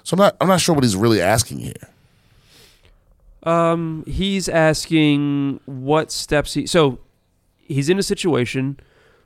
so 0.02 0.14
I'm 0.14 0.18
not 0.18 0.36
I'm 0.40 0.48
not 0.48 0.61
sure 0.61 0.74
what 0.74 0.84
he's 0.84 0.96
really 0.96 1.20
asking 1.20 1.59
here. 1.59 1.74
um 3.42 4.04
he's 4.07 4.48
asking 4.48 5.61
what 5.66 6.11
steps 6.11 6.54
he 6.54 6.66
so 6.66 6.98
he's 7.57 7.88
in 7.88 7.98
a 7.98 8.02
situation 8.02 8.78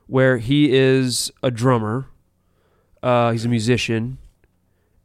where 0.07 0.37
he 0.37 0.71
is 0.73 1.31
a 1.41 1.49
drummer 1.51 2.05
uh 3.01 3.31
he's 3.31 3.45
a 3.45 3.49
musician 3.49 4.17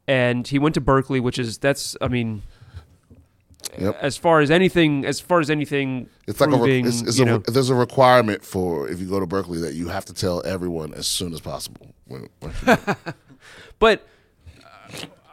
and 0.06 0.48
he 0.48 0.58
went 0.58 0.74
to 0.74 0.80
berklee 0.80 1.20
which 1.20 1.38
is 1.38 1.56
that's 1.58 1.96
i 2.02 2.08
mean 2.08 2.42
Yep. 3.78 3.98
as 4.00 4.16
far 4.16 4.40
as 4.40 4.50
anything 4.50 5.04
as 5.04 5.20
far 5.20 5.40
as 5.40 5.50
anything 5.50 6.08
It's 6.26 6.40
like 6.40 6.50
a, 6.50 6.56
re- 6.56 6.80
it's, 6.80 7.18
a, 7.20 7.38
there's 7.46 7.70
a 7.70 7.74
requirement 7.74 8.44
for 8.44 8.88
if 8.88 9.00
you 9.00 9.06
go 9.06 9.20
to 9.20 9.26
Berklee 9.26 9.60
that 9.60 9.74
you 9.74 9.88
have 9.88 10.04
to 10.06 10.14
tell 10.14 10.42
everyone 10.46 10.94
as 10.94 11.06
soon 11.06 11.32
as 11.34 11.40
possible. 11.40 11.94
When, 12.06 12.28
when 12.40 12.52
But 13.78 14.06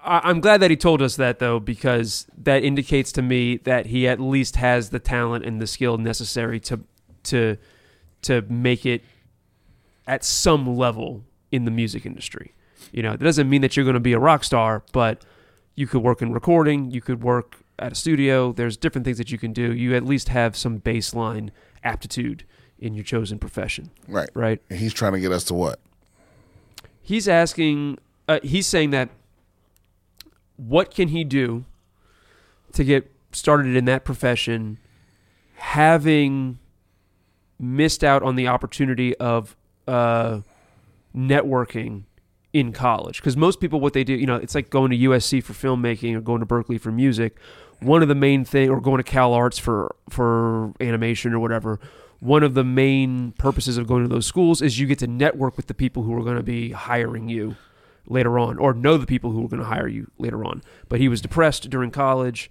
uh, 0.03 0.21
I'm 0.23 0.41
glad 0.41 0.61
that 0.61 0.69
he 0.69 0.77
told 0.77 1.01
us 1.01 1.15
that 1.15 1.39
though, 1.39 1.59
because 1.59 2.27
that 2.37 2.63
indicates 2.63 3.11
to 3.13 3.21
me 3.21 3.57
that 3.57 3.87
he 3.87 4.07
at 4.07 4.19
least 4.19 4.57
has 4.57 4.89
the 4.89 4.99
talent 4.99 5.45
and 5.45 5.61
the 5.61 5.67
skill 5.67 5.97
necessary 5.97 6.59
to 6.61 6.81
to 7.23 7.57
to 8.23 8.41
make 8.43 8.85
it 8.85 9.03
at 10.07 10.23
some 10.23 10.75
level 10.75 11.23
in 11.51 11.65
the 11.65 11.71
music 11.71 12.05
industry. 12.05 12.53
You 12.91 13.03
know, 13.03 13.11
that 13.11 13.23
doesn't 13.23 13.49
mean 13.49 13.61
that 13.61 13.77
you're 13.77 13.85
going 13.85 13.95
to 13.95 13.99
be 13.99 14.13
a 14.13 14.19
rock 14.19 14.43
star, 14.43 14.83
but 14.91 15.23
you 15.75 15.87
could 15.87 16.03
work 16.03 16.21
in 16.21 16.31
recording, 16.31 16.91
you 16.91 17.01
could 17.01 17.23
work 17.23 17.62
at 17.83 17.91
a 17.91 17.95
studio. 17.95 18.51
There's 18.51 18.77
different 18.77 19.05
things 19.05 19.17
that 19.17 19.31
you 19.31 19.37
can 19.37 19.53
do. 19.53 19.73
You 19.73 19.95
at 19.95 20.05
least 20.05 20.29
have 20.29 20.55
some 20.55 20.79
baseline 20.79 21.49
aptitude 21.83 22.45
in 22.79 22.93
your 22.93 23.03
chosen 23.03 23.39
profession, 23.39 23.91
right, 24.07 24.29
right? 24.33 24.61
and 24.69 24.79
he's 24.79 24.93
trying 24.93 25.13
to 25.13 25.19
get 25.19 25.31
us 25.31 25.43
to 25.45 25.53
what? 25.53 25.79
he's 27.03 27.27
asking 27.27 27.99
uh, 28.27 28.39
he's 28.41 28.65
saying 28.65 28.89
that 28.89 29.09
what 30.55 30.89
can 30.89 31.09
he 31.09 31.23
do 31.23 31.65
to 32.71 32.83
get 32.83 33.11
started 33.33 33.75
in 33.75 33.85
that 33.85 34.05
profession 34.05 34.79
having 35.55 36.57
missed 37.59 38.03
out 38.03 38.23
on 38.23 38.35
the 38.35 38.47
opportunity 38.47 39.15
of 39.17 39.55
uh, 39.87 40.39
networking 41.15 42.03
in 42.53 42.71
college 42.71 43.17
because 43.17 43.35
most 43.35 43.59
people 43.59 43.79
what 43.79 43.93
they 43.93 44.03
do 44.03 44.13
you 44.13 44.25
know 44.25 44.35
it's 44.35 44.55
like 44.55 44.69
going 44.69 44.91
to 44.91 44.97
usc 44.97 45.43
for 45.43 45.53
filmmaking 45.53 46.15
or 46.15 46.21
going 46.21 46.39
to 46.39 46.45
berklee 46.45 46.79
for 46.79 46.91
music 46.91 47.37
one 47.83 48.01
of 48.01 48.07
the 48.07 48.15
main 48.15 48.45
thing 48.45 48.69
or 48.69 48.81
going 48.81 48.97
to 48.97 49.03
cal 49.03 49.33
arts 49.33 49.57
for 49.57 49.95
for 50.09 50.73
animation 50.79 51.33
or 51.33 51.39
whatever 51.39 51.79
one 52.23 52.41
of 52.41 52.53
the 52.53 52.63
main 52.63 53.33
purposes 53.33 53.77
of 53.77 53.85
going 53.85 54.01
to 54.01 54.07
those 54.07 54.25
schools 54.25 54.61
is 54.61 54.79
you 54.79 54.87
get 54.87 54.97
to 54.99 55.07
network 55.07 55.57
with 55.57 55.67
the 55.67 55.73
people 55.73 56.03
who 56.03 56.15
are 56.15 56.23
going 56.23 56.37
to 56.37 56.43
be 56.43 56.71
hiring 56.71 57.27
you 57.27 57.57
later 58.07 58.39
on 58.39 58.57
or 58.57 58.73
know 58.73 58.97
the 58.97 59.05
people 59.05 59.31
who 59.31 59.43
are 59.43 59.49
going 59.49 59.61
to 59.61 59.67
hire 59.67 59.89
you 59.89 60.09
later 60.17 60.45
on. 60.45 60.63
But 60.87 61.01
he 61.01 61.09
was 61.09 61.19
depressed 61.19 61.69
during 61.69 61.91
college 61.91 62.49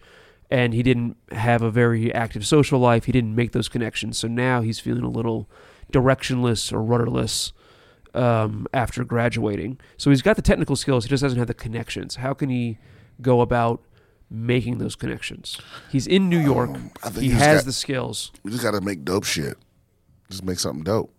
and 0.51 0.75
he 0.75 0.83
didn't 0.83 1.17
have 1.31 1.63
a 1.63 1.71
very 1.71 2.13
active 2.13 2.47
social 2.47 2.79
life. 2.79 3.07
He 3.07 3.13
didn't 3.13 3.35
make 3.35 3.53
those 3.53 3.71
connections. 3.71 4.19
So 4.19 4.29
now 4.29 4.61
he's 4.61 4.79
feeling 4.79 5.05
a 5.05 5.11
little 5.11 5.49
directionless 5.91 6.71
or 6.71 6.83
rudderless 6.83 7.55
um, 8.13 8.67
after 8.75 9.05
graduating. 9.05 9.81
So 9.97 10.11
he's 10.11 10.21
got 10.21 10.37
the 10.37 10.43
technical 10.43 10.77
skills, 10.77 11.05
he 11.05 11.09
just 11.09 11.23
doesn't 11.23 11.39
have 11.39 11.49
the 11.49 11.55
connections. 11.55 12.17
How 12.17 12.35
can 12.35 12.51
he 12.51 12.77
go 13.23 13.41
about 13.41 13.83
making 14.33 14.79
those 14.79 14.97
connections? 14.97 15.61
He's 15.91 16.07
in 16.07 16.29
New 16.29 16.39
York. 16.41 16.71
Um, 16.71 16.91
I 17.05 17.11
think 17.11 17.25
he 17.25 17.31
has 17.31 17.59
got- 17.61 17.67
the 17.67 17.73
skills. 17.73 18.33
You 18.45 18.51
just 18.51 18.63
got 18.63 18.73
to 18.73 18.81
make 18.81 19.05
dope 19.05 19.25
shit. 19.25 19.57
Just 20.31 20.45
make 20.45 20.59
something 20.59 20.83
dope. 20.85 21.13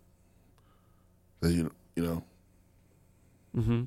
That 1.42 1.52
you 1.52 1.72
you 1.96 2.04
know. 2.04 2.24
hmm 3.54 3.84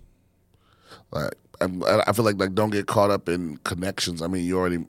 Like 1.11 1.35
I'm- 1.61 1.83
I, 1.85 2.05
I 2.07 2.13
feel 2.13 2.25
like 2.25 2.39
like 2.39 2.55
don't 2.55 2.71
get 2.71 2.87
caught 2.87 3.11
up 3.11 3.29
in 3.29 3.57
connections. 3.59 4.23
I 4.23 4.27
mean, 4.29 4.45
you 4.45 4.59
already 4.59 4.87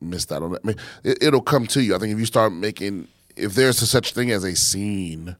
missed 0.00 0.32
out 0.32 0.42
on 0.42 0.52
that. 0.52 0.60
I 0.64 0.68
mean, 0.68 0.76
it, 1.02 1.18
it'll 1.22 1.40
come 1.42 1.66
to 1.68 1.82
you. 1.82 1.94
I 1.94 1.98
think 1.98 2.12
if 2.12 2.18
you 2.18 2.26
start 2.26 2.52
making, 2.52 3.08
if 3.36 3.54
there's 3.54 3.82
a 3.82 3.86
such 3.86 4.12
thing 4.14 4.30
as 4.30 4.44
a 4.44 4.54
scene 4.54 5.36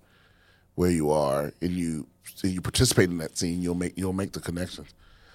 where 0.74 0.90
you 0.90 1.11
are 1.11 1.53
and 1.61 1.70
you 1.72 2.07
and 2.42 2.53
you 2.53 2.61
participate 2.61 3.09
in 3.09 3.18
that 3.18 3.38
scene, 3.38 3.62
you'll 3.62 3.74
make 3.76 3.97
you'll 3.97 4.12
make 4.12 4.32
the 4.32 4.40
connections. 4.40 4.88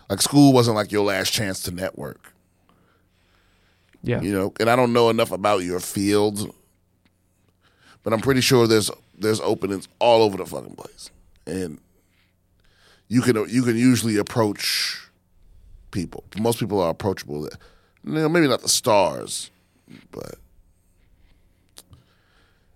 Like 0.09 0.21
school 0.21 0.51
wasn't 0.53 0.75
like 0.75 0.91
your 0.91 1.05
last 1.05 1.31
chance 1.31 1.61
to 1.63 1.71
network, 1.71 2.33
Yeah. 4.03 4.21
you 4.21 4.31
know. 4.31 4.53
And 4.59 4.69
I 4.69 4.75
don't 4.75 4.93
know 4.93 5.09
enough 5.09 5.31
about 5.31 5.63
your 5.63 5.79
field, 5.79 6.53
but 8.03 8.13
I'm 8.13 8.21
pretty 8.21 8.41
sure 8.41 8.67
there's 8.67 8.89
there's 9.17 9.39
openings 9.41 9.87
all 9.99 10.21
over 10.21 10.37
the 10.37 10.45
fucking 10.45 10.75
place, 10.75 11.11
and 11.45 11.79
you 13.07 13.21
can 13.21 13.35
you 13.49 13.63
can 13.63 13.77
usually 13.77 14.17
approach 14.17 15.09
people. 15.91 16.23
Most 16.39 16.59
people 16.59 16.81
are 16.81 16.89
approachable. 16.89 17.43
You 18.03 18.11
know, 18.13 18.29
maybe 18.29 18.47
not 18.47 18.61
the 18.61 18.69
stars, 18.69 19.51
but 20.11 20.35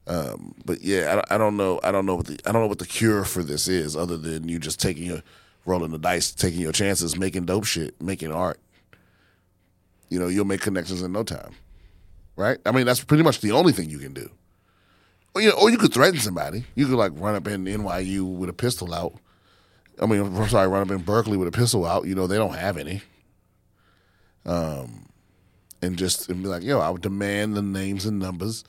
um, 0.06 0.54
but 0.66 0.82
yeah, 0.82 1.22
I, 1.30 1.36
I 1.36 1.38
don't 1.38 1.56
know. 1.56 1.80
I 1.84 1.92
don't 1.92 2.06
know 2.06 2.16
what 2.16 2.26
the 2.28 2.40
I 2.46 2.52
don't 2.52 2.62
know 2.62 2.68
what 2.68 2.80
the 2.80 2.86
cure 2.86 3.24
for 3.24 3.42
this 3.44 3.68
is, 3.68 3.96
other 3.96 4.18
than 4.18 4.50
you 4.50 4.60
just 4.60 4.80
taking 4.80 5.04
your 5.04 5.22
rolling 5.66 5.92
the 5.92 5.98
dice, 5.98 6.32
taking 6.32 6.60
your 6.60 6.74
chances, 6.74 7.18
making 7.18 7.46
dope 7.46 7.66
shit, 7.66 8.00
making 8.02 8.32
art. 8.32 8.60
You 10.14 10.20
know, 10.20 10.28
you'll 10.28 10.46
make 10.46 10.62
connections 10.62 11.02
in 11.02 11.12
no 11.12 11.24
time, 11.24 11.56
right? 12.36 12.60
I 12.68 12.72
mean, 12.72 12.86
that's 12.86 13.04
pretty 13.04 13.24
much 13.24 13.42
the 13.42 13.52
only 13.52 13.74
thing 13.74 13.90
you 13.90 13.98
can 13.98 14.14
do. 14.14 14.30
Or 15.34 15.42
you 15.42 15.50
know, 15.50 15.56
or 15.56 15.72
you 15.72 15.78
could 15.80 15.92
threaten 15.92 16.20
somebody. 16.20 16.66
You 16.76 16.86
could 16.86 16.98
like 16.98 17.14
run 17.16 17.34
up 17.34 17.48
in 17.48 17.66
NYU 17.66 18.24
with 18.24 18.48
a 18.48 18.54
pistol 18.54 18.94
out. 18.94 19.16
I 20.00 20.06
mean, 20.06 20.22
I'm 20.22 20.50
sorry, 20.50 20.68
run 20.68 20.84
up 20.84 20.92
in 20.92 21.04
Berklee 21.04 21.40
with 21.40 21.48
a 21.48 21.52
pistol 21.52 21.84
out. 21.84 22.06
You 22.06 22.14
know, 22.14 22.28
they 22.28 22.36
don't 22.36 22.54
have 22.54 22.78
any. 22.78 23.02
Um, 24.46 25.10
and 25.82 25.98
just 25.98 26.30
and 26.30 26.44
be 26.44 26.48
like, 26.48 26.62
yo, 26.62 26.80
I 26.80 26.92
would 26.92 27.02
demand 27.02 27.56
the 27.56 27.64
names 27.64 28.06
and 28.06 28.20
numbers 28.20 28.64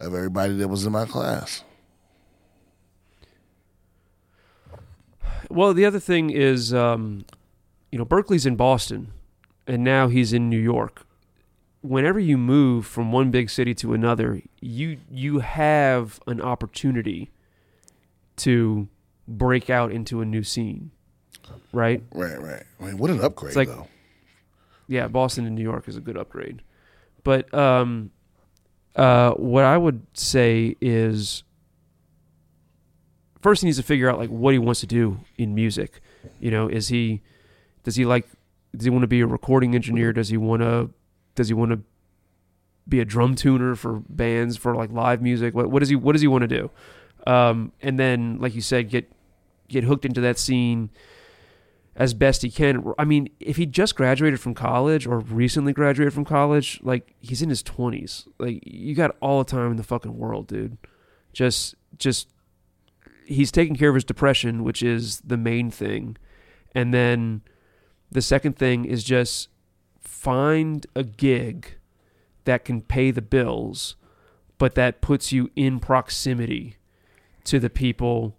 of 0.00 0.14
everybody 0.14 0.54
that 0.56 0.68
was 0.68 0.84
in 0.84 0.92
my 0.92 1.06
class. 1.06 1.64
Well, 5.48 5.72
the 5.72 5.86
other 5.86 5.98
thing 5.98 6.28
is, 6.28 6.74
um, 6.74 7.24
you 7.90 7.98
know, 7.98 8.04
Berklee's 8.04 8.44
in 8.44 8.56
Boston, 8.56 9.14
and 9.70 9.84
now 9.84 10.08
he's 10.08 10.32
in 10.32 10.50
New 10.50 10.58
York. 10.58 11.06
Whenever 11.80 12.18
you 12.18 12.36
move 12.36 12.84
from 12.84 13.12
one 13.12 13.30
big 13.30 13.48
city 13.48 13.72
to 13.76 13.94
another, 13.94 14.42
you 14.60 14.98
you 15.10 15.38
have 15.38 16.20
an 16.26 16.40
opportunity 16.40 17.30
to 18.36 18.88
break 19.28 19.70
out 19.70 19.92
into 19.92 20.20
a 20.20 20.24
new 20.24 20.42
scene, 20.42 20.90
right? 21.72 22.02
Right, 22.12 22.38
right. 22.42 22.64
I 22.80 22.84
mean, 22.84 22.98
what 22.98 23.10
an 23.10 23.20
upgrade, 23.20 23.54
like- 23.54 23.68
though. 23.68 23.86
yeah, 24.88 25.06
Boston 25.06 25.46
and 25.46 25.54
New 25.54 25.62
York 25.62 25.86
is 25.88 25.96
a 25.96 26.00
good 26.00 26.16
upgrade. 26.16 26.62
But 27.22 27.52
um, 27.54 28.10
uh, 28.96 29.30
what 29.32 29.64
I 29.64 29.78
would 29.78 30.04
say 30.14 30.76
is 30.80 31.44
first 33.40 33.62
he 33.62 33.66
needs 33.66 33.78
to 33.78 33.84
figure 33.84 34.10
out 34.10 34.18
like 34.18 34.30
what 34.30 34.52
he 34.52 34.58
wants 34.58 34.80
to 34.80 34.86
do 34.86 35.20
in 35.38 35.54
music. 35.54 36.00
You 36.40 36.50
know, 36.50 36.66
is 36.68 36.88
he 36.88 37.22
does 37.84 37.94
he 37.96 38.04
like 38.04 38.26
does 38.76 38.84
he 38.84 38.90
want 38.90 39.02
to 39.02 39.08
be 39.08 39.20
a 39.20 39.26
recording 39.26 39.74
engineer? 39.74 40.12
Does 40.12 40.28
he 40.28 40.36
want 40.36 40.62
to 40.62 40.90
does 41.34 41.48
he 41.48 41.54
want 41.54 41.72
to 41.72 41.80
be 42.88 43.00
a 43.00 43.04
drum 43.04 43.34
tuner 43.34 43.74
for 43.74 44.02
bands 44.08 44.56
for 44.56 44.74
like 44.74 44.90
live 44.90 45.22
music? 45.22 45.54
What 45.54 45.70
what 45.70 45.80
does 45.80 45.88
he 45.88 45.96
what 45.96 46.12
does 46.12 46.22
he 46.22 46.28
want 46.28 46.42
to 46.42 46.48
do? 46.48 46.70
Um, 47.26 47.72
and 47.80 47.98
then 47.98 48.38
like 48.40 48.54
you 48.54 48.60
said, 48.60 48.88
get 48.88 49.10
get 49.68 49.84
hooked 49.84 50.04
into 50.04 50.20
that 50.20 50.38
scene 50.38 50.90
as 51.96 52.14
best 52.14 52.42
he 52.42 52.50
can. 52.50 52.92
I 52.98 53.04
mean, 53.04 53.28
if 53.40 53.56
he 53.56 53.66
just 53.66 53.94
graduated 53.94 54.40
from 54.40 54.54
college 54.54 55.06
or 55.06 55.20
recently 55.20 55.72
graduated 55.72 56.14
from 56.14 56.24
college, 56.24 56.80
like 56.82 57.14
he's 57.20 57.42
in 57.42 57.48
his 57.48 57.62
twenties. 57.62 58.26
Like 58.38 58.60
you 58.64 58.94
got 58.94 59.16
all 59.20 59.38
the 59.38 59.50
time 59.50 59.70
in 59.70 59.76
the 59.76 59.82
fucking 59.82 60.16
world, 60.16 60.46
dude. 60.46 60.78
Just 61.32 61.74
just 61.98 62.28
he's 63.26 63.52
taking 63.52 63.76
care 63.76 63.88
of 63.88 63.94
his 63.94 64.04
depression, 64.04 64.64
which 64.64 64.82
is 64.82 65.20
the 65.20 65.36
main 65.36 65.70
thing. 65.70 66.16
And 66.74 66.94
then 66.94 67.42
the 68.10 68.22
second 68.22 68.56
thing 68.56 68.84
is 68.84 69.04
just 69.04 69.48
find 70.00 70.86
a 70.94 71.04
gig 71.04 71.74
that 72.44 72.64
can 72.64 72.80
pay 72.80 73.10
the 73.10 73.22
bills, 73.22 73.96
but 74.58 74.74
that 74.74 75.00
puts 75.00 75.32
you 75.32 75.50
in 75.56 75.78
proximity 75.80 76.76
to 77.44 77.58
the 77.60 77.70
people 77.70 78.36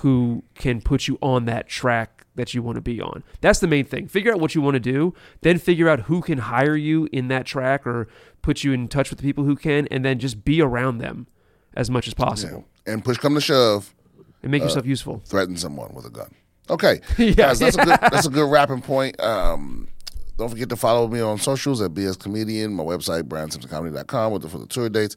who 0.00 0.44
can 0.54 0.80
put 0.80 1.08
you 1.08 1.18
on 1.22 1.46
that 1.46 1.68
track 1.68 2.26
that 2.34 2.52
you 2.52 2.62
want 2.62 2.76
to 2.76 2.82
be 2.82 3.00
on. 3.00 3.24
That's 3.40 3.60
the 3.60 3.66
main 3.66 3.86
thing. 3.86 4.08
Figure 4.08 4.30
out 4.32 4.40
what 4.40 4.54
you 4.54 4.60
want 4.60 4.74
to 4.74 4.80
do, 4.80 5.14
then 5.40 5.58
figure 5.58 5.88
out 5.88 6.00
who 6.00 6.20
can 6.20 6.38
hire 6.38 6.76
you 6.76 7.08
in 7.12 7.28
that 7.28 7.46
track 7.46 7.86
or 7.86 8.06
put 8.42 8.62
you 8.62 8.72
in 8.72 8.88
touch 8.88 9.08
with 9.08 9.18
the 9.18 9.22
people 9.22 9.44
who 9.44 9.56
can, 9.56 9.86
and 9.90 10.04
then 10.04 10.18
just 10.18 10.44
be 10.44 10.60
around 10.60 10.98
them 10.98 11.26
as 11.74 11.88
much 11.90 12.06
as 12.06 12.14
Yeah. 12.18 12.24
possible 12.26 12.64
And 12.86 13.02
push 13.04 13.16
come 13.16 13.34
to 13.34 13.40
shove, 13.40 13.94
and 14.42 14.52
make 14.52 14.60
uh, 14.62 14.66
yourself 14.66 14.84
useful. 14.86 15.22
threaten 15.24 15.56
someone 15.56 15.94
with 15.94 16.04
a 16.04 16.10
gun. 16.10 16.30
Okay, 16.68 17.00
Yeah. 17.18 17.30
guys, 17.32 17.58
that's 17.60 17.76
a 17.76 17.84
good 17.84 17.98
that's 18.10 18.26
a 18.26 18.30
good 18.30 18.50
wrapping 18.50 18.82
point. 18.82 19.20
Um, 19.20 19.88
don't 20.36 20.50
forget 20.50 20.68
to 20.68 20.76
follow 20.76 21.08
me 21.08 21.20
on 21.20 21.38
socials 21.38 21.80
at 21.80 21.92
BS 21.92 22.18
Comedian, 22.18 22.74
my 22.74 22.82
website, 22.84 23.22
BrianSimpsonComedy.com, 23.22 24.32
with 24.32 24.42
the, 24.42 24.48
for 24.50 24.58
the 24.58 24.66
tour 24.66 24.90
dates. 24.90 25.16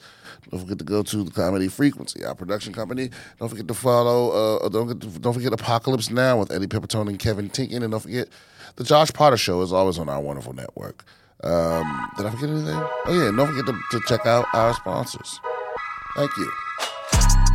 Don't 0.50 0.62
forget 0.62 0.78
to 0.78 0.86
go 0.86 1.04
to 1.04 1.24
the 1.26 1.32
Comedy 1.32 1.68
Frequency, 1.68 2.24
our 2.24 2.34
production 2.36 2.72
company. 2.72 3.10
Don't 3.38 3.50
forget 3.50 3.68
to 3.68 3.74
follow, 3.74 4.60
uh, 4.60 4.70
don't, 4.70 4.88
get 4.88 5.02
to, 5.02 5.20
don't 5.20 5.34
forget 5.34 5.52
Apocalypse 5.52 6.10
Now 6.10 6.38
with 6.39 6.52
Eddie 6.54 6.68
Pepitone 6.68 7.10
and 7.10 7.20
Kevin 7.20 7.50
Tinkin. 7.50 7.84
And 7.84 7.91
don't 7.91 8.00
forget, 8.00 8.30
the 8.78 8.86
Josh 8.86 9.12
Potter 9.12 9.36
Show 9.38 9.62
is 9.62 9.74
always 9.74 10.00
on 10.00 10.08
our 10.08 10.22
wonderful 10.22 10.54
network. 10.54 11.04
Um, 11.43 12.10
did 12.16 12.26
I 12.26 12.30
forget 12.32 12.50
anything? 12.50 12.82
Oh, 13.06 13.06
yeah, 13.10 13.32
don't 13.36 13.47
forget 13.47 13.66
to, 13.66 13.74
to 14.00 14.06
check 14.08 14.26
out 14.26 14.45
our 14.54 14.74
sponsors. 14.74 15.38
Thank 16.16 16.32
you. 16.38 17.49